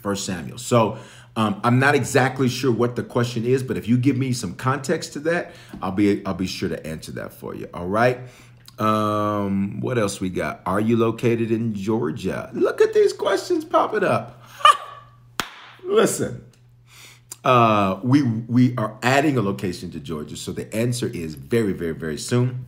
First 0.00 0.24
Samuel. 0.24 0.56
So 0.56 0.96
um, 1.36 1.60
I'm 1.62 1.78
not 1.78 1.94
exactly 1.94 2.48
sure 2.48 2.72
what 2.72 2.96
the 2.96 3.02
question 3.02 3.44
is, 3.44 3.62
but 3.62 3.76
if 3.76 3.86
you 3.86 3.98
give 3.98 4.16
me 4.16 4.32
some 4.32 4.54
context 4.54 5.12
to 5.12 5.20
that, 5.20 5.52
I'll 5.82 5.92
be 5.92 6.24
I'll 6.24 6.32
be 6.32 6.46
sure 6.46 6.70
to 6.70 6.86
answer 6.86 7.12
that 7.12 7.34
for 7.34 7.54
you. 7.54 7.68
All 7.74 7.86
right. 7.86 8.20
Um, 8.78 9.82
what 9.82 9.98
else 9.98 10.22
we 10.22 10.30
got? 10.30 10.62
Are 10.64 10.80
you 10.80 10.96
located 10.96 11.50
in 11.50 11.74
Georgia? 11.74 12.48
Look 12.54 12.80
at 12.80 12.94
these 12.94 13.12
questions 13.12 13.66
popping 13.66 14.04
up. 14.04 14.42
Listen, 15.84 16.46
uh, 17.44 18.00
we 18.02 18.22
we 18.22 18.74
are 18.78 18.98
adding 19.02 19.36
a 19.36 19.42
location 19.42 19.90
to 19.90 20.00
Georgia, 20.00 20.38
so 20.38 20.50
the 20.50 20.74
answer 20.74 21.08
is 21.08 21.34
very, 21.34 21.74
very, 21.74 21.92
very 21.92 22.16
soon. 22.16 22.64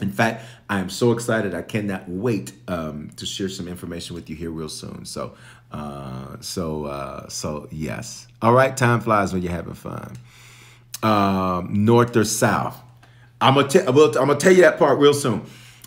In 0.00 0.10
fact, 0.12 0.44
I 0.68 0.80
am 0.80 0.90
so 0.90 1.12
excited. 1.12 1.54
I 1.54 1.62
cannot 1.62 2.08
wait 2.08 2.52
um, 2.68 3.10
to 3.16 3.26
share 3.26 3.48
some 3.48 3.68
information 3.68 4.14
with 4.14 4.30
you 4.30 4.36
here 4.36 4.50
real 4.50 4.68
soon. 4.68 5.04
So, 5.04 5.34
uh, 5.72 6.36
so, 6.40 6.84
uh, 6.84 7.28
so 7.28 7.68
yes. 7.70 8.26
All 8.42 8.52
right, 8.52 8.76
time 8.76 9.00
flies 9.00 9.32
when 9.32 9.42
you're 9.42 9.52
having 9.52 9.74
fun. 9.74 10.16
Um, 11.02 11.84
north 11.84 12.16
or 12.16 12.24
south? 12.24 12.80
I'm 13.40 13.54
gonna, 13.54 13.68
t- 13.68 13.80
I'm 13.80 13.94
gonna 13.94 14.36
tell 14.36 14.52
you 14.52 14.62
that 14.62 14.78
part 14.78 14.98
real 14.98 15.14
soon. 15.14 15.42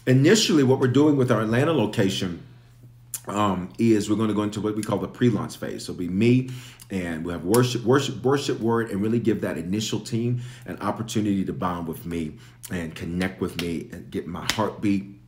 Initially, 0.06 0.64
what 0.64 0.80
we're 0.80 0.88
doing 0.88 1.18
with 1.18 1.32
our 1.32 1.42
Atlanta 1.42 1.72
location 1.72 2.42
um, 3.28 3.70
is 3.78 4.10
we're 4.10 4.16
going 4.16 4.30
to 4.30 4.34
go 4.34 4.44
into 4.44 4.62
what 4.62 4.76
we 4.76 4.84
call 4.84 4.98
the 4.98 5.08
pre-launch 5.08 5.58
phase. 5.58 5.86
So 5.86 5.94
be 5.94 6.08
me 6.08 6.50
and 6.90 7.26
we'll 7.26 7.34
have 7.34 7.46
worship, 7.46 7.84
worship, 7.84 8.22
worship 8.22 8.60
word, 8.60 8.92
and 8.92 9.02
really 9.02 9.20
give 9.20 9.42
that 9.42 9.58
initial 9.58 10.00
team 10.00 10.42
an 10.66 10.78
opportunity 10.80 11.46
to 11.46 11.54
bond 11.54 11.88
with 11.88 12.06
me 12.06 12.38
and 12.72 12.94
connect 12.94 13.42
with 13.42 13.62
me 13.62 13.90
and 13.92 14.12
get 14.12 14.28
my 14.28 14.46
heartbeat 14.54 15.20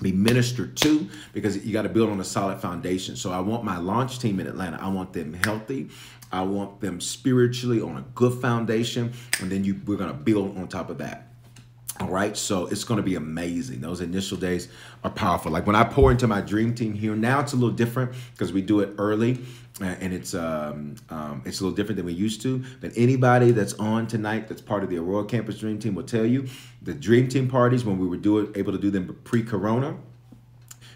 be 0.00 0.12
ministered 0.12 0.76
to 0.76 1.08
because 1.32 1.66
you 1.66 1.72
got 1.72 1.82
to 1.82 1.88
build 1.88 2.08
on 2.08 2.20
a 2.20 2.24
solid 2.24 2.60
foundation. 2.60 3.16
So 3.16 3.32
I 3.32 3.40
want 3.40 3.64
my 3.64 3.78
launch 3.78 4.20
team 4.20 4.38
in 4.38 4.46
Atlanta. 4.46 4.78
I 4.80 4.88
want 4.88 5.12
them 5.12 5.34
healthy. 5.44 5.88
I 6.30 6.42
want 6.42 6.80
them 6.80 7.00
spiritually 7.00 7.80
on 7.80 7.96
a 7.96 8.04
good 8.14 8.40
foundation, 8.40 9.12
and 9.40 9.50
then 9.50 9.64
you 9.64 9.80
we're 9.86 9.96
gonna 9.96 10.12
build 10.12 10.56
on 10.58 10.68
top 10.68 10.90
of 10.90 10.98
that. 10.98 11.27
All 12.00 12.08
right, 12.08 12.36
so 12.36 12.66
it's 12.66 12.84
going 12.84 12.98
to 12.98 13.02
be 13.02 13.16
amazing. 13.16 13.80
Those 13.80 14.00
initial 14.00 14.36
days 14.38 14.68
are 15.02 15.10
powerful. 15.10 15.50
Like 15.50 15.66
when 15.66 15.74
I 15.74 15.82
pour 15.82 16.12
into 16.12 16.28
my 16.28 16.40
dream 16.40 16.72
team 16.72 16.94
here, 16.94 17.16
now 17.16 17.40
it's 17.40 17.54
a 17.54 17.56
little 17.56 17.74
different 17.74 18.12
because 18.32 18.52
we 18.52 18.62
do 18.62 18.80
it 18.80 18.90
early, 18.98 19.40
and 19.80 20.12
it's 20.12 20.32
um, 20.32 20.94
um, 21.10 21.42
it's 21.44 21.60
a 21.60 21.64
little 21.64 21.74
different 21.74 21.96
than 21.96 22.06
we 22.06 22.12
used 22.12 22.40
to. 22.42 22.62
But 22.80 22.92
anybody 22.94 23.50
that's 23.50 23.74
on 23.74 24.06
tonight 24.06 24.46
that's 24.46 24.60
part 24.60 24.84
of 24.84 24.90
the 24.90 24.98
Aurora 24.98 25.24
Campus 25.24 25.58
Dream 25.58 25.80
Team 25.80 25.96
will 25.96 26.04
tell 26.04 26.24
you 26.24 26.46
the 26.82 26.94
Dream 26.94 27.26
Team 27.26 27.48
parties 27.48 27.84
when 27.84 27.98
we 27.98 28.06
were 28.06 28.16
doing 28.16 28.52
able 28.54 28.72
to 28.72 28.78
do 28.78 28.90
them 28.90 29.18
pre-Corona, 29.24 29.96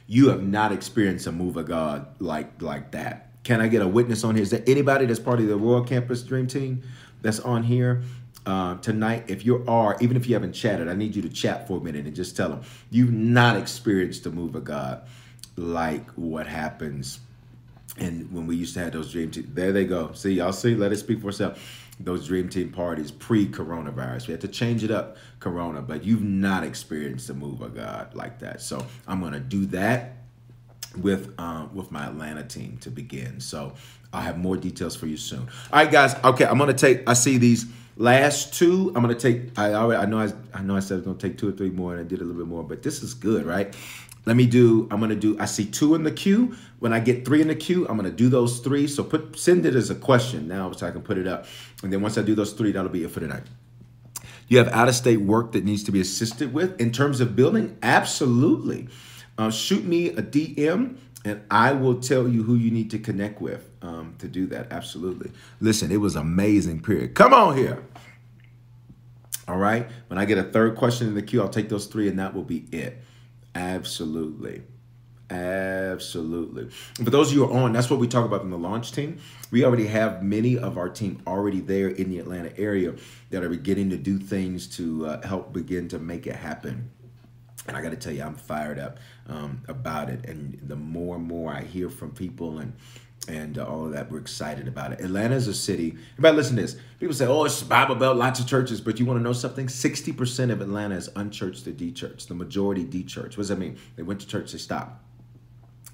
you 0.07 0.29
have 0.29 0.45
not 0.45 0.71
experienced 0.71 1.27
a 1.27 1.33
move 1.33 1.57
of 1.57 1.67
God 1.67 2.15
like 2.21 2.63
like 2.63 2.93
that. 2.93 3.43
Can 3.43 3.61
I 3.61 3.67
get 3.67 3.83
a 3.83 3.89
witness 3.89 4.23
on 4.23 4.37
here? 4.37 4.43
Is 4.45 4.51
there 4.51 4.63
anybody 4.69 5.07
that's 5.07 5.19
part 5.19 5.41
of 5.41 5.49
the 5.49 5.55
Aurora 5.55 5.85
Campus 5.85 6.23
Dream 6.23 6.47
Team 6.47 6.85
that's 7.23 7.41
on 7.41 7.65
here? 7.65 8.05
Uh, 8.47 8.77
tonight, 8.79 9.25
if 9.29 9.45
you 9.45 9.65
are, 9.69 9.97
even 10.01 10.17
if 10.17 10.27
you 10.27 10.35
haven't 10.35 10.53
chatted, 10.53 10.89
I 10.89 10.95
need 10.95 11.15
you 11.15 11.23
to 11.23 11.29
chat 11.29 11.69
for 11.69 11.79
a 11.79 11.81
minute 11.81 12.07
and 12.07 12.15
just 12.17 12.37
tell 12.37 12.49
them 12.49 12.63
you've 12.91 13.13
not 13.13 13.57
experienced 13.57 14.25
the 14.25 14.31
move 14.31 14.55
of 14.55 14.65
God 14.65 15.03
like 15.57 16.09
what 16.13 16.47
happens. 16.47 17.21
And 17.99 18.33
when 18.33 18.47
we 18.47 18.57
used 18.57 18.75
to 18.75 18.81
have 18.81 18.93
those 18.93 19.13
dream 19.13 19.31
team, 19.31 19.51
there 19.55 19.73
they 19.73 19.85
go. 19.85 20.13
See, 20.13 20.33
y'all 20.33 20.53
see, 20.53 20.75
let 20.75 20.93
it 20.93 20.97
speak 20.97 21.21
for 21.21 21.29
itself. 21.29 21.91
Those 22.01 22.27
dream 22.27 22.49
team 22.49 22.73
parties 22.73 23.11
pre 23.11 23.47
coronavirus. 23.47 24.27
We 24.27 24.33
had 24.33 24.41
to 24.41 24.49
change 24.49 24.83
it 24.83 24.91
up, 24.91 25.19
Corona, 25.39 25.83
but 25.83 26.05
you've 26.05 26.25
not 26.25 26.65
experienced 26.65 27.29
the 27.29 27.35
move 27.35 27.61
of 27.61 27.77
God 27.77 28.15
like 28.15 28.41
that. 28.41 28.61
So 28.63 28.85
I'm 29.07 29.21
going 29.21 29.35
to 29.35 29.41
do 29.41 29.67
that 29.67 30.17
with 30.97 31.39
um, 31.39 31.75
with 31.75 31.91
my 31.91 32.07
Atlanta 32.07 32.43
team 32.43 32.79
to 32.79 32.91
begin. 32.91 33.41
So 33.41 33.75
I'll 34.13 34.23
have 34.23 34.39
more 34.39 34.57
details 34.57 34.97
for 34.97 35.07
you 35.07 35.17
soon. 35.17 35.41
All 35.41 35.49
right, 35.73 35.91
guys. 35.91 36.15
Okay, 36.25 36.45
I'm 36.45 36.59
gonna 36.59 36.75
take. 36.75 37.09
I 37.09 37.15
see 37.15 37.39
these 37.39 37.67
Last 37.97 38.55
two, 38.55 38.93
I'm 38.95 39.03
gonna 39.03 39.15
take. 39.15 39.59
I 39.59 39.75
already, 39.75 40.03
I 40.03 40.07
know 40.07 40.19
I, 40.19 40.33
I 40.59 40.63
know 40.63 40.77
I 40.77 40.81
said 40.81 40.95
I 40.95 40.97
was 40.99 41.07
gonna 41.07 41.19
take 41.19 41.39
two 41.39 41.49
or 41.49 41.53
three 41.53 41.71
more, 41.71 41.93
and 41.93 42.01
I 42.01 42.09
did 42.09 42.21
a 42.21 42.25
little 42.25 42.41
bit 42.41 42.49
more, 42.49 42.63
but 42.63 42.83
this 42.83 43.03
is 43.03 43.13
good, 43.15 43.45
right? 43.45 43.75
Let 44.25 44.37
me 44.37 44.47
do. 44.47 44.89
I'm 44.91 45.01
gonna 45.01 45.15
do. 45.15 45.39
I 45.39 45.45
see 45.45 45.67
two 45.67 45.95
in 45.95 46.03
the 46.03 46.11
queue. 46.11 46.57
When 46.79 46.93
I 46.93 47.01
get 47.01 47.25
three 47.25 47.43
in 47.43 47.49
the 47.49 47.55
queue, 47.55 47.87
I'm 47.89 47.97
gonna 47.97 48.11
do 48.11 48.29
those 48.29 48.61
three. 48.61 48.87
So 48.87 49.05
put 49.05 49.39
send 49.39 49.67
it 49.67 49.75
as 49.75 49.91
a 49.91 49.95
question 49.95 50.49
now, 50.49 50.73
so 50.73 50.87
I 50.87 50.91
can 50.91 51.03
put 51.03 51.19
it 51.19 51.27
up, 51.27 51.47
and 51.83 51.93
then 51.93 52.01
once 52.01 52.17
I 52.17 52.23
do 52.23 52.35
those 52.35 52.53
three, 52.53 52.73
that'll 52.73 52.91
be 52.91 53.05
it 53.05 53.11
for 53.11 53.21
tonight. 53.21 53.45
You 54.49 54.59
have 54.59 54.69
out 54.69 54.89
of 54.89 54.95
state 54.95 55.21
work 55.21 55.53
that 55.53 55.65
needs 55.65 55.85
to 55.85 55.93
be 55.93 56.01
assisted 56.01 56.53
with 56.53 56.81
in 56.81 56.93
terms 56.93 57.21
of 57.21 57.37
building. 57.37 57.77
Absolutely, 57.83 58.89
uh, 59.37 59.51
shoot 59.51 59.85
me 59.85 60.09
a 60.09 60.23
DM 60.23 60.97
and 61.25 61.43
I 61.51 61.73
will 61.73 62.01
tell 62.01 62.29
you 62.29 62.43
who 62.43 62.55
you 62.55 62.71
need 62.71 62.91
to 62.91 62.99
connect 62.99 63.41
with 63.41 63.69
um, 63.83 64.15
to 64.19 64.29
do 64.29 64.47
that. 64.47 64.73
Absolutely. 64.73 65.31
Listen, 65.61 65.91
it 65.91 65.99
was 65.99 66.17
amazing. 66.17 66.83
Period. 66.83 67.15
Come 67.15 67.35
on 67.35 67.57
here. 67.57 67.85
All 69.49 69.59
right. 69.59 69.89
When 70.07 70.19
I 70.19 70.25
get 70.25 70.39
a 70.39 70.45
third 70.45 70.77
question 70.77 71.09
in 71.09 71.15
the 71.15 71.23
queue, 71.23 71.43
I'll 71.43 71.49
take 71.49 71.69
those 71.69 71.87
three, 71.87 72.09
and 72.09 72.19
that 72.19 72.35
will 72.35 72.45
be 72.45 72.65
it. 72.73 73.03
Absolutely. 73.55 74.63
Absolutely. 75.33 76.69
for 76.69 77.09
those 77.09 77.29
of 77.29 77.35
you 77.35 77.47
who 77.47 77.53
are 77.55 77.63
on, 77.63 77.73
that's 77.73 77.89
what 77.89 77.99
we 77.99 78.07
talk 78.07 78.27
about 78.27 78.43
in 78.43 78.51
the 78.51 78.59
launch 78.59 78.93
team. 78.93 79.19
We 79.51 79.65
already 79.65 79.87
have 79.87 80.23
many 80.23 80.59
of 80.59 80.77
our 80.77 80.91
team 80.91 81.23
already 81.27 81.61
there 81.61 81.89
in 81.89 82.11
the 82.11 82.19
Atlanta 82.19 82.53
area 82.59 82.95
that 83.31 83.43
are 83.43 83.49
beginning 83.49 83.89
to 83.91 83.97
do 83.97 84.19
things 84.19 84.67
to 84.77 85.07
uh, 85.07 85.27
help 85.27 85.55
begin 85.55 85.89
to 85.89 85.99
make 85.99 86.27
it 86.27 86.37
happen. 86.37 86.91
And 87.67 87.77
I 87.77 87.83
got 87.83 87.91
to 87.91 87.97
tell 87.97 88.13
you, 88.13 88.23
I'm 88.23 88.35
fired 88.35 88.79
up 88.79 88.99
um, 89.29 89.63
about 89.69 90.11
it. 90.11 90.27
And 90.27 90.59
the 90.63 90.77
more 90.77 91.17
and 91.17 91.25
more 91.25 91.53
I 91.53 91.63
hear 91.63 91.89
from 91.89 92.11
people 92.11 92.59
and 92.59 92.75
and 93.29 93.57
uh, 93.57 93.67
all 93.67 93.87
of 93.87 93.93
that, 93.93 94.11
we're 94.11 94.19
excited 94.19 94.67
about 94.67 94.93
it. 94.93 95.01
Atlanta 95.01 95.37
is 95.37 95.47
a 95.47 95.55
city. 95.55 95.97
Everybody, 96.15 96.37
listen 96.37 96.57
to 96.57 96.63
this. 96.63 96.77
People 96.99 97.15
say, 97.15 97.27
"Oh, 97.27 97.45
it's 97.45 97.63
Bible 97.63 97.95
Belt, 97.95 98.17
lots 98.17 98.41
of 98.41 98.47
churches," 98.47 98.81
but 98.81 98.99
you 98.99 99.07
want 99.07 99.19
to 99.21 99.23
know 99.23 99.33
something? 99.33 99.69
Sixty 99.69 100.13
percent 100.13 100.51
of 100.51 100.61
Atlanta 100.61 100.97
is 100.97 101.09
unchurched 101.15 101.65
to 101.65 101.73
de-churched. 101.73 102.29
The 102.29 102.35
majority 102.35 102.85
de-churched. 102.85 103.37
What 103.37 103.43
does 103.43 103.49
that 103.49 103.59
mean? 103.59 103.79
They 103.97 104.03
went 104.03 104.21
to 104.21 104.27
church, 104.27 104.53
they 104.53 104.59
stopped. 104.59 105.01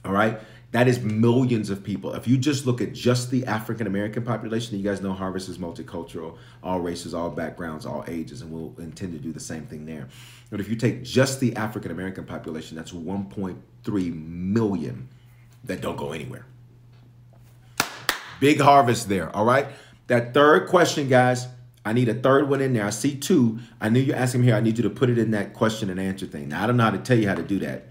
All 0.05 0.13
right. 0.13 0.41
That 0.73 0.87
is 0.87 1.01
millions 1.01 1.71
of 1.71 1.83
people. 1.83 2.13
If 2.13 2.29
you 2.29 2.37
just 2.37 2.67
look 2.67 2.83
at 2.83 2.93
just 2.93 3.31
the 3.31 3.47
African 3.47 3.87
American 3.87 4.23
population, 4.23 4.77
you 4.77 4.85
guys 4.85 5.01
know 5.01 5.15
Harvest 5.15 5.49
is 5.49 5.57
multicultural, 5.57 6.37
all 6.63 6.81
races, 6.81 7.15
all 7.15 7.31
backgrounds, 7.31 7.87
all 7.87 8.05
ages, 8.07 8.43
and 8.43 8.53
we'll 8.53 8.75
intend 8.79 9.15
to 9.15 9.19
do 9.19 9.33
the 9.33 9.41
same 9.41 9.67
thing 9.67 9.87
there. 9.87 10.09
But 10.51 10.61
if 10.61 10.69
you 10.69 10.77
take 10.77 11.05
just 11.05 11.41
the 11.41 11.57
African 11.57 11.91
American 11.91 12.25
population, 12.25 12.77
that's 12.77 12.93
1.3 12.93 14.15
million 14.15 15.09
that 15.65 15.81
don't 15.81 15.97
go 15.97 16.13
anywhere. 16.13 16.45
Big 18.41 18.61
harvest 18.61 19.09
there, 19.09 19.35
all 19.35 19.45
right? 19.45 19.67
That 20.07 20.35
third 20.35 20.69
question, 20.69 21.09
guys, 21.09 21.49
I 21.85 21.93
need 21.93 22.09
a 22.09 22.15
third 22.15 22.49
one 22.49 22.61
in 22.61 22.73
there. 22.73 22.85
I 22.85 22.91
see 22.91 23.17
two. 23.17 23.59
I 23.81 23.89
knew 23.89 24.01
you're 24.01 24.17
asking 24.17 24.43
me 24.43 24.49
here. 24.49 24.57
I 24.57 24.61
need 24.61 24.77
you 24.77 24.83
to 24.83 24.91
put 24.91 25.11
it 25.11 25.19
in 25.19 25.31
that 25.31 25.55
question 25.55 25.91
and 25.91 25.99
answer 25.99 26.27
thing. 26.27 26.49
Now, 26.49 26.65
I 26.65 26.67
don't 26.67 26.77
know 26.77 26.85
how 26.85 26.91
to 26.91 26.99
tell 26.99 27.19
you 27.19 27.29
how 27.29 27.35
to 27.35 27.43
do 27.43 27.59
that. 27.61 27.85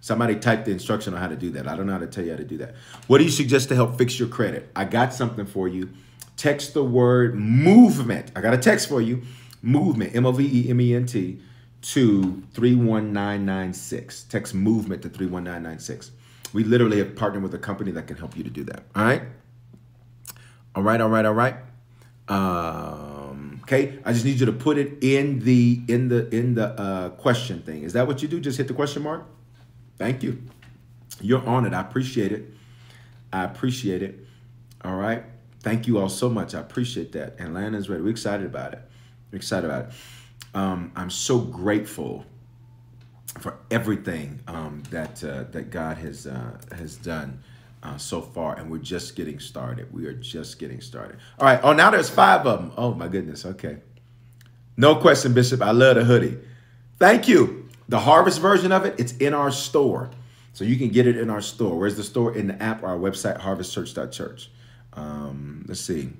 Somebody 0.00 0.36
typed 0.36 0.64
the 0.64 0.72
instruction 0.72 1.14
on 1.14 1.20
how 1.20 1.28
to 1.28 1.36
do 1.36 1.50
that. 1.50 1.68
I 1.68 1.76
don't 1.76 1.86
know 1.86 1.92
how 1.92 1.98
to 1.98 2.06
tell 2.06 2.24
you 2.24 2.32
how 2.32 2.36
to 2.36 2.44
do 2.44 2.58
that. 2.58 2.74
What 3.06 3.18
do 3.18 3.24
you 3.24 3.30
suggest 3.30 3.68
to 3.68 3.74
help 3.74 3.98
fix 3.98 4.18
your 4.18 4.28
credit? 4.28 4.70
I 4.74 4.84
got 4.84 5.14
something 5.14 5.46
for 5.46 5.68
you. 5.68 5.90
Text 6.36 6.74
the 6.74 6.82
word 6.82 7.36
movement. 7.36 8.32
I 8.34 8.40
got 8.40 8.52
a 8.52 8.58
text 8.58 8.88
for 8.88 9.00
you. 9.00 9.22
Movement, 9.62 10.16
M 10.16 10.26
O 10.26 10.32
V 10.32 10.66
E 10.66 10.70
M 10.70 10.80
E 10.80 10.94
N 10.94 11.06
T, 11.06 11.38
to 11.82 12.42
31996. 12.54 14.24
Text 14.24 14.54
movement 14.54 15.02
to 15.02 15.08
31996. 15.08 16.10
We 16.52 16.64
literally 16.64 16.98
have 16.98 17.14
partnered 17.14 17.42
with 17.42 17.54
a 17.54 17.58
company 17.58 17.92
that 17.92 18.06
can 18.06 18.16
help 18.16 18.36
you 18.36 18.42
to 18.42 18.50
do 18.50 18.64
that. 18.64 18.82
All 18.96 19.04
right? 19.04 19.22
All 20.74 20.82
right, 20.82 21.00
all 21.00 21.08
right, 21.08 21.24
all 21.24 21.34
right. 21.34 21.56
Um, 22.28 23.60
okay, 23.62 23.98
I 24.04 24.12
just 24.12 24.24
need 24.24 24.40
you 24.40 24.46
to 24.46 24.52
put 24.52 24.78
it 24.78 25.02
in 25.02 25.40
the 25.40 25.82
in 25.88 26.08
the 26.08 26.34
in 26.34 26.54
the 26.54 26.68
uh, 26.68 27.08
question 27.10 27.60
thing. 27.60 27.82
Is 27.82 27.92
that 27.92 28.06
what 28.06 28.22
you 28.22 28.28
do? 28.28 28.40
Just 28.40 28.58
hit 28.58 28.68
the 28.68 28.74
question 28.74 29.02
mark. 29.02 29.26
Thank 29.98 30.22
you. 30.22 30.42
You're 31.20 31.46
on 31.46 31.66
it. 31.66 31.74
I 31.74 31.80
appreciate 31.80 32.32
it. 32.32 32.44
I 33.32 33.44
appreciate 33.44 34.02
it. 34.02 34.26
All 34.84 34.96
right. 34.96 35.24
Thank 35.60 35.86
you 35.86 35.98
all 35.98 36.08
so 36.08 36.28
much. 36.28 36.54
I 36.54 36.60
appreciate 36.60 37.12
that. 37.12 37.38
Atlanta's 37.38 37.88
ready. 37.88 38.02
We're 38.02 38.10
excited 38.10 38.46
about 38.46 38.72
it. 38.72 38.80
We're 39.30 39.36
excited 39.36 39.68
about 39.68 39.86
it. 39.86 39.92
Um, 40.54 40.92
I'm 40.96 41.10
so 41.10 41.38
grateful 41.38 42.24
for 43.38 43.58
everything 43.70 44.40
um, 44.48 44.82
that 44.90 45.22
uh, 45.22 45.44
that 45.52 45.70
God 45.70 45.98
has 45.98 46.26
uh, 46.26 46.58
has 46.76 46.96
done 46.96 47.42
uh, 47.82 47.96
so 47.96 48.20
far, 48.20 48.56
and 48.56 48.70
we're 48.70 48.78
just 48.78 49.16
getting 49.16 49.40
started. 49.40 49.92
We 49.92 50.06
are 50.06 50.12
just 50.12 50.58
getting 50.58 50.80
started. 50.80 51.18
All 51.38 51.46
right. 51.46 51.60
Oh, 51.62 51.72
now 51.72 51.90
there's 51.90 52.08
five 52.08 52.46
of 52.46 52.60
them. 52.60 52.72
Oh 52.76 52.94
my 52.94 53.08
goodness. 53.08 53.44
Okay. 53.44 53.78
No 54.76 54.96
question, 54.96 55.34
Bishop. 55.34 55.60
I 55.62 55.72
love 55.72 55.96
the 55.96 56.04
hoodie. 56.04 56.38
Thank 56.98 57.28
you. 57.28 57.68
The 57.88 58.00
harvest 58.00 58.40
version 58.40 58.72
of 58.72 58.84
it, 58.86 58.98
it's 58.98 59.12
in 59.16 59.34
our 59.34 59.50
store. 59.50 60.10
So 60.54 60.64
you 60.64 60.76
can 60.76 60.88
get 60.88 61.06
it 61.06 61.16
in 61.16 61.30
our 61.30 61.40
store. 61.40 61.78
Where's 61.78 61.96
the 61.96 62.04
store? 62.04 62.34
In 62.34 62.46
the 62.46 62.62
app 62.62 62.82
or 62.82 62.86
our 62.86 62.98
website, 62.98 63.40
harvestchurch.church. 63.40 64.50
Um, 64.94 65.64
let's 65.66 65.80
see. 65.80 66.10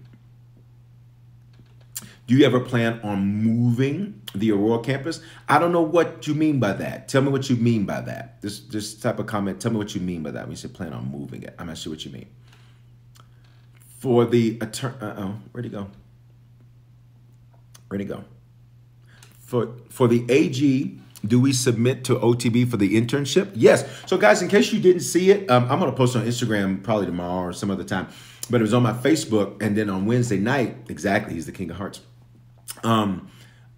Do 2.26 2.36
you 2.36 2.46
ever 2.46 2.60
plan 2.60 3.00
on 3.02 3.26
moving 3.42 4.22
the 4.34 4.52
Aurora 4.52 4.82
campus? 4.82 5.20
I 5.48 5.58
don't 5.58 5.72
know 5.72 5.82
what 5.82 6.26
you 6.26 6.34
mean 6.34 6.60
by 6.60 6.72
that. 6.74 7.08
Tell 7.08 7.20
me 7.20 7.30
what 7.30 7.50
you 7.50 7.56
mean 7.56 7.84
by 7.84 8.00
that. 8.02 8.40
This 8.40 8.60
this 8.60 8.94
type 8.94 9.18
of 9.18 9.26
comment. 9.26 9.60
Tell 9.60 9.72
me 9.72 9.78
what 9.78 9.94
you 9.94 10.00
mean 10.00 10.22
by 10.22 10.30
that 10.30 10.48
you 10.48 10.56
say 10.56 10.68
plan 10.68 10.92
on 10.92 11.10
moving 11.10 11.42
it. 11.42 11.54
I'm 11.58 11.66
not 11.66 11.78
sure 11.78 11.92
what 11.92 12.04
you 12.04 12.12
mean. 12.12 12.26
For 13.98 14.24
the 14.24 14.58
attorney, 14.60 14.96
uh 15.00 15.14
oh, 15.18 15.34
where'd 15.50 15.64
he 15.64 15.70
go? 15.70 15.88
Where'd 17.88 18.00
he 18.00 18.06
go? 18.06 18.24
For 19.40 19.74
for 19.90 20.06
the 20.08 20.24
AG 20.28 20.98
do 21.26 21.40
we 21.40 21.52
submit 21.52 22.04
to 22.04 22.16
OTB 22.16 22.68
for 22.68 22.76
the 22.76 23.00
internship? 23.00 23.50
Yes. 23.54 23.84
So, 24.06 24.18
guys, 24.18 24.42
in 24.42 24.48
case 24.48 24.72
you 24.72 24.80
didn't 24.80 25.02
see 25.02 25.30
it, 25.30 25.48
um, 25.48 25.70
I'm 25.70 25.78
going 25.78 25.90
to 25.90 25.96
post 25.96 26.16
on 26.16 26.26
Instagram 26.26 26.82
probably 26.82 27.06
tomorrow 27.06 27.48
or 27.48 27.52
some 27.52 27.70
other 27.70 27.84
time. 27.84 28.08
But 28.50 28.60
it 28.60 28.62
was 28.64 28.74
on 28.74 28.82
my 28.82 28.92
Facebook, 28.92 29.62
and 29.62 29.76
then 29.76 29.88
on 29.88 30.04
Wednesday 30.04 30.38
night, 30.38 30.76
exactly, 30.88 31.34
he's 31.34 31.46
the 31.46 31.52
King 31.52 31.70
of 31.70 31.76
Hearts. 31.76 32.00
Um, 32.82 33.30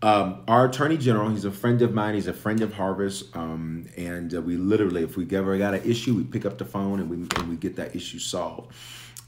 um, 0.02 0.42
our 0.46 0.66
attorney 0.66 0.98
general, 0.98 1.30
he's 1.30 1.46
a 1.46 1.50
friend 1.50 1.80
of 1.80 1.94
mine. 1.94 2.14
He's 2.14 2.26
a 2.26 2.34
friend 2.34 2.60
of 2.60 2.74
Harvest, 2.74 3.34
um, 3.34 3.86
and 3.96 4.34
uh, 4.34 4.42
we 4.42 4.56
literally, 4.56 5.02
if 5.02 5.16
we 5.16 5.26
ever 5.34 5.56
got 5.56 5.72
an 5.72 5.82
issue, 5.82 6.14
we 6.14 6.24
pick 6.24 6.44
up 6.44 6.58
the 6.58 6.66
phone 6.66 7.00
and 7.00 7.08
we 7.08 7.16
and 7.16 7.48
we 7.48 7.56
get 7.56 7.76
that 7.76 7.96
issue 7.96 8.18
solved 8.18 8.74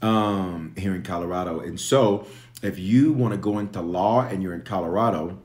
um, 0.03 0.75
here 0.77 0.93
in 0.93 1.01
Colorado. 1.01 1.61
And 1.61 1.79
so, 1.79 2.27
if 2.61 2.77
you 2.77 3.11
want 3.11 3.33
to 3.33 3.39
go 3.39 3.57
into 3.57 3.81
law 3.81 4.27
and 4.27 4.43
you're 4.43 4.53
in 4.53 4.61
Colorado, 4.61 5.39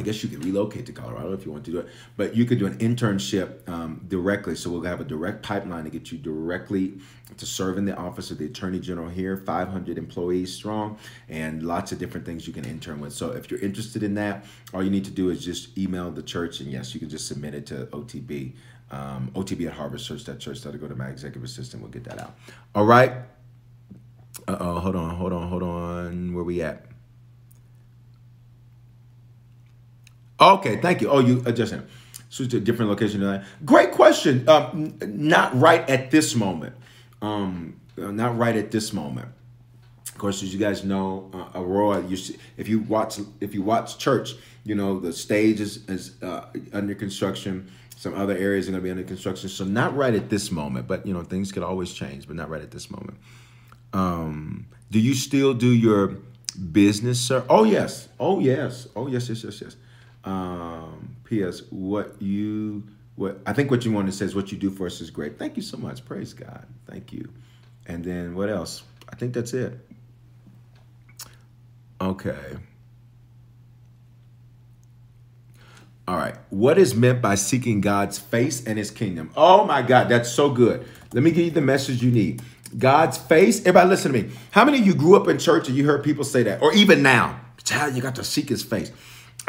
I 0.00 0.02
guess 0.02 0.22
you 0.22 0.30
could 0.30 0.42
relocate 0.42 0.86
to 0.86 0.92
Colorado 0.92 1.34
if 1.34 1.44
you 1.44 1.52
want 1.52 1.66
to 1.66 1.70
do 1.70 1.78
it, 1.78 1.88
but 2.16 2.34
you 2.34 2.46
could 2.46 2.58
do 2.58 2.64
an 2.64 2.78
internship 2.78 3.68
um, 3.68 4.02
directly. 4.08 4.56
So 4.56 4.70
we'll 4.70 4.80
have 4.84 5.02
a 5.02 5.04
direct 5.04 5.42
pipeline 5.42 5.84
to 5.84 5.90
get 5.90 6.10
you 6.10 6.16
directly 6.16 6.94
to 7.36 7.44
serve 7.44 7.76
in 7.76 7.84
the 7.84 7.94
office 7.94 8.30
of 8.30 8.38
the 8.38 8.46
Attorney 8.46 8.80
General 8.80 9.10
here, 9.10 9.36
500 9.36 9.98
employees 9.98 10.54
strong, 10.54 10.96
and 11.28 11.62
lots 11.62 11.92
of 11.92 11.98
different 11.98 12.24
things 12.24 12.46
you 12.46 12.54
can 12.54 12.64
intern 12.64 12.98
with. 12.98 13.12
So 13.12 13.32
if 13.32 13.50
you're 13.50 13.60
interested 13.60 14.02
in 14.02 14.14
that, 14.14 14.46
all 14.72 14.82
you 14.82 14.90
need 14.90 15.04
to 15.04 15.10
do 15.10 15.28
is 15.28 15.44
just 15.44 15.76
email 15.76 16.10
the 16.10 16.22
church, 16.22 16.60
and 16.60 16.72
yes, 16.72 16.94
you 16.94 17.00
can 17.00 17.10
just 17.10 17.28
submit 17.28 17.54
it 17.54 17.66
to 17.66 17.86
OTB, 17.92 18.54
um, 18.90 19.30
OTB 19.34 19.68
at 19.68 19.76
harvestchurch.church. 19.76 20.62
That'll 20.62 20.80
go 20.80 20.88
to 20.88 20.96
my 20.96 21.08
executive 21.08 21.44
assistant. 21.44 21.82
We'll 21.82 21.92
get 21.92 22.04
that 22.04 22.18
out. 22.18 22.36
All 22.74 22.86
right. 22.86 23.12
Uh 24.48 24.56
oh, 24.60 24.78
hold 24.80 24.96
on, 24.96 25.14
hold 25.16 25.32
on, 25.34 25.48
hold 25.48 25.62
on. 25.62 26.32
Where 26.32 26.44
we 26.44 26.62
at? 26.62 26.89
Okay, 30.40 30.76
thank 30.80 31.00
you. 31.00 31.10
Oh, 31.10 31.18
you 31.18 31.42
adjusting. 31.44 31.86
Switch 32.30 32.50
to 32.50 32.58
a 32.58 32.60
different 32.60 32.90
location. 32.90 33.44
Great 33.64 33.90
question. 33.92 34.48
Um, 34.48 34.94
not 35.04 35.58
right 35.58 35.88
at 35.90 36.10
this 36.10 36.34
moment. 36.34 36.74
Um, 37.20 37.80
uh, 38.00 38.10
not 38.10 38.38
right 38.38 38.56
at 38.56 38.70
this 38.70 38.92
moment. 38.92 39.28
Of 40.08 40.18
course, 40.18 40.42
as 40.42 40.52
you 40.52 40.60
guys 40.60 40.84
know, 40.84 41.30
uh, 41.34 41.58
Aurora. 41.60 42.02
You 42.06 42.16
see, 42.16 42.36
if 42.56 42.68
you 42.68 42.80
watch 42.80 43.18
if 43.40 43.54
you 43.54 43.62
watch 43.62 43.98
church, 43.98 44.34
you 44.64 44.74
know 44.74 45.00
the 45.00 45.12
stage 45.12 45.60
is, 45.60 45.84
is 45.88 46.22
uh, 46.22 46.46
under 46.72 46.94
construction. 46.94 47.70
Some 47.96 48.14
other 48.14 48.34
areas 48.36 48.66
are 48.68 48.70
going 48.70 48.80
to 48.80 48.84
be 48.84 48.90
under 48.90 49.02
construction. 49.02 49.50
So 49.50 49.64
not 49.64 49.94
right 49.94 50.14
at 50.14 50.30
this 50.30 50.50
moment, 50.50 50.86
but 50.86 51.06
you 51.06 51.12
know 51.12 51.22
things 51.22 51.52
could 51.52 51.62
always 51.62 51.92
change. 51.92 52.26
But 52.26 52.36
not 52.36 52.48
right 52.48 52.62
at 52.62 52.70
this 52.70 52.90
moment. 52.90 53.18
Um, 53.92 54.66
do 54.90 55.00
you 55.00 55.14
still 55.14 55.52
do 55.52 55.68
your 55.68 56.16
business, 56.72 57.20
sir? 57.20 57.44
Oh 57.48 57.64
yes. 57.64 58.08
Oh 58.18 58.40
yes. 58.40 58.88
Oh 58.96 59.06
yes. 59.06 59.28
Yes. 59.28 59.44
Yes. 59.44 59.60
Yes. 59.60 59.76
Um, 60.24 61.16
P.S. 61.24 61.62
What 61.70 62.20
you 62.20 62.84
what 63.16 63.40
I 63.46 63.52
think 63.52 63.70
what 63.70 63.84
you 63.84 63.92
want 63.92 64.06
to 64.06 64.12
say 64.12 64.24
is 64.24 64.34
what 64.34 64.52
you 64.52 64.58
do 64.58 64.70
for 64.70 64.86
us 64.86 65.00
is 65.00 65.10
great. 65.10 65.38
Thank 65.38 65.56
you 65.56 65.62
so 65.62 65.76
much. 65.76 66.04
Praise 66.04 66.32
God. 66.32 66.66
Thank 66.86 67.12
you. 67.12 67.28
And 67.86 68.04
then 68.04 68.34
what 68.34 68.48
else? 68.48 68.82
I 69.08 69.16
think 69.16 69.34
that's 69.34 69.52
it. 69.52 69.78
Okay. 72.00 72.56
All 76.08 76.16
right. 76.16 76.34
What 76.48 76.78
is 76.78 76.94
meant 76.94 77.22
by 77.22 77.34
seeking 77.34 77.80
God's 77.80 78.18
face 78.18 78.66
and 78.66 78.78
his 78.78 78.90
kingdom? 78.90 79.30
Oh 79.36 79.64
my 79.64 79.82
God, 79.82 80.08
that's 80.08 80.30
so 80.30 80.50
good. 80.50 80.86
Let 81.12 81.22
me 81.22 81.30
give 81.30 81.44
you 81.44 81.50
the 81.50 81.60
message 81.60 82.02
you 82.02 82.10
need. 82.10 82.42
God's 82.76 83.18
face. 83.18 83.60
Everybody 83.60 83.88
listen 83.90 84.12
to 84.12 84.22
me. 84.22 84.30
How 84.50 84.64
many 84.64 84.80
of 84.80 84.86
you 84.86 84.94
grew 84.94 85.16
up 85.16 85.28
in 85.28 85.38
church 85.38 85.68
and 85.68 85.76
you 85.76 85.84
heard 85.84 86.02
people 86.02 86.24
say 86.24 86.42
that? 86.44 86.62
Or 86.62 86.72
even 86.72 87.02
now, 87.02 87.40
child, 87.64 87.94
you 87.94 88.02
got 88.02 88.16
to 88.16 88.24
seek 88.24 88.48
his 88.48 88.62
face. 88.62 88.90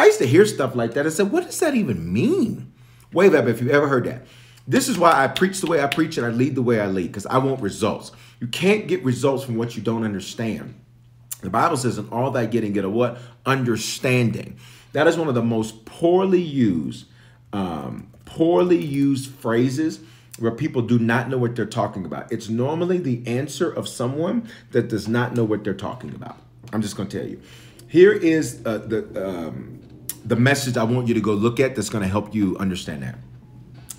I 0.01 0.05
used 0.05 0.17
to 0.17 0.25
hear 0.25 0.47
stuff 0.47 0.75
like 0.75 0.95
that. 0.95 1.05
I 1.05 1.09
said, 1.09 1.31
what 1.31 1.45
does 1.45 1.59
that 1.59 1.75
even 1.75 2.11
mean? 2.11 2.73
Wave 3.13 3.35
up 3.35 3.45
if 3.45 3.61
you 3.61 3.69
ever 3.69 3.87
heard 3.87 4.05
that. 4.05 4.25
This 4.67 4.87
is 4.87 4.97
why 4.97 5.23
I 5.23 5.27
preach 5.27 5.61
the 5.61 5.67
way 5.67 5.79
I 5.79 5.85
preach 5.85 6.17
and 6.17 6.25
I 6.25 6.29
lead 6.29 6.55
the 6.55 6.63
way 6.63 6.79
I 6.79 6.87
lead, 6.87 7.07
because 7.07 7.27
I 7.27 7.37
want 7.37 7.61
results. 7.61 8.11
You 8.39 8.47
can't 8.47 8.87
get 8.87 9.03
results 9.03 9.43
from 9.43 9.57
what 9.57 9.75
you 9.75 9.83
don't 9.83 10.03
understand. 10.03 10.73
The 11.41 11.51
Bible 11.51 11.77
says, 11.77 11.99
in 11.99 12.09
all 12.09 12.31
that 12.31 12.49
getting, 12.49 12.73
get 12.73 12.83
a 12.83 12.89
what? 12.89 13.19
Understanding. 13.45 14.57
That 14.93 15.05
is 15.05 15.17
one 15.17 15.27
of 15.27 15.35
the 15.35 15.43
most 15.43 15.85
poorly 15.85 16.41
used, 16.41 17.05
um, 17.53 18.11
poorly 18.25 18.83
used 18.83 19.29
phrases 19.29 19.99
where 20.39 20.51
people 20.51 20.81
do 20.81 20.97
not 20.97 21.29
know 21.29 21.37
what 21.37 21.55
they're 21.55 21.65
talking 21.67 22.05
about. 22.05 22.31
It's 22.31 22.49
normally 22.49 22.97
the 22.97 23.21
answer 23.27 23.71
of 23.71 23.87
someone 23.87 24.49
that 24.71 24.87
does 24.87 25.07
not 25.07 25.35
know 25.35 25.43
what 25.43 25.63
they're 25.63 25.75
talking 25.75 26.15
about. 26.15 26.37
I'm 26.73 26.81
just 26.81 26.97
going 26.97 27.07
to 27.09 27.19
tell 27.19 27.29
you. 27.29 27.39
Here 27.87 28.13
is 28.13 28.63
uh, 28.65 28.79
the 28.79 29.29
um, 29.29 29.80
the 30.25 30.35
message 30.35 30.77
I 30.77 30.83
want 30.83 31.07
you 31.07 31.13
to 31.13 31.21
go 31.21 31.33
look 31.33 31.59
at 31.59 31.75
that's 31.75 31.89
going 31.89 32.03
to 32.03 32.09
help 32.09 32.33
you 32.33 32.57
understand 32.57 33.03
that. 33.03 33.15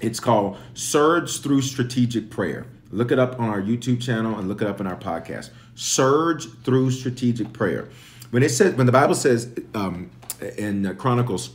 It's 0.00 0.20
called 0.20 0.58
Surge 0.74 1.40
Through 1.40 1.62
Strategic 1.62 2.30
Prayer. 2.30 2.66
Look 2.90 3.10
it 3.10 3.18
up 3.18 3.40
on 3.40 3.48
our 3.48 3.62
YouTube 3.62 4.02
channel 4.02 4.38
and 4.38 4.48
look 4.48 4.60
it 4.60 4.68
up 4.68 4.80
in 4.80 4.86
our 4.86 4.96
podcast. 4.96 5.50
Surge 5.74 6.48
Through 6.62 6.90
Strategic 6.90 7.52
Prayer. 7.52 7.88
When 8.30 8.42
it 8.42 8.50
says, 8.50 8.74
when 8.74 8.86
the 8.86 8.92
Bible 8.92 9.14
says 9.14 9.54
um, 9.74 10.10
in 10.58 10.96
Chronicles 10.96 11.50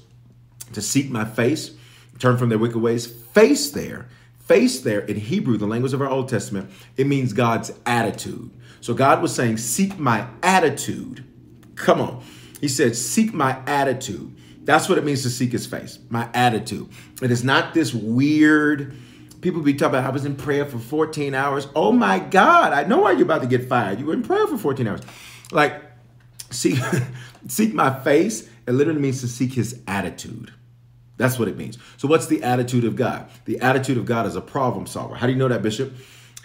to 0.74 0.82
seek 0.82 1.10
my 1.10 1.26
face, 1.26 1.72
turn 2.20 2.38
from 2.38 2.50
their 2.50 2.58
wicked 2.58 2.80
ways, 2.80 3.06
face 3.06 3.72
there, 3.72 4.08
face 4.40 4.82
there 4.82 5.02
in 5.02 5.18
Hebrew, 5.18 5.58
the 5.58 5.68
language 5.68 5.94
of 5.94 6.02
our 6.02 6.10
Old 6.10 6.30
Testament, 6.30 6.72
it 6.96 7.08
means 7.08 7.34
God's 7.34 7.72
attitude. 7.86 8.50
So 8.82 8.94
God 8.94 9.22
was 9.22 9.34
saying, 9.36 9.58
seek 9.58 10.00
my 10.00 10.28
attitude. 10.42 11.26
Come 11.76 12.00
on. 12.00 12.24
He 12.62 12.68
said, 12.68 12.96
seek 12.96 13.34
my 13.34 13.60
attitude. 13.68 14.36
That's 14.68 14.90
what 14.90 14.98
it 14.98 15.06
means 15.06 15.24
to 15.24 15.30
seek 15.30 15.54
his 15.54 15.66
face, 15.66 15.98
my 16.10 16.30
attitude. 16.34 16.90
It 17.22 17.32
is 17.32 17.42
not 17.42 17.74
this 17.74 17.94
weird, 17.94 18.94
people 19.40 19.62
be 19.62 19.74
talking 19.74 19.96
about, 19.96 20.04
I 20.04 20.10
was 20.10 20.26
in 20.26 20.36
prayer 20.36 20.66
for 20.66 20.78
14 20.78 21.34
hours. 21.34 21.70
Oh 21.74 21.94
my 21.94 22.20
God, 22.20 22.74
I 22.74 22.84
know 22.84 22.98
why 22.98 23.14
you're 23.14 23.22
about 23.22 23.44
to 23.44 23.48
get 23.48 23.70
fired. 23.70 23.98
You 23.98 24.08
were 24.08 24.14
in 24.14 24.24
prayer 24.24 24.46
for 24.46 24.58
14 24.58 24.86
hours. 24.86 25.00
Like, 25.54 25.82
seek, 26.52 26.78
seek 27.48 27.74
my 27.74 27.98
face, 28.02 28.50
it 28.68 28.74
literally 28.74 29.00
means 29.00 29.22
to 29.22 29.30
seek 29.30 29.54
his 29.54 29.80
attitude. 29.88 30.52
That's 31.16 31.40
what 31.40 31.48
it 31.48 31.56
means. 31.56 31.78
So, 31.96 32.10
what's 32.10 32.28
the 32.28 32.44
attitude 32.44 32.84
of 32.84 32.98
God? 32.98 33.30
The 33.46 33.62
attitude 33.62 33.98
of 33.98 34.06
God 34.06 34.26
is 34.26 34.36
a 34.36 34.42
problem 34.42 34.86
solver. 34.86 35.16
How 35.16 35.28
do 35.28 35.32
you 35.32 35.40
know 35.40 35.48
that, 35.48 35.62
Bishop? 35.62 35.94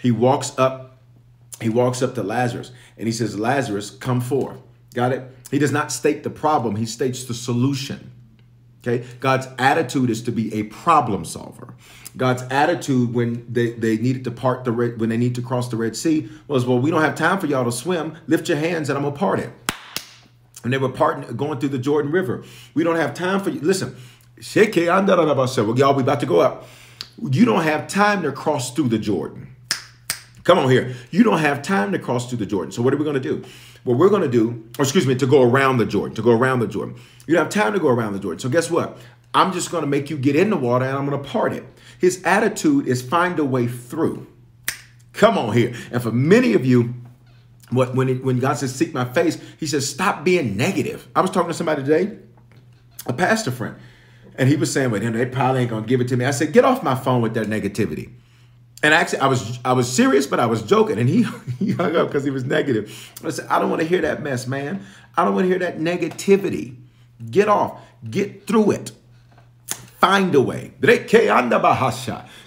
He 0.01 0.11
walks 0.11 0.57
up, 0.57 0.97
he 1.59 1.67
walks 1.67 2.01
up 2.01 2.15
to 2.15 2.23
Lazarus 2.23 2.71
and 2.97 3.05
he 3.05 3.11
says, 3.11 3.37
Lazarus, 3.37 3.89
come 3.89 4.21
forth. 4.21 4.61
Got 4.93 5.11
it? 5.11 5.29
He 5.51 5.59
does 5.59 5.73
not 5.73 5.91
state 5.91 6.23
the 6.23 6.29
problem, 6.29 6.77
he 6.77 6.85
states 6.85 7.25
the 7.25 7.33
solution. 7.33 8.11
Okay? 8.85 9.05
God's 9.19 9.47
attitude 9.57 10.09
is 10.09 10.21
to 10.23 10.31
be 10.31 10.53
a 10.53 10.63
problem 10.63 11.23
solver. 11.23 11.73
God's 12.15 12.43
attitude 12.43 13.13
when 13.13 13.45
they, 13.51 13.71
they 13.71 13.97
needed 13.97 14.23
to 14.25 14.31
part 14.31 14.65
the 14.65 14.71
red, 14.71 14.99
when 14.99 15.09
they 15.09 15.17
need 15.17 15.35
to 15.35 15.41
cross 15.41 15.69
the 15.69 15.77
Red 15.77 15.95
Sea 15.95 16.29
was, 16.47 16.65
well, 16.65 16.77
we 16.77 16.91
don't 16.91 17.01
have 17.01 17.15
time 17.15 17.39
for 17.39 17.47
y'all 17.47 17.65
to 17.65 17.71
swim. 17.71 18.17
Lift 18.27 18.49
your 18.49 18.57
hands 18.57 18.89
and 18.89 18.97
I'm 18.97 19.03
gonna 19.03 19.15
part 19.15 19.39
it. 19.39 19.51
And 20.63 20.71
they 20.71 20.77
were 20.77 20.89
parting, 20.89 21.35
going 21.35 21.59
through 21.59 21.69
the 21.69 21.79
Jordan 21.79 22.11
River. 22.11 22.43
We 22.73 22.83
don't 22.83 22.95
have 22.97 23.13
time 23.13 23.41
for 23.41 23.49
you. 23.49 23.59
Listen, 23.61 23.95
Sheke, 24.39 24.93
I'm 24.93 25.05
not 25.05 25.19
about 25.19 25.47
so 25.47 25.65
well, 25.65 25.77
y'all, 25.77 25.95
we 25.95 26.03
about 26.03 26.19
to 26.19 26.25
go 26.25 26.39
up. 26.39 26.67
You 27.21 27.45
don't 27.45 27.63
have 27.63 27.87
time 27.87 28.21
to 28.23 28.31
cross 28.31 28.73
through 28.73 28.89
the 28.89 28.99
Jordan. 28.99 29.52
Come 30.43 30.59
on 30.59 30.69
here. 30.69 30.95
You 31.11 31.23
don't 31.23 31.39
have 31.39 31.61
time 31.61 31.91
to 31.93 31.99
cross 31.99 32.29
through 32.29 32.39
the 32.39 32.45
Jordan. 32.45 32.71
So 32.71 32.81
what 32.81 32.93
are 32.93 32.97
we 32.97 33.03
going 33.03 33.15
to 33.15 33.19
do? 33.19 33.43
What 33.83 33.97
we're 33.97 34.09
going 34.09 34.23
to 34.23 34.29
do, 34.29 34.69
or 34.77 34.83
excuse 34.83 35.07
me, 35.07 35.15
to 35.15 35.27
go 35.27 35.41
around 35.41 35.77
the 35.77 35.85
Jordan, 35.85 36.15
to 36.15 36.21
go 36.21 36.31
around 36.31 36.59
the 36.59 36.67
Jordan. 36.67 36.95
You 37.27 37.35
don't 37.35 37.45
have 37.45 37.53
time 37.53 37.73
to 37.73 37.79
go 37.79 37.89
around 37.89 38.13
the 38.13 38.19
Jordan. 38.19 38.39
So 38.39 38.49
guess 38.49 38.69
what? 38.69 38.97
I'm 39.33 39.51
just 39.51 39.71
going 39.71 39.83
to 39.83 39.87
make 39.87 40.09
you 40.09 40.17
get 40.17 40.35
in 40.35 40.49
the 40.49 40.57
water 40.57 40.85
and 40.85 40.97
I'm 40.97 41.07
going 41.07 41.21
to 41.21 41.27
part 41.27 41.53
it. 41.53 41.65
His 41.99 42.21
attitude 42.23 42.87
is 42.87 43.01
find 43.01 43.39
a 43.39 43.45
way 43.45 43.67
through. 43.67 44.27
Come 45.13 45.37
on 45.37 45.53
here. 45.53 45.73
And 45.91 46.01
for 46.01 46.11
many 46.11 46.53
of 46.53 46.65
you, 46.65 46.93
what 47.69 47.95
when 47.95 48.09
it, 48.09 48.23
when 48.23 48.39
God 48.39 48.57
says 48.57 48.73
seek 48.73 48.93
my 48.93 49.05
face, 49.05 49.37
He 49.59 49.67
says 49.67 49.89
stop 49.89 50.23
being 50.23 50.57
negative. 50.57 51.07
I 51.15 51.21
was 51.21 51.31
talking 51.31 51.49
to 51.49 51.53
somebody 51.53 51.83
today, 51.83 52.17
a 53.05 53.13
pastor 53.13 53.51
friend, 53.51 53.75
and 54.35 54.49
he 54.49 54.55
was 54.55 54.71
saying, 54.71 54.91
"Well, 54.91 55.01
they 55.01 55.25
probably 55.25 55.61
ain't 55.61 55.69
gonna 55.69 55.85
give 55.85 56.01
it 56.01 56.07
to 56.09 56.17
me." 56.17 56.25
I 56.25 56.31
said, 56.31 56.53
"Get 56.53 56.65
off 56.65 56.83
my 56.83 56.95
phone 56.95 57.21
with 57.21 57.33
that 57.33 57.47
negativity." 57.47 58.11
And 58.83 58.93
actually, 58.93 59.19
I 59.19 59.27
was 59.27 59.59
I 59.63 59.73
was 59.73 59.91
serious, 59.91 60.27
but 60.27 60.39
I 60.39 60.45
was 60.45 60.61
joking, 60.61 60.99
and 60.99 61.09
he, 61.09 61.25
he 61.59 61.71
hung 61.71 61.95
up 61.95 62.07
because 62.07 62.23
he 62.23 62.29
was 62.29 62.43
negative. 62.43 63.11
I 63.23 63.29
said, 63.29 63.47
"I 63.49 63.57
don't 63.59 63.69
want 63.69 63.81
to 63.81 63.87
hear 63.87 64.01
that 64.01 64.21
mess, 64.21 64.45
man. 64.45 64.85
I 65.17 65.23
don't 65.23 65.33
want 65.33 65.45
to 65.45 65.49
hear 65.49 65.59
that 65.59 65.79
negativity. 65.79 66.75
Get 67.31 67.47
off. 67.47 67.81
Get 68.09 68.45
through 68.45 68.71
it." 68.71 68.91
find 70.03 70.35
a 70.35 70.41
way. 70.41 70.73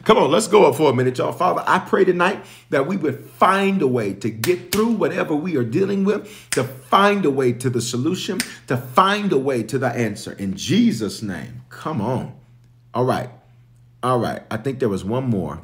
Come 0.04 0.18
on, 0.18 0.30
let's 0.30 0.46
go 0.46 0.66
up 0.66 0.74
for 0.74 0.90
a 0.90 0.94
minute, 0.94 1.16
y'all. 1.16 1.32
Father, 1.32 1.64
I 1.66 1.78
pray 1.78 2.04
tonight 2.04 2.44
that 2.68 2.86
we 2.86 2.98
would 2.98 3.24
find 3.24 3.80
a 3.80 3.86
way 3.86 4.12
to 4.12 4.28
get 4.28 4.70
through 4.70 4.92
whatever 4.92 5.34
we 5.34 5.56
are 5.56 5.64
dealing 5.64 6.04
with, 6.04 6.50
to 6.50 6.64
find 6.64 7.24
a 7.24 7.30
way 7.30 7.54
to 7.54 7.70
the 7.70 7.80
solution, 7.80 8.40
to 8.66 8.76
find 8.76 9.32
a 9.32 9.38
way 9.38 9.62
to 9.62 9.78
the 9.78 9.88
answer. 9.88 10.32
In 10.32 10.54
Jesus' 10.54 11.22
name, 11.22 11.62
come 11.70 12.02
on. 12.02 12.38
All 12.92 13.06
right. 13.06 13.30
All 14.02 14.18
right. 14.18 14.42
I 14.50 14.58
think 14.58 14.78
there 14.78 14.90
was 14.90 15.02
one 15.02 15.24
more. 15.24 15.62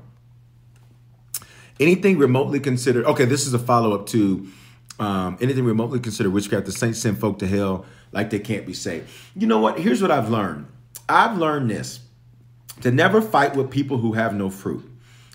Anything 1.83 2.17
remotely 2.19 2.61
considered, 2.61 3.05
okay, 3.07 3.25
this 3.25 3.47
is 3.47 3.55
a 3.55 3.59
follow 3.59 3.93
up 3.95 4.07
to 4.09 4.47
um, 5.01 5.37
anything 5.41 5.65
remotely 5.65 5.99
considered 5.99 6.31
witchcraft. 6.31 6.67
The 6.67 6.73
saints 6.73 7.01
send 7.01 7.19
folk 7.19 7.41
to 7.41 7.47
hell 7.47 7.87
like 8.13 8.31
they 8.31 8.39
can't 8.39 8.65
be 8.65 8.75
saved. 8.75 9.11
You 9.35 9.47
know 9.47 9.59
what? 9.59 9.81
Here's 9.81 10.01
what 10.01 10.11
I've 10.11 10.31
learned 10.31 10.67
I've 11.09 11.37
learned 11.39 11.71
this 11.71 12.01
to 12.83 12.91
never 12.91 13.21
fight 13.21 13.57
with 13.57 13.71
people 13.71 13.99
who 13.99 14.13
have 14.13 14.35
no 14.35 14.49
fruit. 14.49 14.89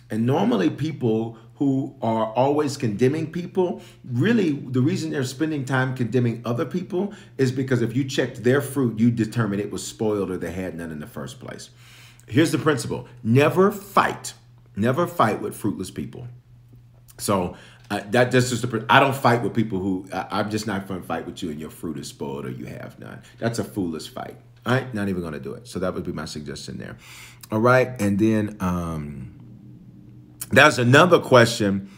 And 0.09 0.25
normally, 0.25 0.69
people 0.69 1.37
who 1.55 1.95
are 2.01 2.27
always 2.33 2.77
condemning 2.77 3.31
people, 3.31 3.81
really, 4.05 4.51
the 4.51 4.81
reason 4.81 5.09
they're 5.09 5.23
spending 5.23 5.65
time 5.65 5.95
condemning 5.95 6.41
other 6.45 6.65
people 6.65 7.13
is 7.37 7.51
because 7.51 7.81
if 7.81 7.95
you 7.95 8.03
checked 8.03 8.43
their 8.43 8.61
fruit, 8.61 8.99
you 8.99 9.09
determined 9.11 9.61
it 9.61 9.71
was 9.71 9.85
spoiled 9.85 10.29
or 10.29 10.37
they 10.37 10.51
had 10.51 10.75
none 10.75 10.91
in 10.91 10.99
the 10.99 11.07
first 11.07 11.39
place. 11.39 11.71
Here's 12.27 12.51
the 12.51 12.57
principle 12.57 13.07
never 13.23 13.71
fight, 13.71 14.33
never 14.75 15.07
fight 15.07 15.41
with 15.41 15.55
fruitless 15.55 15.91
people. 15.91 16.27
So, 17.17 17.57
uh, 17.89 18.01
that 18.11 18.31
that's 18.31 18.49
just 18.49 18.65
I 18.89 18.99
don't 18.99 19.15
fight 19.15 19.41
with 19.41 19.53
people 19.53 19.79
who 19.79 20.07
I, 20.11 20.27
I'm 20.31 20.49
just 20.49 20.67
not 20.67 20.87
going 20.87 21.01
to 21.01 21.07
fight 21.07 21.25
with 21.25 21.41
you 21.41 21.49
and 21.49 21.59
your 21.59 21.69
fruit 21.69 21.97
is 21.97 22.07
spoiled 22.07 22.45
or 22.45 22.51
you 22.51 22.65
have 22.65 22.99
none. 22.99 23.21
That's 23.39 23.59
a 23.59 23.63
foolish 23.63 24.09
fight. 24.09 24.35
All 24.65 24.73
right, 24.73 24.93
not 24.93 25.07
even 25.07 25.21
going 25.21 25.33
to 25.33 25.39
do 25.39 25.53
it. 25.53 25.67
So 25.67 25.79
that 25.79 25.93
would 25.93 26.03
be 26.03 26.11
my 26.11 26.25
suggestion 26.25 26.77
there. 26.77 26.97
All 27.51 27.59
right, 27.59 27.89
and 28.01 28.19
then 28.19 28.57
um, 28.59 29.39
that's 30.51 30.77
another 30.77 31.19
question 31.19 31.89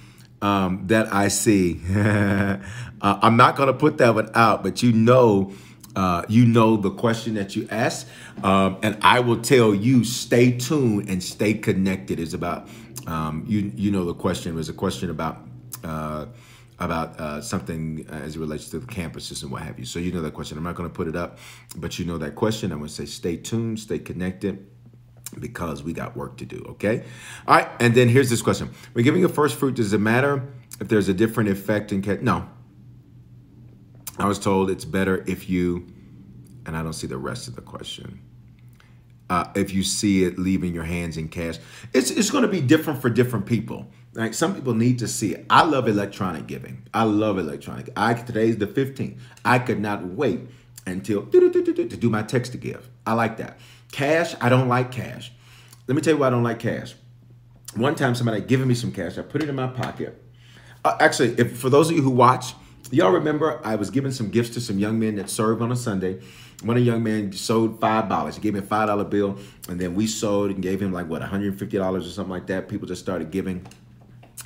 um, 0.44 0.86
that 0.88 1.12
I 1.12 1.30
see. 1.30 1.82
uh, 1.96 2.58
I'm 3.02 3.38
not 3.38 3.56
going 3.56 3.68
to 3.68 3.74
put 3.74 3.98
that 3.98 4.14
one 4.14 4.30
out, 4.36 4.62
but 4.62 4.84
you 4.84 4.92
know, 4.92 5.52
uh, 5.96 6.24
you 6.30 6.46
know 6.46 6.78
the 6.78 6.92
question 6.92 7.34
that 7.34 7.56
you 7.56 7.68
asked, 7.72 8.08
um, 8.44 8.78
and 8.84 8.98
I 9.02 9.22
will 9.22 9.42
tell 9.42 9.74
you, 9.74 10.04
stay 10.04 10.52
tuned 10.52 11.10
and 11.10 11.24
stay 11.24 11.56
connected. 11.56 12.20
Is 12.20 12.36
about 12.36 12.70
um, 13.10 13.46
you. 13.48 13.72
You 13.76 13.92
know 13.92 14.06
the 14.06 14.14
question 14.14 14.56
was 14.56 14.70
a 14.70 14.74
question 14.74 15.10
about. 15.10 15.40
Uh, 15.84 16.26
about 16.82 17.20
uh, 17.20 17.42
something 17.42 18.06
as 18.10 18.38
it 18.38 18.40
relates 18.40 18.70
to 18.70 18.80
the 18.80 18.86
campuses 18.86 19.44
and 19.44 19.52
what 19.52 19.62
have 19.62 19.78
you. 19.78 19.84
So 19.84 20.00
you 20.00 20.14
know 20.14 20.22
that 20.22 20.34
question. 20.34 20.58
I'm 20.58 20.64
not 20.64 20.76
going 20.76 20.90
to 20.90 20.96
put 20.96 21.10
it 21.10 21.16
up, 21.16 21.38
but 21.76 22.00
you 22.00 22.06
know 22.06 22.18
that 22.20 22.36
question. 22.36 22.72
I'm 22.72 22.78
going 22.78 22.88
to 22.88 22.96
say 22.96 23.04
stay 23.06 23.36
tuned, 23.36 23.82
stay 23.82 24.00
connected 24.00 24.66
because 25.38 25.84
we 25.84 25.94
got 25.94 26.16
work 26.16 26.38
to 26.38 26.46
do, 26.46 26.66
okay? 26.70 27.04
All 27.48 27.56
right, 27.56 27.70
and 27.80 27.94
then 27.94 28.08
here's 28.08 28.30
this 28.30 28.42
question. 28.42 28.70
We're 28.94 29.04
giving 29.04 29.24
a 29.26 29.30
first 29.30 29.58
fruit, 29.58 29.76
does 29.76 29.94
it 29.94 30.00
matter 30.00 30.48
if 30.80 30.88
there's 30.88 31.10
a 31.10 31.14
different 31.14 31.50
effect 31.50 31.92
in 31.92 32.02
cash? 32.02 32.20
No. 32.22 32.48
I 34.18 34.28
was 34.28 34.40
told 34.40 34.70
it's 34.70 34.86
better 34.86 35.24
if 35.28 35.50
you, 35.50 35.88
and 36.66 36.76
I 36.76 36.84
don't 36.84 36.94
see 36.94 37.08
the 37.08 37.18
rest 37.18 37.48
of 37.48 37.56
the 37.56 37.62
question. 37.62 38.22
Uh, 39.30 39.46
if 39.56 39.74
you 39.74 39.84
see 39.84 40.24
it 40.24 40.40
leaving 40.40 40.74
your 40.74 40.84
hands 40.84 41.18
in 41.18 41.28
cash, 41.28 41.58
it's, 41.94 42.10
it's 42.10 42.32
going 42.32 42.42
to 42.42 42.48
be 42.48 42.62
different 42.62 43.02
for 43.02 43.10
different 43.10 43.46
people. 43.46 43.88
Like 44.14 44.34
some 44.34 44.56
people 44.56 44.74
need 44.74 45.00
to 45.00 45.08
see 45.08 45.34
it. 45.36 45.46
I 45.50 45.64
love 45.64 45.88
electronic 45.88 46.48
giving. 46.48 46.84
I 46.94 47.04
love 47.04 47.38
electronic. 47.38 47.90
I 47.96 48.16
today's 48.16 48.58
the 48.58 48.68
15th. 48.68 49.20
I 49.46 49.60
could 49.60 49.80
not 49.80 50.04
wait 50.04 50.42
until 50.86 51.26
to 51.28 51.98
do 51.98 52.10
my 52.10 52.24
text 52.24 52.54
to 52.54 52.58
give. 52.58 52.90
I 53.06 53.14
like 53.14 53.38
that. 53.38 53.60
Cash, 53.92 54.36
I 54.42 54.50
don't 54.50 54.68
like 54.68 54.92
cash. 54.92 55.32
Let 55.88 55.96
me 55.96 56.02
tell 56.02 56.14
you 56.14 56.20
why 56.20 56.28
I 56.28 56.30
don't 56.32 56.44
like 56.44 56.60
cash. 56.60 56.96
One 57.76 57.96
time 57.96 58.16
somebody 58.16 58.42
giving 58.42 58.68
me 58.68 58.76
some 58.76 58.92
cash, 58.92 59.18
I 59.18 59.22
put 59.22 59.44
it 59.44 59.50
in 59.50 59.56
my 59.56 59.68
pocket. 59.68 60.22
Uh, 60.84 60.98
actually, 61.00 61.40
if 61.40 61.58
for 61.58 61.70
those 61.70 61.90
of 61.90 61.96
you 61.96 62.02
who 62.02 62.10
watch, 62.10 62.54
y'all 62.92 63.12
remember 63.12 63.62
I 63.64 63.76
was 63.76 63.90
giving 63.90 64.12
some 64.12 64.30
gifts 64.30 64.52
to 64.52 64.62
some 64.62 64.80
young 64.80 65.00
men 65.00 65.16
that 65.16 65.30
served 65.30 65.62
on 65.62 65.72
a 65.72 65.76
Sunday. 65.76 66.22
One 66.64 66.84
young 66.84 67.04
men 67.04 67.32
sold 67.32 67.80
five 67.80 68.10
dollars. 68.10 68.36
He 68.36 68.42
gave 68.42 68.54
me 68.54 68.60
a 68.60 68.64
five 68.64 68.88
dollar 68.88 69.06
bill, 69.06 69.38
and 69.70 69.80
then 69.80 69.96
we 69.96 70.08
sold 70.08 70.52
and 70.52 70.62
gave 70.62 70.82
him 70.82 70.92
like 70.92 71.08
what 71.08 71.22
150 71.22 71.78
dollars 71.78 72.06
or 72.06 72.10
something 72.10 72.32
like 72.32 72.48
that. 72.48 72.68
People 72.68 72.88
just 72.88 73.02
started 73.02 73.32
giving 73.32 73.66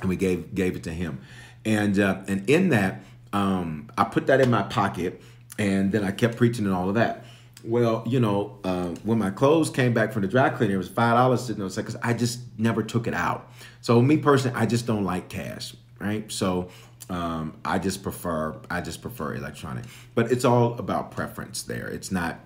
and 0.00 0.08
we 0.08 0.16
gave 0.16 0.54
gave 0.54 0.76
it 0.76 0.82
to 0.84 0.90
him. 0.90 1.20
And 1.64 1.98
uh, 1.98 2.22
and 2.28 2.48
in 2.48 2.68
that, 2.70 3.02
um, 3.32 3.90
I 3.96 4.04
put 4.04 4.26
that 4.26 4.40
in 4.40 4.50
my 4.50 4.62
pocket, 4.62 5.22
and 5.58 5.92
then 5.92 6.04
I 6.04 6.10
kept 6.10 6.36
preaching 6.36 6.66
and 6.66 6.74
all 6.74 6.88
of 6.88 6.94
that. 6.94 7.24
Well, 7.64 8.04
you 8.06 8.20
know, 8.20 8.58
uh, 8.62 8.88
when 9.04 9.18
my 9.18 9.30
clothes 9.30 9.70
came 9.70 9.94
back 9.94 10.12
from 10.12 10.22
the 10.22 10.28
dry 10.28 10.50
cleaner, 10.50 10.74
it 10.74 10.78
was 10.78 10.88
five 10.88 11.16
dollars 11.16 11.44
sitting 11.44 11.62
on 11.62 11.70
because 11.70 11.96
I 12.02 12.12
just 12.12 12.40
never 12.58 12.82
took 12.82 13.06
it 13.06 13.14
out. 13.14 13.50
So 13.80 14.00
me 14.02 14.18
personally, 14.18 14.56
I 14.58 14.66
just 14.66 14.86
don't 14.86 15.04
like 15.04 15.28
cash, 15.28 15.74
right? 15.98 16.30
So 16.30 16.68
um, 17.10 17.56
I 17.64 17.78
just 17.78 18.02
prefer 18.02 18.56
I 18.70 18.80
just 18.80 19.02
prefer 19.02 19.34
electronic. 19.34 19.84
But 20.14 20.32
it's 20.32 20.44
all 20.44 20.78
about 20.78 21.10
preference 21.10 21.62
there. 21.62 21.88
It's 21.88 22.10
not 22.10 22.40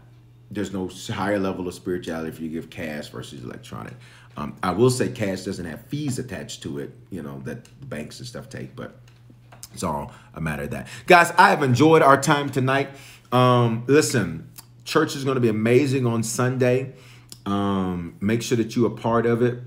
there's 0.51 0.73
no 0.73 0.91
higher 1.09 1.39
level 1.39 1.69
of 1.69 1.75
spirituality 1.75 2.29
if 2.29 2.41
you 2.41 2.49
give 2.49 2.71
cash 2.71 3.09
versus 3.09 3.45
electronic. 3.45 3.95
Um, 4.37 4.57
I 4.63 4.71
will 4.71 4.91
say 4.91 5.09
cash 5.09 5.43
doesn't 5.43 5.65
have 5.65 5.85
fees 5.87 6.19
attached 6.19 6.63
to 6.63 6.79
it, 6.79 6.93
you 7.11 7.23
know, 7.23 7.41
that 7.41 7.67
banks 7.89 8.19
and 8.19 8.29
stuff 8.29 8.49
take, 8.49 8.75
but 8.75 8.97
it's 9.75 9.83
all 9.83 10.13
a 10.35 10.41
matter 10.41 10.63
of 10.63 10.71
that. 10.71 10.87
Guys, 11.07 11.33
I 11.37 11.51
have 11.51 11.63
enjoyed 11.63 12.03
our 12.03 12.21
time 12.21 12.49
tonight. 12.49 12.91
Um, 13.33 13.85
listen, 13.87 14.49
church 14.85 15.17
is 15.17 15.25
going 15.25 15.35
to 15.35 15.41
be 15.41 15.49
amazing 15.49 16.07
on 16.07 16.23
Sunday. 16.23 16.95
Um, 17.47 18.17
make 18.21 18.43
sure 18.43 18.57
that 18.57 18.77
you 18.77 18.87
are 18.87 18.91
part 18.91 19.27
of 19.27 19.43
it. 19.43 19.61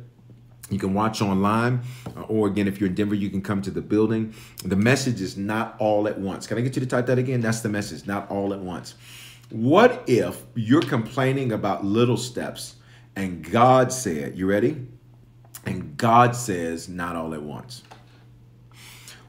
You 0.71 0.79
can 0.79 0.93
watch 0.93 1.21
online, 1.21 1.81
uh, 2.15 2.21
or 2.21 2.47
again, 2.47 2.67
if 2.67 2.79
you're 2.79 2.89
in 2.89 2.95
Denver, 2.95 3.13
you 3.13 3.29
can 3.29 3.41
come 3.41 3.61
to 3.61 3.71
the 3.71 3.81
building. 3.81 4.33
The 4.63 4.77
message 4.77 5.19
is 5.19 5.35
not 5.35 5.75
all 5.79 6.07
at 6.07 6.17
once. 6.17 6.47
Can 6.47 6.57
I 6.57 6.61
get 6.61 6.75
you 6.75 6.79
to 6.79 6.85
type 6.87 7.07
that 7.07 7.19
again? 7.19 7.41
That's 7.41 7.59
the 7.59 7.69
message, 7.69 8.07
not 8.07 8.31
all 8.31 8.53
at 8.53 8.59
once. 8.59 8.95
What 9.49 10.05
if 10.07 10.41
you're 10.55 10.81
complaining 10.81 11.51
about 11.51 11.83
little 11.83 12.15
steps 12.15 12.75
and 13.17 13.43
God 13.51 13.91
said, 13.91 14.37
You 14.37 14.47
ready? 14.47 14.87
And 15.65 15.97
God 15.97 16.37
says, 16.37 16.87
Not 16.87 17.17
all 17.17 17.33
at 17.33 17.43
once. 17.43 17.83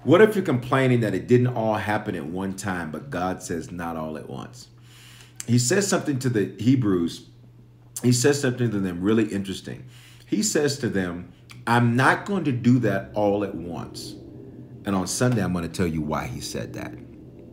What 0.04 0.22
if 0.22 0.36
you're 0.36 0.44
complaining 0.44 1.00
that 1.00 1.14
it 1.14 1.26
didn't 1.26 1.48
all 1.48 1.74
happen 1.74 2.14
at 2.14 2.24
one 2.24 2.54
time, 2.54 2.92
but 2.92 3.10
God 3.10 3.42
says, 3.42 3.72
Not 3.72 3.96
all 3.96 4.16
at 4.16 4.28
once? 4.28 4.68
He 5.48 5.58
says 5.58 5.88
something 5.88 6.20
to 6.20 6.28
the 6.28 6.54
Hebrews. 6.62 7.28
He 8.04 8.12
says 8.12 8.40
something 8.40 8.70
to 8.70 8.78
them 8.78 9.00
really 9.00 9.24
interesting. 9.24 9.84
He 10.32 10.42
says 10.42 10.78
to 10.78 10.88
them, 10.88 11.30
I'm 11.66 11.94
not 11.94 12.24
going 12.24 12.44
to 12.44 12.52
do 12.52 12.78
that 12.78 13.10
all 13.12 13.44
at 13.44 13.54
once. 13.54 14.14
And 14.86 14.96
on 14.96 15.06
Sunday, 15.06 15.44
I'm 15.44 15.52
going 15.52 15.68
to 15.68 15.70
tell 15.70 15.86
you 15.86 16.00
why 16.00 16.26
he 16.26 16.40
said 16.40 16.72
that. 16.72 16.94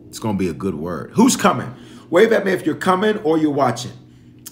It's 0.08 0.18
going 0.18 0.36
to 0.36 0.38
be 0.38 0.48
a 0.48 0.54
good 0.54 0.74
word. 0.74 1.10
Who's 1.12 1.36
coming? 1.36 1.74
Wave 2.08 2.32
at 2.32 2.46
me 2.46 2.52
if 2.52 2.64
you're 2.64 2.74
coming 2.74 3.18
or 3.18 3.36
you're 3.36 3.50
watching. 3.50 3.92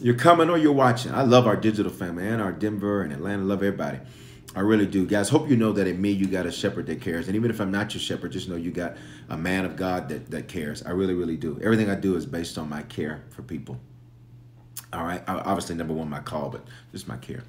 You're 0.02 0.14
coming 0.14 0.50
or 0.50 0.58
you're 0.58 0.74
watching. 0.74 1.14
I 1.14 1.22
love 1.22 1.46
our 1.46 1.56
digital 1.56 1.90
family 1.90 2.28
and 2.28 2.42
our 2.42 2.52
Denver 2.52 3.00
and 3.00 3.14
Atlanta. 3.14 3.44
Love 3.44 3.62
everybody. 3.62 3.98
I 4.54 4.60
really 4.60 4.86
do. 4.86 5.06
Guys, 5.06 5.30
hope 5.30 5.48
you 5.48 5.56
know 5.56 5.72
that 5.72 5.86
in 5.86 5.98
me 5.98 6.10
you 6.10 6.26
got 6.26 6.44
a 6.44 6.52
shepherd 6.52 6.86
that 6.88 7.00
cares. 7.00 7.28
And 7.28 7.34
even 7.34 7.50
if 7.50 7.60
I'm 7.60 7.70
not 7.70 7.94
your 7.94 8.02
shepherd, 8.02 8.32
just 8.32 8.46
know 8.46 8.56
you 8.56 8.72
got 8.72 8.98
a 9.30 9.38
man 9.38 9.64
of 9.64 9.74
God 9.74 10.10
that, 10.10 10.30
that 10.32 10.48
cares. 10.48 10.82
I 10.82 10.90
really, 10.90 11.14
really 11.14 11.38
do. 11.38 11.58
Everything 11.62 11.88
I 11.88 11.94
do 11.94 12.14
is 12.14 12.26
based 12.26 12.58
on 12.58 12.68
my 12.68 12.82
care 12.82 13.24
for 13.30 13.40
people. 13.40 13.80
All 14.92 15.04
right. 15.04 15.24
Obviously, 15.26 15.76
number 15.76 15.94
one, 15.94 16.10
my 16.10 16.20
call, 16.20 16.50
but 16.50 16.66
just 16.92 17.08
my 17.08 17.16
care. 17.16 17.42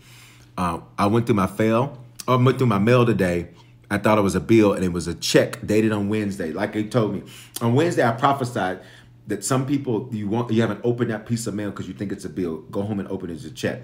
Uh, 0.59 0.81
I 0.97 1.07
went 1.07 1.25
through 1.25 1.35
my 1.37 1.47
fail. 1.47 1.97
I 2.27 2.35
went 2.35 2.57
through 2.57 2.67
my 2.67 2.79
mail 2.79 3.05
today. 3.05 3.47
I 3.89 3.97
thought 3.97 4.17
it 4.17 4.23
was 4.23 4.35
a 4.35 4.41
bill 4.41 4.73
and 4.73 4.83
it 4.83 4.91
was 4.91 5.07
a 5.07 5.15
check 5.15 5.65
dated 5.65 5.93
on 5.93 6.09
Wednesday. 6.09 6.51
Like 6.51 6.73
they 6.73 6.83
told 6.83 7.13
me 7.13 7.23
on 7.61 7.75
Wednesday, 7.75 8.05
I 8.05 8.11
prophesied 8.11 8.81
that 9.27 9.45
some 9.45 9.65
people 9.65 10.09
you 10.11 10.27
want 10.27 10.51
you 10.51 10.59
haven't 10.59 10.81
opened 10.83 11.11
that 11.11 11.25
piece 11.25 11.47
of 11.47 11.53
mail 11.53 11.69
because 11.69 11.87
you 11.87 11.93
think 11.93 12.11
it's 12.11 12.25
a 12.25 12.29
bill. 12.29 12.57
Go 12.57 12.81
home 12.81 12.99
and 12.99 13.07
open 13.07 13.29
it 13.29 13.35
as 13.35 13.45
a 13.45 13.51
check. 13.51 13.83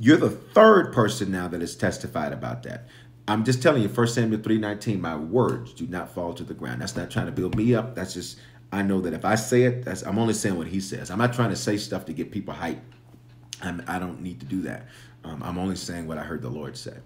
You're 0.00 0.18
the 0.18 0.30
third 0.30 0.92
person 0.92 1.32
now 1.32 1.48
that 1.48 1.60
has 1.62 1.74
testified 1.74 2.32
about 2.32 2.62
that. 2.62 2.86
I'm 3.26 3.44
just 3.44 3.60
telling 3.60 3.82
you, 3.82 3.88
1 3.88 4.06
Samuel 4.06 4.40
3:19, 4.40 5.00
my 5.00 5.16
words 5.16 5.72
do 5.72 5.88
not 5.88 6.14
fall 6.14 6.32
to 6.32 6.44
the 6.44 6.54
ground. 6.54 6.80
That's 6.80 6.94
not 6.94 7.10
trying 7.10 7.26
to 7.26 7.32
build 7.32 7.56
me 7.56 7.74
up. 7.74 7.96
That's 7.96 8.14
just 8.14 8.38
I 8.70 8.82
know 8.82 9.00
that 9.00 9.14
if 9.14 9.24
I 9.24 9.34
say 9.34 9.64
it, 9.64 9.84
that's 9.84 10.02
I'm 10.02 10.20
only 10.20 10.34
saying 10.34 10.56
what 10.56 10.68
he 10.68 10.78
says. 10.78 11.10
I'm 11.10 11.18
not 11.18 11.32
trying 11.32 11.50
to 11.50 11.56
say 11.56 11.76
stuff 11.76 12.04
to 12.04 12.12
get 12.12 12.30
people 12.30 12.54
hyped. 12.54 12.82
I'm, 13.60 13.82
I 13.88 13.98
do 13.98 14.06
not 14.06 14.20
need 14.20 14.38
to 14.38 14.46
do 14.46 14.62
that. 14.62 14.86
Um, 15.24 15.42
I'm 15.42 15.58
only 15.58 15.76
saying 15.76 16.06
what 16.06 16.18
I 16.18 16.22
heard 16.22 16.42
the 16.42 16.48
Lord 16.48 16.76
say. 16.76 16.96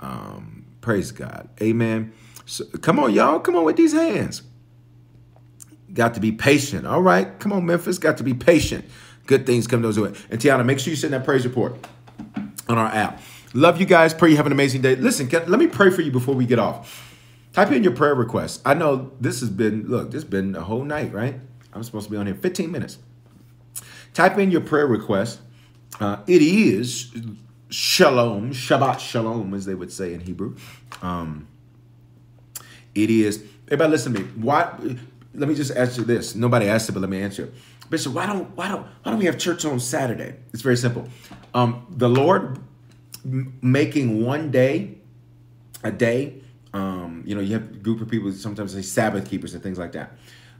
Um, 0.00 0.66
praise 0.80 1.12
God. 1.12 1.48
Amen. 1.60 2.12
So, 2.46 2.64
come 2.82 2.98
on, 2.98 3.12
y'all. 3.12 3.40
Come 3.40 3.56
on 3.56 3.64
with 3.64 3.76
these 3.76 3.92
hands. 3.92 4.42
Got 5.92 6.14
to 6.14 6.20
be 6.20 6.32
patient. 6.32 6.86
All 6.86 7.02
right. 7.02 7.38
Come 7.38 7.52
on, 7.52 7.64
Memphis. 7.66 7.98
Got 7.98 8.18
to 8.18 8.24
be 8.24 8.34
patient. 8.34 8.84
Good 9.26 9.46
things 9.46 9.66
come 9.66 9.80
those 9.82 9.98
way. 9.98 10.12
And 10.30 10.40
Tiana, 10.40 10.64
make 10.64 10.78
sure 10.78 10.90
you 10.90 10.96
send 10.96 11.14
that 11.14 11.24
praise 11.24 11.44
report 11.44 11.76
on 12.68 12.76
our 12.78 12.88
app. 12.88 13.20
Love 13.54 13.80
you 13.80 13.86
guys. 13.86 14.12
Pray 14.12 14.30
you 14.30 14.36
have 14.36 14.46
an 14.46 14.52
amazing 14.52 14.82
day. 14.82 14.96
Listen, 14.96 15.28
can, 15.28 15.48
let 15.48 15.60
me 15.60 15.66
pray 15.66 15.90
for 15.90 16.02
you 16.02 16.10
before 16.10 16.34
we 16.34 16.44
get 16.44 16.58
off. 16.58 17.12
Type 17.52 17.70
in 17.70 17.84
your 17.84 17.94
prayer 17.94 18.16
requests. 18.16 18.60
I 18.66 18.74
know 18.74 19.12
this 19.20 19.40
has 19.40 19.48
been, 19.48 19.86
look, 19.86 20.10
this 20.10 20.22
has 20.22 20.30
been 20.30 20.56
a 20.56 20.60
whole 20.60 20.84
night, 20.84 21.12
right? 21.14 21.36
I'm 21.72 21.84
supposed 21.84 22.06
to 22.06 22.10
be 22.10 22.16
on 22.16 22.26
here 22.26 22.34
15 22.34 22.70
minutes. 22.70 22.98
Type 24.12 24.38
in 24.38 24.50
your 24.50 24.60
prayer 24.60 24.88
request. 24.88 25.40
Uh, 26.00 26.18
it 26.26 26.42
is 26.42 27.12
shalom, 27.74 28.52
Shabbat 28.52 29.00
shalom, 29.00 29.54
as 29.54 29.66
they 29.66 29.74
would 29.74 29.92
say 29.92 30.14
in 30.14 30.20
Hebrew. 30.20 30.56
Um, 31.02 31.48
it 32.94 33.10
is, 33.10 33.42
everybody 33.66 33.90
listen 33.90 34.14
to 34.14 34.20
me. 34.20 34.26
Why, 34.36 34.72
let 35.34 35.48
me 35.48 35.54
just 35.54 35.76
ask 35.76 35.98
you 35.98 36.04
this. 36.04 36.34
Nobody 36.34 36.68
asked 36.68 36.88
it, 36.88 36.92
but 36.92 37.00
let 37.00 37.10
me 37.10 37.20
answer 37.20 37.44
it. 37.44 37.54
Bishop, 37.90 38.14
why 38.14 38.26
don't, 38.26 38.56
why 38.56 38.68
don't, 38.68 38.82
why 38.82 39.10
don't 39.10 39.18
we 39.18 39.26
have 39.26 39.38
church 39.38 39.64
on 39.64 39.80
Saturday? 39.80 40.36
It's 40.52 40.62
very 40.62 40.76
simple. 40.76 41.08
Um, 41.52 41.86
the 41.90 42.08
Lord 42.08 42.58
making 43.24 44.24
one 44.24 44.50
day 44.50 44.98
a 45.82 45.90
day 45.90 46.42
um, 46.74 47.22
you 47.24 47.36
know, 47.36 47.40
you 47.40 47.54
have 47.54 47.70
a 47.70 47.74
group 47.76 48.00
of 48.00 48.08
people, 48.08 48.30
sometimes 48.32 48.74
say 48.74 48.82
Sabbath 48.82 49.30
keepers 49.30 49.54
and 49.54 49.62
things 49.62 49.78
like 49.78 49.92
that. 49.92 50.12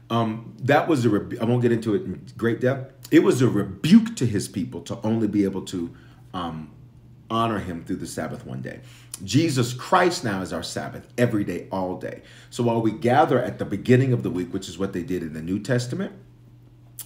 Um, 0.09 0.55
that 0.63 0.87
was 0.87 1.03
a, 1.03 1.09
rebu- 1.09 1.37
I 1.41 1.45
won't 1.45 1.61
get 1.61 1.73
into 1.73 1.93
it 1.93 2.03
in 2.03 2.25
great 2.37 2.61
depth. 2.61 3.09
It 3.11 3.21
was 3.21 3.41
a 3.41 3.49
rebuke 3.49 4.15
to 4.15 4.25
his 4.25 4.47
people 4.47 4.81
to 4.83 4.97
only 5.03 5.27
be 5.27 5.43
able 5.43 5.63
to 5.63 5.93
um, 6.33 6.71
honor 7.29 7.59
him 7.59 7.83
through 7.83 7.97
the 7.97 8.07
Sabbath 8.07 8.45
one 8.45 8.61
day. 8.61 8.81
Jesus 9.23 9.73
Christ 9.73 10.23
now 10.23 10.41
is 10.41 10.51
our 10.51 10.63
Sabbath 10.63 11.07
every 11.17 11.43
day, 11.43 11.67
all 11.71 11.97
day. 11.97 12.21
So 12.49 12.63
while 12.63 12.81
we 12.81 12.91
gather 12.91 13.41
at 13.41 13.59
the 13.59 13.65
beginning 13.65 14.13
of 14.13 14.23
the 14.23 14.29
week, 14.29 14.53
which 14.53 14.67
is 14.67 14.77
what 14.77 14.93
they 14.93 15.03
did 15.03 15.23
in 15.23 15.33
the 15.33 15.41
New 15.41 15.59
Testament, 15.59 16.13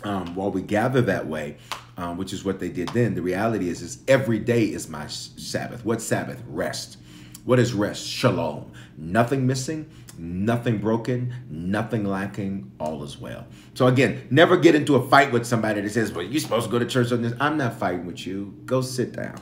um, 0.03 0.33
while 0.35 0.51
we 0.51 0.61
gather 0.61 1.01
that 1.01 1.27
way, 1.27 1.57
um, 1.97 2.17
which 2.17 2.33
is 2.33 2.43
what 2.43 2.59
they 2.59 2.69
did 2.69 2.89
then, 2.89 3.15
the 3.15 3.21
reality 3.21 3.69
is, 3.69 3.81
is 3.81 4.01
every 4.07 4.39
day 4.39 4.65
is 4.65 4.89
my 4.89 5.07
Sabbath. 5.07 5.85
What 5.85 6.01
Sabbath? 6.01 6.41
Rest. 6.47 6.97
What 7.45 7.59
is 7.59 7.73
rest? 7.73 8.07
Shalom. 8.07 8.71
Nothing 8.97 9.45
missing, 9.45 9.89
nothing 10.17 10.77
broken, 10.77 11.33
nothing 11.49 12.05
lacking, 12.05 12.71
all 12.79 13.03
is 13.03 13.17
well. 13.17 13.45
So 13.73 13.87
again, 13.87 14.27
never 14.29 14.57
get 14.57 14.75
into 14.75 14.95
a 14.95 15.09
fight 15.09 15.31
with 15.31 15.45
somebody 15.45 15.81
that 15.81 15.89
says, 15.89 16.11
well, 16.11 16.25
you're 16.25 16.39
supposed 16.39 16.65
to 16.65 16.71
go 16.71 16.79
to 16.79 16.85
church 16.85 17.11
on 17.11 17.21
this. 17.21 17.33
I'm 17.39 17.57
not 17.57 17.79
fighting 17.79 18.05
with 18.05 18.25
you. 18.25 18.57
Go 18.65 18.81
sit 18.81 19.13
down. 19.13 19.39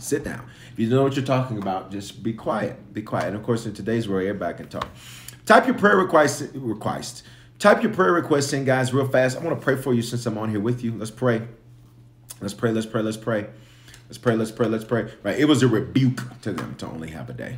Sit 0.00 0.24
down. 0.24 0.48
If 0.72 0.78
you 0.78 0.88
don't 0.88 0.96
know 0.96 1.02
what 1.02 1.16
you're 1.16 1.24
talking 1.24 1.58
about, 1.58 1.90
just 1.90 2.22
be 2.22 2.32
quiet. 2.32 2.92
Be 2.94 3.02
quiet. 3.02 3.28
And 3.28 3.36
of 3.36 3.42
course, 3.42 3.66
in 3.66 3.74
today's 3.74 4.08
world, 4.08 4.26
everybody 4.26 4.56
can 4.56 4.68
talk. 4.68 4.88
Type 5.46 5.66
your 5.66 5.76
prayer 5.76 5.96
request. 5.96 6.44
request. 6.54 7.24
Type 7.58 7.82
your 7.82 7.92
prayer 7.92 8.12
request 8.12 8.52
in, 8.54 8.64
guys, 8.64 8.92
real 8.94 9.06
fast. 9.06 9.36
I 9.36 9.44
want 9.44 9.58
to 9.58 9.62
pray 9.62 9.76
for 9.76 9.92
you 9.92 10.02
since 10.02 10.24
I'm 10.24 10.38
on 10.38 10.48
here 10.48 10.60
with 10.60 10.82
you. 10.82 10.92
Let's 10.92 11.10
pray. 11.10 11.42
Let's 12.40 12.54
pray. 12.54 12.72
Let's 12.72 12.86
pray. 12.86 13.02
Let's 13.02 13.18
pray. 13.18 13.46
Let's 14.08 14.18
pray. 14.18 14.36
Let's 14.36 14.50
pray. 14.50 14.66
Let's 14.66 14.84
pray. 14.84 15.12
Right. 15.22 15.38
It 15.38 15.44
was 15.44 15.62
a 15.62 15.68
rebuke 15.68 16.40
to 16.42 16.52
them 16.52 16.74
to 16.76 16.86
only 16.86 17.10
have 17.10 17.28
a 17.28 17.34
day. 17.34 17.56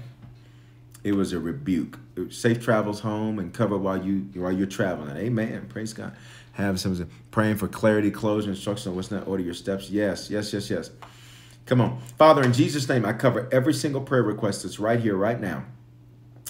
It 1.04 1.12
was 1.12 1.32
a 1.32 1.38
rebuke. 1.38 1.98
Safe 2.30 2.62
travels 2.62 3.00
home 3.00 3.38
and 3.38 3.52
cover 3.52 3.76
while 3.76 4.04
you 4.04 4.28
while 4.34 4.52
you're 4.52 4.66
traveling. 4.66 5.16
Amen. 5.16 5.66
Praise 5.68 5.92
God. 5.92 6.14
Have 6.52 6.78
some 6.78 7.08
praying 7.30 7.56
for 7.56 7.66
clarity, 7.66 8.10
closure, 8.10 8.50
instruction 8.50 8.94
what's 8.94 9.10
not 9.10 9.26
order 9.26 9.42
your 9.42 9.54
steps. 9.54 9.90
Yes, 9.90 10.30
yes, 10.30 10.52
yes, 10.52 10.68
yes. 10.68 10.90
Come 11.66 11.80
on. 11.80 12.00
Father, 12.18 12.42
in 12.42 12.52
Jesus' 12.52 12.88
name, 12.88 13.04
I 13.04 13.12
cover 13.12 13.48
every 13.52 13.74
single 13.74 14.00
prayer 14.00 14.22
request 14.22 14.62
that's 14.62 14.78
right 14.78 15.00
here, 15.00 15.16
right 15.16 15.40
now. 15.40 15.64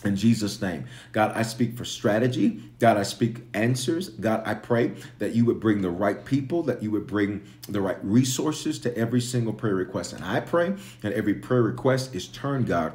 In 0.05 0.17
Jesus' 0.17 0.61
name. 0.61 0.87
God, 1.13 1.33
I 1.37 1.43
speak 1.43 1.77
for 1.77 1.85
strategy. 1.85 2.63
God, 2.81 2.97
I 2.97 3.05
speak 3.05 3.43
answers. 3.55 4.09
God, 4.09 4.43
I 4.45 4.55
pray 4.55 4.95
that 5.19 5.35
you 5.35 5.45
would 5.45 5.61
bring 5.61 5.81
the 5.81 5.91
right 5.91 6.25
people, 6.25 6.65
that 6.65 6.83
you 6.83 6.91
would 6.91 7.07
bring 7.07 7.43
the 7.69 7.81
right 7.81 8.03
resources 8.05 8.81
to 8.81 8.97
every 8.97 9.21
single 9.21 9.53
prayer 9.53 9.75
request. 9.75 10.13
And 10.13 10.25
I 10.25 10.41
pray 10.41 10.75
that 11.03 11.13
every 11.13 11.35
prayer 11.35 11.63
request 11.63 12.15
is 12.15 12.27
turned, 12.27 12.67
God, 12.67 12.95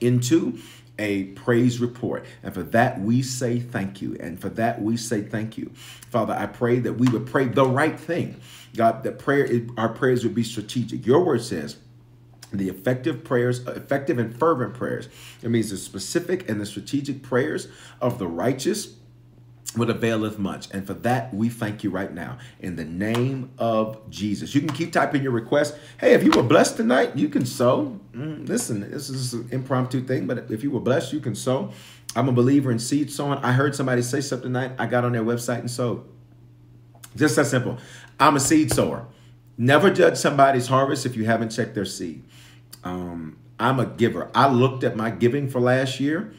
into 0.00 0.58
a 1.00 1.24
praise 1.24 1.80
report. 1.80 2.24
And 2.42 2.54
for 2.54 2.62
that, 2.62 3.00
we 3.00 3.22
say 3.22 3.58
thank 3.58 4.00
you. 4.02 4.16
And 4.20 4.38
for 4.38 4.50
that, 4.50 4.80
we 4.80 4.96
say 4.96 5.22
thank 5.22 5.56
you. 5.58 5.70
Father, 6.10 6.34
I 6.34 6.46
pray 6.46 6.78
that 6.80 6.92
we 6.92 7.08
would 7.08 7.26
pray 7.26 7.46
the 7.46 7.66
right 7.66 7.98
thing. 7.98 8.40
God, 8.76 9.02
that 9.02 9.18
prayer, 9.18 9.48
our 9.76 9.88
prayers 9.88 10.22
would 10.22 10.34
be 10.34 10.44
strategic. 10.44 11.06
Your 11.06 11.24
word 11.24 11.42
says, 11.42 11.76
the 12.52 12.68
effective 12.68 13.24
prayers, 13.24 13.60
effective 13.66 14.18
and 14.18 14.36
fervent 14.36 14.74
prayers. 14.74 15.08
It 15.42 15.50
means 15.50 15.70
the 15.70 15.76
specific 15.76 16.48
and 16.48 16.60
the 16.60 16.66
strategic 16.66 17.22
prayers 17.22 17.68
of 18.00 18.18
the 18.18 18.26
righteous 18.26 18.96
would 19.76 19.90
availeth 19.90 20.38
much. 20.38 20.68
And 20.72 20.86
for 20.86 20.94
that, 20.94 21.32
we 21.32 21.48
thank 21.48 21.84
you 21.84 21.90
right 21.90 22.12
now 22.12 22.38
in 22.58 22.76
the 22.76 22.84
name 22.84 23.50
of 23.58 24.10
Jesus. 24.10 24.54
You 24.54 24.60
can 24.60 24.70
keep 24.70 24.92
typing 24.92 25.22
your 25.22 25.32
request. 25.32 25.76
Hey, 25.98 26.14
if 26.14 26.24
you 26.24 26.30
were 26.32 26.42
blessed 26.42 26.76
tonight, 26.76 27.16
you 27.16 27.28
can 27.28 27.46
sow. 27.46 28.00
Mm, 28.12 28.48
listen, 28.48 28.80
this 28.90 29.08
is 29.08 29.32
an 29.32 29.48
impromptu 29.52 30.02
thing, 30.02 30.26
but 30.26 30.50
if 30.50 30.62
you 30.62 30.70
were 30.70 30.80
blessed, 30.80 31.12
you 31.12 31.20
can 31.20 31.34
sow. 31.34 31.72
I'm 32.16 32.28
a 32.28 32.32
believer 32.32 32.72
in 32.72 32.80
seed 32.80 33.12
sowing. 33.12 33.38
I 33.38 33.52
heard 33.52 33.76
somebody 33.76 34.02
say 34.02 34.20
something 34.20 34.48
tonight. 34.48 34.72
I 34.78 34.86
got 34.86 35.04
on 35.04 35.12
their 35.12 35.22
website 35.22 35.60
and 35.60 35.70
sowed. 35.70 36.04
Just 37.14 37.36
that 37.36 37.46
simple. 37.46 37.78
I'm 38.18 38.36
a 38.36 38.40
seed 38.40 38.72
sower. 38.72 39.06
Never 39.56 39.90
judge 39.90 40.16
somebody's 40.16 40.66
harvest 40.66 41.06
if 41.06 41.16
you 41.16 41.26
haven't 41.26 41.50
checked 41.50 41.74
their 41.74 41.84
seed. 41.84 42.24
Um, 42.82 43.36
I'm 43.58 43.78
a 43.78 43.86
giver. 43.86 44.30
I 44.34 44.48
looked 44.48 44.82
at 44.84 44.96
my 44.96 45.10
giving 45.10 45.48
for 45.48 45.60
last 45.60 46.00
year 46.00 46.32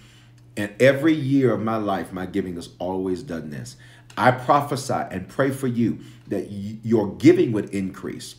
and 0.58 0.74
every 0.80 1.14
year 1.14 1.54
of 1.54 1.62
my 1.62 1.78
life, 1.78 2.12
my 2.12 2.26
giving 2.26 2.56
has 2.56 2.70
always 2.80 3.24
done 3.24 3.50
this. 3.50 3.78
I 4.18 4.32
prophesy 4.32 4.94
and 4.94 5.28
pray 5.28 5.52
for 5.52 5.68
you 5.68 6.00
that 6.28 6.48
your 6.52 7.16
giving 7.16 7.52
would 7.54 7.70
increase. 7.70 8.36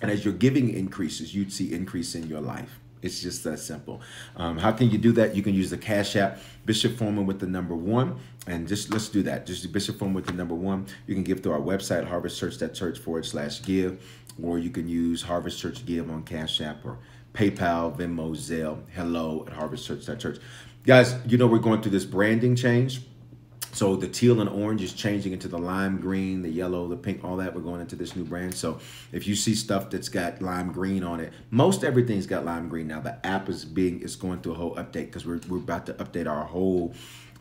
And 0.00 0.10
as 0.10 0.24
your 0.24 0.34
giving 0.34 0.72
increases, 0.72 1.34
you'd 1.34 1.52
see 1.52 1.72
increase 1.72 2.14
in 2.14 2.26
your 2.26 2.40
life. 2.40 2.80
It's 3.02 3.20
just 3.20 3.44
that 3.44 3.58
simple. 3.58 4.00
Um, 4.34 4.56
how 4.56 4.72
can 4.72 4.90
you 4.90 4.96
do 4.96 5.12
that? 5.12 5.36
You 5.36 5.42
can 5.42 5.52
use 5.52 5.68
the 5.68 5.76
Cash 5.76 6.16
App, 6.16 6.38
Bishop 6.64 6.96
Foreman 6.96 7.26
with 7.26 7.38
the 7.38 7.46
number 7.46 7.74
one. 7.74 8.18
And 8.46 8.66
just 8.66 8.90
let's 8.90 9.10
do 9.10 9.22
that. 9.24 9.44
Just 9.44 9.70
Bishop 9.72 9.98
Foreman 9.98 10.14
with 10.14 10.26
the 10.26 10.32
number 10.32 10.54
one. 10.54 10.86
You 11.06 11.14
can 11.14 11.22
give 11.22 11.42
through 11.42 11.52
our 11.52 11.60
website, 11.60 12.08
harvestchurch.church 12.08 12.98
forward 12.98 13.26
slash 13.26 13.62
give. 13.62 14.02
Or 14.42 14.58
you 14.58 14.70
can 14.70 14.88
use 14.88 15.22
Harvest 15.22 15.60
Church 15.60 15.84
Give 15.86 16.10
on 16.10 16.24
Cash 16.24 16.60
App 16.60 16.84
or 16.84 16.98
PayPal, 17.34 17.96
Venmo, 17.96 18.30
Zelle, 18.30 18.78
hello 18.94 19.44
at 19.48 19.54
harvestchurch.church. 19.54 20.38
Guys, 20.86 21.16
you 21.26 21.36
know 21.36 21.48
we're 21.48 21.58
going 21.58 21.82
through 21.82 21.90
this 21.90 22.04
branding 22.04 22.54
change. 22.54 23.02
So 23.72 23.96
the 23.96 24.06
teal 24.06 24.40
and 24.40 24.48
orange 24.48 24.82
is 24.82 24.92
changing 24.92 25.32
into 25.32 25.48
the 25.48 25.58
lime 25.58 25.98
green, 26.00 26.42
the 26.42 26.48
yellow, 26.48 26.86
the 26.86 26.96
pink, 26.96 27.24
all 27.24 27.36
that. 27.38 27.52
We're 27.52 27.62
going 27.62 27.80
into 27.80 27.96
this 27.96 28.14
new 28.14 28.22
brand. 28.22 28.54
So 28.54 28.78
if 29.10 29.26
you 29.26 29.34
see 29.34 29.56
stuff 29.56 29.90
that's 29.90 30.08
got 30.08 30.40
lime 30.40 30.70
green 30.70 31.02
on 31.02 31.18
it, 31.18 31.32
most 31.50 31.82
everything's 31.82 32.26
got 32.26 32.44
lime 32.44 32.68
green 32.68 32.86
now. 32.86 33.00
The 33.00 33.24
app 33.26 33.48
is 33.48 33.64
being 33.64 34.00
is 34.00 34.14
going 34.14 34.42
through 34.42 34.52
a 34.52 34.56
whole 34.56 34.76
update 34.76 35.06
because 35.06 35.26
we're 35.26 35.40
we're 35.48 35.58
about 35.58 35.86
to 35.86 35.94
update 35.94 36.30
our 36.30 36.44
whole 36.44 36.94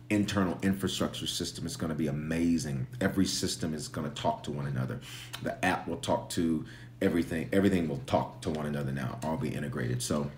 internal 0.09 0.57
infrastructure 0.63 1.27
system. 1.27 1.67
It's 1.67 1.75
going 1.75 1.91
to 1.91 1.95
be 1.95 2.07
amazing. 2.07 2.87
Every 2.99 3.25
system 3.25 3.75
is 3.75 3.87
going 3.87 4.11
to 4.11 4.21
talk 4.21 4.41
to 4.43 4.51
one 4.51 4.65
another. 4.65 4.99
The 5.43 5.63
app 5.63 5.87
will 5.87 5.97
talk 5.97 6.29
to 6.31 6.65
everything. 7.03 7.49
Everything 7.51 7.87
will 7.87 8.01
talk 8.05 8.41
to 8.41 8.49
one 8.49 8.65
another 8.65 8.91
now. 8.91 9.19
All 9.23 9.37
be 9.37 9.49
integrated. 9.49 10.01
So 10.01 10.31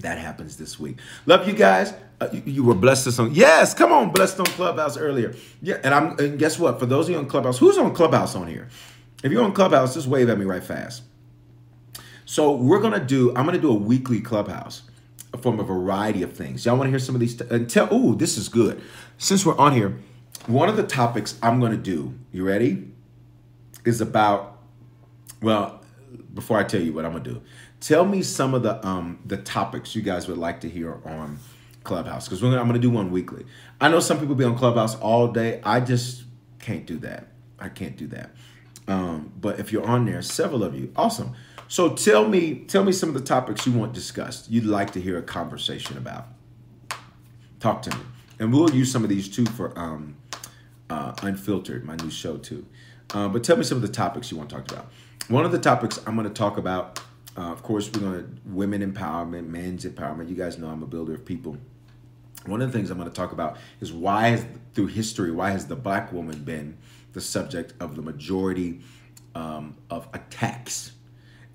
that 0.00 0.18
happens 0.18 0.56
this 0.56 0.78
week. 0.78 0.98
Love 1.26 1.46
you 1.46 1.54
guys. 1.54 1.94
Uh, 2.20 2.28
you, 2.32 2.42
you, 2.46 2.64
were 2.64 2.74
blessed 2.74 3.06
this 3.06 3.18
on. 3.18 3.34
Yes, 3.34 3.74
come 3.74 3.92
on, 3.92 4.10
blessed 4.12 4.38
on 4.40 4.46
Clubhouse 4.46 4.96
earlier. 4.96 5.34
Yeah, 5.62 5.78
and 5.82 5.94
I'm. 5.94 6.18
And 6.18 6.38
guess 6.38 6.58
what? 6.58 6.78
For 6.78 6.86
those 6.86 7.06
of 7.06 7.12
you 7.12 7.18
on 7.18 7.26
Clubhouse, 7.26 7.58
who's 7.58 7.78
on 7.78 7.94
Clubhouse 7.94 8.34
on 8.34 8.46
here? 8.46 8.68
If 9.22 9.32
you're 9.32 9.42
on 9.42 9.52
Clubhouse, 9.52 9.94
just 9.94 10.06
wave 10.06 10.28
at 10.28 10.38
me 10.38 10.44
right 10.44 10.62
fast. 10.62 11.02
So 12.24 12.54
we're 12.54 12.80
gonna 12.80 13.04
do. 13.04 13.30
I'm 13.36 13.46
gonna 13.46 13.58
do 13.58 13.70
a 13.70 13.74
weekly 13.74 14.20
Clubhouse 14.20 14.82
from 15.40 15.58
a 15.58 15.64
variety 15.64 16.22
of 16.22 16.32
things. 16.32 16.64
Y'all 16.64 16.76
want 16.76 16.86
to 16.86 16.90
hear 16.90 16.98
some 16.98 17.14
of 17.14 17.20
these? 17.20 17.36
T- 17.36 17.44
and 17.50 17.68
tell. 17.68 17.88
Oh, 17.90 18.14
this 18.14 18.36
is 18.38 18.48
good. 18.48 18.80
Since 19.18 19.44
we're 19.44 19.58
on 19.58 19.72
here, 19.72 19.98
one 20.46 20.68
of 20.68 20.76
the 20.76 20.84
topics 20.84 21.38
I'm 21.42 21.60
gonna 21.60 21.76
do. 21.76 22.14
You 22.32 22.46
ready? 22.46 22.90
Is 23.84 24.00
about. 24.00 24.58
Well, 25.42 25.83
before 26.34 26.58
I 26.58 26.64
tell 26.64 26.80
you 26.80 26.92
what 26.92 27.04
I'm 27.04 27.12
gonna 27.12 27.24
do, 27.24 27.42
tell 27.80 28.04
me 28.04 28.22
some 28.22 28.54
of 28.54 28.62
the 28.62 28.84
um 28.86 29.18
the 29.24 29.36
topics 29.36 29.94
you 29.94 30.02
guys 30.02 30.28
would 30.28 30.38
like 30.38 30.60
to 30.62 30.68
hear 30.68 31.00
on 31.04 31.38
Clubhouse 31.84 32.26
because 32.28 32.42
I'm 32.42 32.72
to 32.72 32.78
do 32.78 32.90
one 32.90 33.10
weekly. 33.10 33.44
I 33.80 33.88
know 33.88 34.00
some 34.00 34.18
people 34.18 34.34
be 34.34 34.44
on 34.44 34.56
Clubhouse 34.56 34.96
all 34.96 35.28
day. 35.28 35.60
I 35.62 35.80
just 35.80 36.24
can't 36.58 36.86
do 36.86 36.98
that. 36.98 37.28
I 37.58 37.68
can't 37.68 37.96
do 37.96 38.06
that. 38.08 38.30
Um, 38.88 39.32
but 39.40 39.60
if 39.60 39.72
you're 39.72 39.86
on 39.86 40.04
there, 40.04 40.22
several 40.22 40.64
of 40.64 40.74
you, 40.74 40.92
awesome. 40.96 41.34
So 41.68 41.94
tell 41.94 42.28
me, 42.28 42.56
tell 42.66 42.84
me 42.84 42.92
some 42.92 43.08
of 43.08 43.14
the 43.14 43.22
topics 43.22 43.66
you 43.66 43.72
want 43.72 43.92
discussed. 43.92 44.50
You'd 44.50 44.66
like 44.66 44.92
to 44.92 45.00
hear 45.00 45.18
a 45.18 45.22
conversation 45.22 45.96
about. 45.96 46.26
Talk 47.60 47.82
to 47.82 47.90
me, 47.96 48.02
and 48.38 48.52
we'll 48.52 48.70
use 48.70 48.92
some 48.92 49.02
of 49.04 49.08
these 49.08 49.28
too 49.28 49.46
for 49.46 49.76
um, 49.78 50.16
uh, 50.90 51.14
Unfiltered, 51.22 51.84
my 51.84 51.96
new 51.96 52.10
show 52.10 52.36
too. 52.36 52.66
Uh, 53.14 53.28
but 53.28 53.42
tell 53.42 53.56
me 53.56 53.64
some 53.64 53.76
of 53.76 53.82
the 53.82 53.88
topics 53.88 54.30
you 54.30 54.36
want 54.36 54.50
to 54.50 54.56
talk 54.56 54.70
about. 54.70 54.90
One 55.28 55.46
of 55.46 55.52
the 55.52 55.58
topics 55.58 55.98
I'm 56.06 56.16
going 56.16 56.28
to 56.28 56.34
talk 56.34 56.58
about, 56.58 57.00
uh, 57.36 57.42
of 57.50 57.62
course, 57.62 57.90
we're 57.90 58.00
going 58.00 58.20
to 58.24 58.30
women 58.44 58.92
empowerment, 58.92 59.46
men's 59.48 59.86
empowerment. 59.86 60.28
You 60.28 60.34
guys 60.34 60.58
know 60.58 60.68
I'm 60.68 60.82
a 60.82 60.86
builder 60.86 61.14
of 61.14 61.24
people. 61.24 61.56
One 62.44 62.60
of 62.60 62.70
the 62.70 62.76
things 62.76 62.90
I'm 62.90 62.98
going 62.98 63.08
to 63.08 63.14
talk 63.14 63.32
about 63.32 63.56
is 63.80 63.90
why, 63.90 64.28
has, 64.28 64.44
through 64.74 64.88
history, 64.88 65.30
why 65.30 65.50
has 65.50 65.66
the 65.66 65.76
black 65.76 66.12
woman 66.12 66.44
been 66.44 66.76
the 67.14 67.22
subject 67.22 67.72
of 67.80 67.96
the 67.96 68.02
majority 68.02 68.82
um, 69.34 69.76
of 69.88 70.08
attacks 70.12 70.92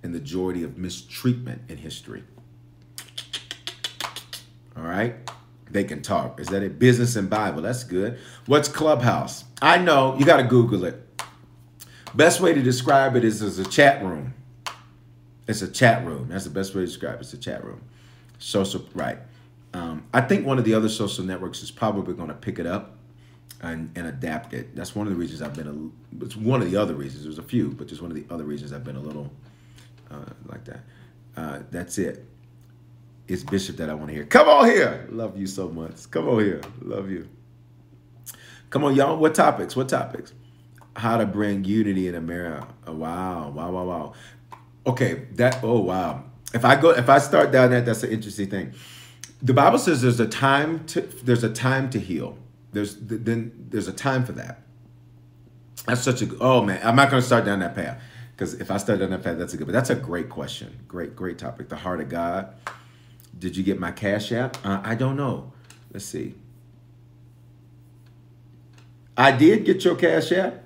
and 0.01 0.15
the 0.15 0.19
majority 0.19 0.63
of 0.63 0.79
mistreatment 0.79 1.61
in 1.69 1.77
history? 1.77 2.23
All 4.75 4.83
right. 4.83 5.15
They 5.69 5.83
can 5.83 6.01
talk. 6.01 6.39
Is 6.39 6.47
that 6.47 6.63
a 6.63 6.69
business 6.69 7.15
and 7.15 7.29
Bible? 7.29 7.61
That's 7.61 7.83
good. 7.83 8.17
What's 8.47 8.67
Clubhouse? 8.67 9.43
I 9.61 9.77
know 9.77 10.17
you 10.17 10.25
got 10.25 10.37
to 10.37 10.43
Google 10.43 10.85
it. 10.85 11.05
Best 12.15 12.41
way 12.41 12.53
to 12.53 12.61
describe 12.61 13.15
it 13.15 13.23
is 13.23 13.41
as 13.41 13.59
a 13.59 13.65
chat 13.65 14.03
room. 14.03 14.33
It's 15.47 15.61
a 15.61 15.67
chat 15.67 16.05
room. 16.05 16.29
That's 16.29 16.43
the 16.43 16.49
best 16.49 16.75
way 16.75 16.81
to 16.81 16.87
describe 16.87 17.15
it. 17.15 17.21
It's 17.21 17.33
a 17.33 17.37
chat 17.37 17.63
room. 17.63 17.81
Social, 18.39 18.85
right. 18.93 19.17
Um, 19.73 20.05
I 20.13 20.21
think 20.21 20.45
one 20.45 20.57
of 20.57 20.65
the 20.65 20.73
other 20.73 20.89
social 20.89 21.23
networks 21.23 21.61
is 21.61 21.71
probably 21.71 22.13
going 22.13 22.29
to 22.29 22.35
pick 22.35 22.59
it 22.59 22.65
up 22.65 22.97
and, 23.61 23.91
and 23.95 24.07
adapt 24.07 24.53
it. 24.53 24.75
That's 24.75 24.95
one 24.95 25.07
of 25.07 25.13
the 25.13 25.19
reasons 25.19 25.41
I've 25.41 25.55
been 25.55 25.67
a. 25.67 26.25
It's 26.25 26.35
one 26.35 26.61
of 26.61 26.71
the 26.71 26.77
other 26.77 26.95
reasons. 26.95 27.23
There's 27.23 27.39
a 27.39 27.43
few, 27.43 27.69
but 27.69 27.87
just 27.87 28.01
one 28.01 28.11
of 28.11 28.17
the 28.17 28.25
other 28.33 28.43
reasons 28.43 28.73
I've 28.73 28.83
been 28.83 28.95
a 28.95 29.01
little 29.01 29.31
uh, 30.09 30.25
like 30.47 30.65
that. 30.65 30.79
Uh, 31.35 31.59
that's 31.69 31.97
it. 31.97 32.25
It's 33.27 33.43
Bishop 33.43 33.77
that 33.77 33.89
I 33.89 33.93
want 33.93 34.07
to 34.07 34.13
hear. 34.15 34.25
Come 34.25 34.49
on 34.49 34.65
here. 34.65 35.07
Love 35.11 35.37
you 35.37 35.45
so 35.45 35.69
much. 35.69 36.09
Come 36.09 36.27
on 36.27 36.39
here. 36.39 36.61
Love 36.81 37.11
you. 37.11 37.27
Come 38.71 38.83
on, 38.83 38.95
y'all. 38.95 39.17
What 39.17 39.35
topics? 39.35 39.75
What 39.75 39.89
topics? 39.89 40.33
How 40.99 41.17
to 41.17 41.25
bring 41.25 41.63
unity 41.63 42.07
in 42.07 42.15
America. 42.15 42.67
Oh, 42.85 42.93
wow. 42.93 43.49
Wow. 43.49 43.71
Wow. 43.71 43.83
Wow. 43.85 44.13
Okay. 44.85 45.25
That. 45.33 45.63
Oh 45.63 45.79
wow. 45.79 46.23
If 46.53 46.65
I 46.65 46.75
go, 46.75 46.91
if 46.91 47.09
I 47.09 47.19
start 47.19 47.51
down 47.51 47.71
that, 47.71 47.85
that's 47.85 48.03
an 48.03 48.11
interesting 48.11 48.49
thing 48.49 48.73
the 49.41 49.53
Bible 49.53 49.79
says 49.79 50.01
there's 50.01 50.19
a 50.19 50.27
time 50.27 50.85
to 50.87 51.01
there's 51.01 51.43
a 51.43 51.51
time 51.51 51.89
to 51.91 51.99
heal. 51.99 52.37
There's 52.71 52.95
then 52.99 53.67
there's 53.69 53.87
a 53.87 53.93
time 53.93 54.25
for 54.25 54.33
that. 54.33 54.61
That's 55.85 56.01
such 56.01 56.21
a 56.21 56.29
oh 56.39 56.61
man, 56.61 56.79
I'm 56.83 56.95
not 56.95 57.09
going 57.09 57.21
to 57.21 57.25
start 57.25 57.45
down 57.45 57.59
that 57.59 57.75
path 57.75 58.01
because 58.31 58.55
if 58.55 58.69
I 58.69 58.77
start 58.77 58.99
down 58.99 59.11
that 59.11 59.23
path, 59.23 59.37
that's 59.37 59.53
a 59.53 59.57
good. 59.57 59.67
But 59.67 59.73
that's 59.73 59.89
a 59.89 59.95
great 59.95 60.29
question. 60.29 60.79
Great, 60.87 61.15
great 61.15 61.37
topic. 61.37 61.69
The 61.69 61.77
heart 61.77 62.01
of 62.01 62.09
God. 62.09 62.53
Did 63.37 63.55
you 63.55 63.63
get 63.63 63.79
my 63.79 63.91
cash 63.91 64.31
app? 64.33 64.57
Uh, 64.65 64.81
I 64.83 64.95
don't 64.95 65.15
know. 65.15 65.53
Let's 65.93 66.05
see. 66.05 66.35
I 69.15 69.31
did 69.31 69.65
get 69.65 69.85
your 69.85 69.95
cash 69.95 70.31
app. 70.33 70.63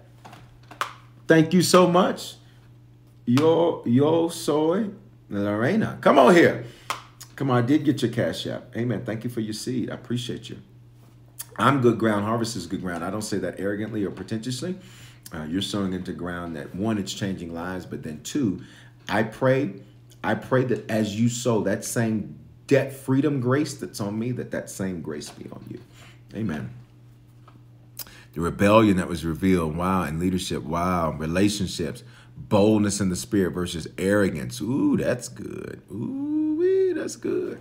Thank 1.27 1.53
you 1.53 1.61
so 1.61 1.87
much. 1.87 2.35
Yo, 3.25 3.83
yo 3.85 4.27
soy 4.27 4.89
Lorena. 5.29 5.97
Come 6.01 6.19
on 6.19 6.35
here. 6.35 6.65
Come 7.35 7.49
on, 7.49 7.63
I 7.63 7.65
did 7.65 7.83
get 7.83 8.01
your 8.01 8.11
cash 8.11 8.45
app. 8.45 8.75
Amen. 8.75 9.03
Thank 9.05 9.23
you 9.23 9.29
for 9.29 9.39
your 9.39 9.53
seed. 9.53 9.89
I 9.89 9.95
appreciate 9.95 10.49
you. 10.49 10.57
I'm 11.57 11.81
good 11.81 11.97
ground. 11.97 12.25
Harvest 12.25 12.55
is 12.55 12.67
good 12.67 12.81
ground. 12.81 13.03
I 13.03 13.09
don't 13.09 13.21
say 13.21 13.37
that 13.39 13.59
arrogantly 13.59 14.03
or 14.03 14.11
pretentiously. 14.11 14.75
Uh, 15.33 15.43
you're 15.43 15.61
sowing 15.61 15.93
into 15.93 16.13
ground 16.13 16.55
that 16.55 16.75
one, 16.75 16.97
it's 16.97 17.13
changing 17.13 17.53
lives, 17.53 17.85
but 17.85 18.03
then 18.03 18.21
two, 18.21 18.61
I 19.09 19.23
pray, 19.23 19.73
I 20.23 20.35
pray 20.35 20.63
that 20.65 20.89
as 20.91 21.19
you 21.19 21.27
sow 21.27 21.61
that 21.61 21.83
same 21.83 22.37
debt 22.67 22.93
freedom 22.93 23.41
grace 23.41 23.73
that's 23.73 23.99
on 23.99 24.17
me, 24.17 24.31
that 24.33 24.51
that 24.51 24.69
same 24.69 25.01
grace 25.01 25.29
be 25.31 25.49
on 25.51 25.65
you. 25.71 25.79
Amen. 26.35 26.69
The 28.33 28.41
rebellion 28.41 28.97
that 28.97 29.07
was 29.07 29.23
revealed, 29.23 29.77
wow, 29.77 30.03
and 30.03 30.19
leadership, 30.19 30.63
wow, 30.63 31.11
relationships, 31.11 32.03
boldness 32.35 32.99
in 32.99 33.09
the 33.09 33.15
spirit 33.15 33.51
versus 33.51 33.87
arrogance. 33.97 34.59
Ooh, 34.59 34.97
that's 34.97 35.29
good. 35.29 35.81
Ooh 35.91 36.43
that's 37.03 37.17
good. 37.17 37.59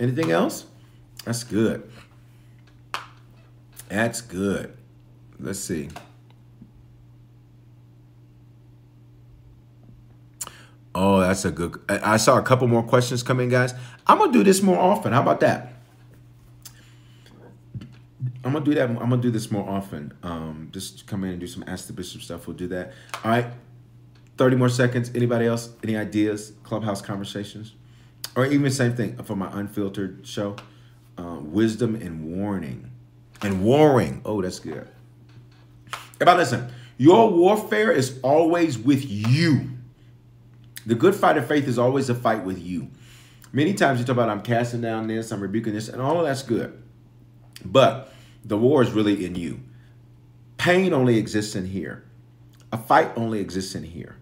Anything 0.00 0.32
else? 0.32 0.66
That's 1.24 1.44
good. 1.44 1.88
That's 3.88 4.20
good. 4.20 4.76
Let's 5.38 5.60
see. 5.60 5.90
Oh, 10.94 11.20
that's 11.20 11.44
a 11.44 11.50
good. 11.50 11.80
I 11.88 12.16
saw 12.16 12.38
a 12.38 12.42
couple 12.42 12.68
more 12.68 12.82
questions 12.82 13.22
come 13.22 13.40
in, 13.40 13.48
guys. 13.48 13.74
I'm 14.06 14.18
gonna 14.18 14.32
do 14.32 14.44
this 14.44 14.62
more 14.62 14.78
often. 14.78 15.12
How 15.12 15.22
about 15.22 15.40
that? 15.40 15.73
I'm 18.56 18.62
gonna 18.62 18.64
do 18.66 18.74
that. 18.74 18.88
I'm 18.88 19.10
gonna 19.10 19.22
do 19.22 19.30
this 19.30 19.50
more 19.50 19.68
often. 19.68 20.12
Um, 20.22 20.68
just 20.72 21.06
come 21.06 21.24
in 21.24 21.30
and 21.30 21.40
do 21.40 21.46
some 21.46 21.64
ask 21.66 21.86
the 21.86 21.92
bishop 21.92 22.22
stuff. 22.22 22.46
We'll 22.46 22.56
do 22.56 22.68
that. 22.68 22.92
All 23.24 23.30
right. 23.30 23.46
30 24.36 24.56
more 24.56 24.68
seconds. 24.68 25.10
Anybody 25.14 25.46
else? 25.46 25.70
Any 25.82 25.96
ideas? 25.96 26.52
Clubhouse 26.62 27.02
conversations? 27.02 27.74
or 28.36 28.46
even 28.46 28.70
same 28.70 28.94
thing 28.94 29.16
for 29.22 29.36
my 29.36 29.48
unfiltered 29.52 30.26
show, 30.26 30.56
uh, 31.18 31.38
wisdom 31.40 31.94
and 31.94 32.36
warning, 32.36 32.90
and 33.42 33.64
warring. 33.64 34.20
Oh, 34.24 34.42
that's 34.42 34.58
good. 34.58 34.88
About 36.20 36.38
listen, 36.38 36.70
your 36.96 37.30
warfare 37.30 37.92
is 37.92 38.18
always 38.22 38.78
with 38.78 39.04
you. 39.08 39.70
The 40.86 40.94
good 40.94 41.14
fight 41.14 41.36
of 41.36 41.46
faith 41.46 41.66
is 41.66 41.78
always 41.78 42.10
a 42.10 42.14
fight 42.14 42.44
with 42.44 42.60
you. 42.60 42.90
Many 43.52 43.74
times 43.74 44.00
you 44.00 44.04
talk 44.04 44.14
about 44.14 44.28
I'm 44.28 44.42
casting 44.42 44.80
down 44.80 45.06
this, 45.06 45.30
I'm 45.30 45.40
rebuking 45.40 45.72
this, 45.72 45.88
and 45.88 46.02
all 46.02 46.18
of 46.18 46.26
that's 46.26 46.42
good. 46.42 46.82
But 47.64 48.12
the 48.44 48.56
war 48.56 48.82
is 48.82 48.92
really 48.92 49.24
in 49.24 49.34
you. 49.34 49.60
Pain 50.56 50.92
only 50.92 51.18
exists 51.18 51.54
in 51.54 51.66
here. 51.66 52.04
A 52.72 52.78
fight 52.78 53.12
only 53.16 53.40
exists 53.40 53.74
in 53.74 53.84
here. 53.84 54.16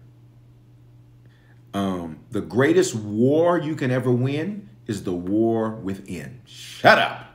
Um, 1.73 2.19
the 2.31 2.41
greatest 2.41 2.93
war 2.95 3.57
you 3.57 3.75
can 3.75 3.91
ever 3.91 4.11
win 4.11 4.69
is 4.85 5.03
the 5.03 5.13
war 5.13 5.71
within. 5.71 6.41
Shut 6.45 6.99
up. 6.99 7.25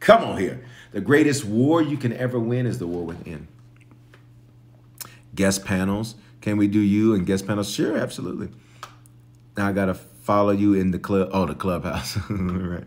Come 0.00 0.22
on 0.24 0.38
here. 0.38 0.64
The 0.92 1.00
greatest 1.00 1.44
war 1.44 1.80
you 1.80 1.96
can 1.96 2.12
ever 2.12 2.38
win 2.38 2.66
is 2.66 2.78
the 2.78 2.86
war 2.86 3.04
within. 3.04 3.48
Guest 5.34 5.64
panels. 5.64 6.16
Can 6.40 6.56
we 6.56 6.68
do 6.68 6.80
you 6.80 7.14
and 7.14 7.26
guest 7.26 7.46
panels? 7.46 7.70
Sure, 7.70 7.96
absolutely. 7.96 8.50
Now 9.56 9.68
I 9.68 9.72
got 9.72 9.86
to 9.86 9.94
follow 9.94 10.50
you 10.50 10.74
in 10.74 10.90
the 10.90 10.98
club. 10.98 11.30
Oh, 11.32 11.46
the 11.46 11.54
clubhouse. 11.54 12.18
All 12.28 12.36
right. 12.36 12.84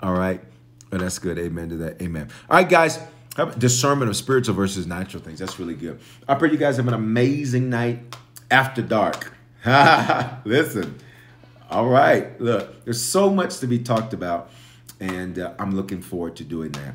All 0.00 0.12
right. 0.12 0.42
Oh, 0.92 0.98
that's 0.98 1.18
good. 1.18 1.38
Amen 1.38 1.68
to 1.70 1.76
that. 1.78 2.00
Amen. 2.02 2.28
All 2.48 2.56
right, 2.56 2.68
guys. 2.68 2.98
Discernment 3.58 4.10
of 4.10 4.16
spiritual 4.16 4.54
versus 4.54 4.86
natural 4.86 5.22
things. 5.22 5.38
That's 5.38 5.58
really 5.58 5.74
good. 5.74 6.00
I 6.26 6.34
pray 6.34 6.50
you 6.50 6.56
guys 6.56 6.76
have 6.76 6.88
an 6.88 6.94
amazing 6.94 7.70
night 7.70 8.16
after 8.50 8.82
dark. 8.82 9.32
Listen. 10.44 10.98
All 11.70 11.86
right. 11.86 12.40
Look, 12.40 12.84
there's 12.84 13.02
so 13.02 13.30
much 13.30 13.58
to 13.58 13.66
be 13.66 13.78
talked 13.78 14.12
about, 14.12 14.50
and 14.98 15.38
uh, 15.38 15.52
I'm 15.58 15.76
looking 15.76 16.00
forward 16.00 16.34
to 16.36 16.44
doing 16.44 16.72
that 16.72 16.94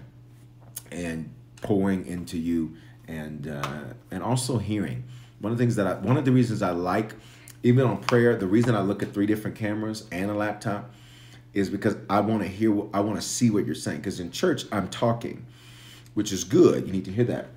and 0.92 1.30
pouring 1.62 2.06
into 2.08 2.38
you 2.38 2.76
and 3.08 3.48
uh, 3.48 3.84
and 4.12 4.24
also 4.24 4.58
hearing. 4.58 5.04
One 5.40 5.52
of 5.52 5.58
the 5.58 5.64
things 5.64 5.76
that 5.76 5.88
I, 5.88 5.94
one 5.96 6.18
of 6.18 6.26
the 6.26 6.32
reasons 6.32 6.62
I 6.62 6.72
like, 6.72 7.14
even 7.64 7.86
on 7.86 7.98
prayer, 7.98 8.36
the 8.36 8.48
reason 8.48 8.76
I 8.76 8.82
look 8.82 9.04
at 9.04 9.14
three 9.14 9.26
different 9.26 9.58
cameras 9.58 10.08
and 10.12 10.32
a 10.32 10.34
laptop 10.34 10.92
is 11.54 11.70
because 11.70 11.96
I 12.10 12.22
want 12.22 12.42
to 12.42 12.48
hear, 12.48 12.72
what 12.72 12.90
I 12.94 13.00
want 13.02 13.22
to 13.22 13.28
see 13.28 13.50
what 13.50 13.66
you're 13.66 13.76
saying. 13.76 13.98
Because 13.98 14.20
in 14.20 14.32
church, 14.32 14.64
I'm 14.72 14.90
talking, 14.90 15.46
which 16.14 16.32
is 16.32 16.44
good. 16.44 16.86
You 16.86 16.94
need 16.94 17.06
to 17.06 17.12
hear 17.12 17.26
that. 17.26 17.48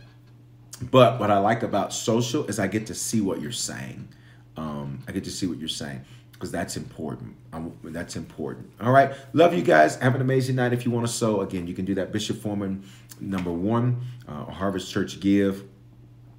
But 0.91 1.19
what 1.19 1.31
I 1.31 1.39
like 1.39 1.63
about 1.63 1.93
social 1.93 2.45
is 2.47 2.59
I 2.59 2.67
get 2.67 2.87
to 2.87 2.95
see 2.95 3.21
what 3.21 3.41
you're 3.41 3.53
saying 3.53 4.09
um, 4.57 5.03
I 5.07 5.13
get 5.13 5.25
to 5.25 5.31
see 5.31 5.47
what 5.47 5.59
you're 5.59 5.69
saying 5.69 6.05
because 6.33 6.51
that's 6.51 6.77
important. 6.77 7.35
I'm, 7.53 7.73
that's 7.85 8.17
important. 8.17 8.71
All 8.81 8.93
right. 8.93 9.13
Love 9.33 9.55
you 9.55 9.63
guys. 9.63 9.97
Have 9.97 10.15
an 10.15 10.21
amazing 10.21 10.57
night. 10.57 10.73
If 10.73 10.85
you 10.85 10.91
want 10.91 11.07
to 11.07 11.13
sow, 11.13 11.41
again, 11.41 11.67
you 11.67 11.75
can 11.75 11.85
do 11.85 11.95
that. 11.95 12.13
Bishop 12.13 12.41
Foreman, 12.41 12.85
number 13.21 13.53
one, 13.53 14.01
uh, 14.29 14.45
Harvest 14.45 14.91
Church 14.91 15.21
Give. 15.21 15.65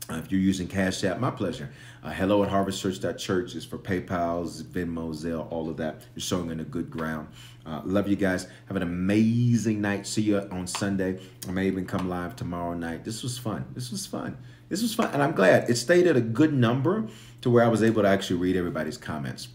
Uh, 0.09 0.15
if 0.15 0.31
you're 0.31 0.39
using 0.39 0.67
Cash 0.67 1.03
App, 1.03 1.19
my 1.19 1.29
pleasure. 1.29 1.69
Uh, 2.01 2.11
hello 2.11 2.41
at 2.41 2.49
harvestchurch.church 2.49 3.55
is 3.55 3.65
for 3.65 3.77
PayPal's, 3.77 4.63
Venmo, 4.63 5.13
Zelle, 5.13 5.51
all 5.51 5.69
of 5.69 5.75
that. 5.77 6.01
You're 6.15 6.21
sowing 6.21 6.49
in 6.49 6.61
a 6.61 6.63
good 6.63 6.89
ground. 6.89 7.27
Uh, 7.65 7.81
love 7.83 8.07
you 8.07 8.15
guys. 8.15 8.47
Have 8.67 8.77
an 8.77 8.83
amazing 8.83 9.81
night. 9.81 10.07
See 10.07 10.21
you 10.21 10.39
on 10.39 10.65
Sunday. 10.65 11.19
I 11.45 11.51
may 11.51 11.67
even 11.67 11.85
come 11.85 12.07
live 12.07 12.37
tomorrow 12.37 12.73
night. 12.73 13.03
This 13.03 13.21
was 13.21 13.37
fun. 13.37 13.65
This 13.73 13.91
was 13.91 14.05
fun. 14.05 14.37
This 14.69 14.81
was 14.81 14.95
fun. 14.95 15.13
And 15.13 15.21
I'm 15.21 15.33
glad 15.33 15.69
it 15.69 15.75
stayed 15.75 16.07
at 16.07 16.15
a 16.15 16.21
good 16.21 16.53
number 16.53 17.07
to 17.41 17.49
where 17.49 17.65
I 17.65 17.67
was 17.67 17.83
able 17.83 18.01
to 18.03 18.07
actually 18.07 18.39
read 18.39 18.55
everybody's 18.55 18.97
comments. 18.97 19.49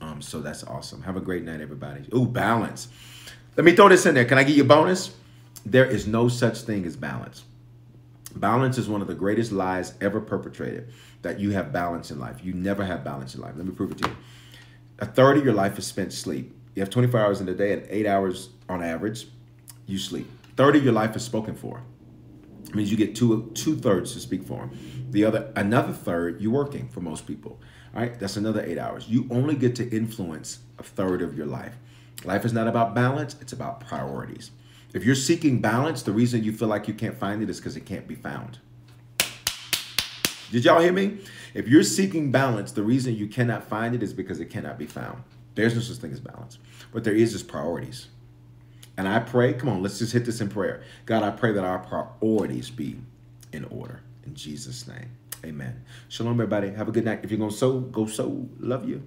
Um, 0.00 0.22
so 0.22 0.40
that's 0.40 0.64
awesome. 0.64 1.02
Have 1.02 1.16
a 1.16 1.20
great 1.20 1.42
night, 1.42 1.60
everybody. 1.60 2.08
Ooh, 2.14 2.26
balance. 2.26 2.88
Let 3.54 3.64
me 3.64 3.72
throw 3.72 3.90
this 3.90 4.06
in 4.06 4.14
there. 4.14 4.24
Can 4.24 4.38
I 4.38 4.44
give 4.44 4.56
you 4.56 4.62
a 4.62 4.66
bonus? 4.66 5.14
There 5.66 5.84
is 5.84 6.06
no 6.06 6.28
such 6.28 6.62
thing 6.62 6.86
as 6.86 6.96
balance. 6.96 7.42
Balance 8.38 8.78
is 8.78 8.88
one 8.88 9.00
of 9.00 9.08
the 9.08 9.14
greatest 9.14 9.52
lies 9.52 9.94
ever 10.00 10.20
perpetrated 10.20 10.92
that 11.22 11.40
you 11.40 11.50
have 11.50 11.72
balance 11.72 12.10
in 12.10 12.20
life. 12.20 12.44
You 12.44 12.52
never 12.52 12.84
have 12.84 13.02
balance 13.02 13.34
in 13.34 13.40
life. 13.40 13.54
Let 13.56 13.66
me 13.66 13.72
prove 13.72 13.92
it 13.92 13.98
to 13.98 14.08
you. 14.08 14.16
A 15.00 15.06
third 15.06 15.38
of 15.38 15.44
your 15.44 15.54
life 15.54 15.78
is 15.78 15.86
spent 15.86 16.12
sleep. 16.12 16.54
You 16.74 16.82
have 16.82 16.90
24 16.90 17.20
hours 17.20 17.40
in 17.40 17.48
a 17.48 17.54
day 17.54 17.72
and 17.72 17.84
eight 17.88 18.06
hours 18.06 18.50
on 18.68 18.82
average, 18.82 19.26
you 19.86 19.98
sleep. 19.98 20.30
Third 20.56 20.76
of 20.76 20.84
your 20.84 20.92
life 20.92 21.16
is 21.16 21.24
spoken 21.24 21.54
for. 21.54 21.82
It 22.68 22.74
means 22.74 22.90
you 22.90 22.96
get 22.96 23.14
two 23.14 23.50
two 23.54 23.76
thirds 23.76 24.12
to 24.12 24.20
speak 24.20 24.42
for. 24.42 24.70
The 25.10 25.24
other 25.24 25.50
another 25.56 25.92
third, 25.92 26.40
you're 26.40 26.52
working 26.52 26.88
for 26.88 27.00
most 27.00 27.26
people. 27.26 27.60
All 27.94 28.02
right, 28.02 28.18
that's 28.18 28.36
another 28.36 28.62
eight 28.62 28.76
hours. 28.76 29.08
You 29.08 29.26
only 29.30 29.54
get 29.56 29.74
to 29.76 29.88
influence 29.88 30.58
a 30.78 30.82
third 30.82 31.22
of 31.22 31.36
your 31.36 31.46
life. 31.46 31.74
Life 32.24 32.44
is 32.44 32.52
not 32.52 32.68
about 32.68 32.94
balance, 32.94 33.36
it's 33.40 33.52
about 33.52 33.80
priorities. 33.80 34.50
If 34.94 35.04
you're 35.04 35.14
seeking 35.14 35.60
balance, 35.60 36.02
the 36.02 36.12
reason 36.12 36.42
you 36.42 36.52
feel 36.52 36.68
like 36.68 36.88
you 36.88 36.94
can't 36.94 37.16
find 37.16 37.42
it 37.42 37.50
is 37.50 37.58
because 37.58 37.76
it 37.76 37.84
can't 37.84 38.08
be 38.08 38.14
found. 38.14 38.58
Did 40.50 40.64
y'all 40.64 40.80
hear 40.80 40.94
me? 40.94 41.18
If 41.52 41.68
you're 41.68 41.82
seeking 41.82 42.30
balance, 42.32 42.72
the 42.72 42.82
reason 42.82 43.14
you 43.14 43.26
cannot 43.26 43.64
find 43.64 43.94
it 43.94 44.02
is 44.02 44.14
because 44.14 44.40
it 44.40 44.46
cannot 44.46 44.78
be 44.78 44.86
found. 44.86 45.24
There's 45.54 45.74
no 45.74 45.80
such 45.80 45.98
thing 45.98 46.12
as 46.12 46.20
balance. 46.20 46.58
but 46.92 47.04
there 47.04 47.14
is 47.14 47.32
just 47.32 47.48
priorities. 47.48 48.08
And 48.96 49.06
I 49.06 49.18
pray, 49.18 49.52
come 49.52 49.68
on, 49.68 49.82
let's 49.82 49.98
just 49.98 50.12
hit 50.12 50.24
this 50.24 50.40
in 50.40 50.48
prayer. 50.48 50.82
God, 51.04 51.22
I 51.22 51.30
pray 51.30 51.52
that 51.52 51.64
our 51.64 51.80
priorities 51.80 52.70
be 52.70 52.96
in 53.52 53.64
order. 53.64 54.00
In 54.24 54.34
Jesus' 54.34 54.88
name. 54.88 55.10
Amen. 55.44 55.84
Shalom, 56.08 56.32
everybody. 56.32 56.70
Have 56.70 56.88
a 56.88 56.92
good 56.92 57.04
night. 57.04 57.20
If 57.22 57.30
you're 57.30 57.38
going 57.38 57.50
to 57.50 57.56
sow, 57.56 57.80
go 57.80 58.06
sow. 58.06 58.48
Love 58.58 58.88
you. 58.88 59.02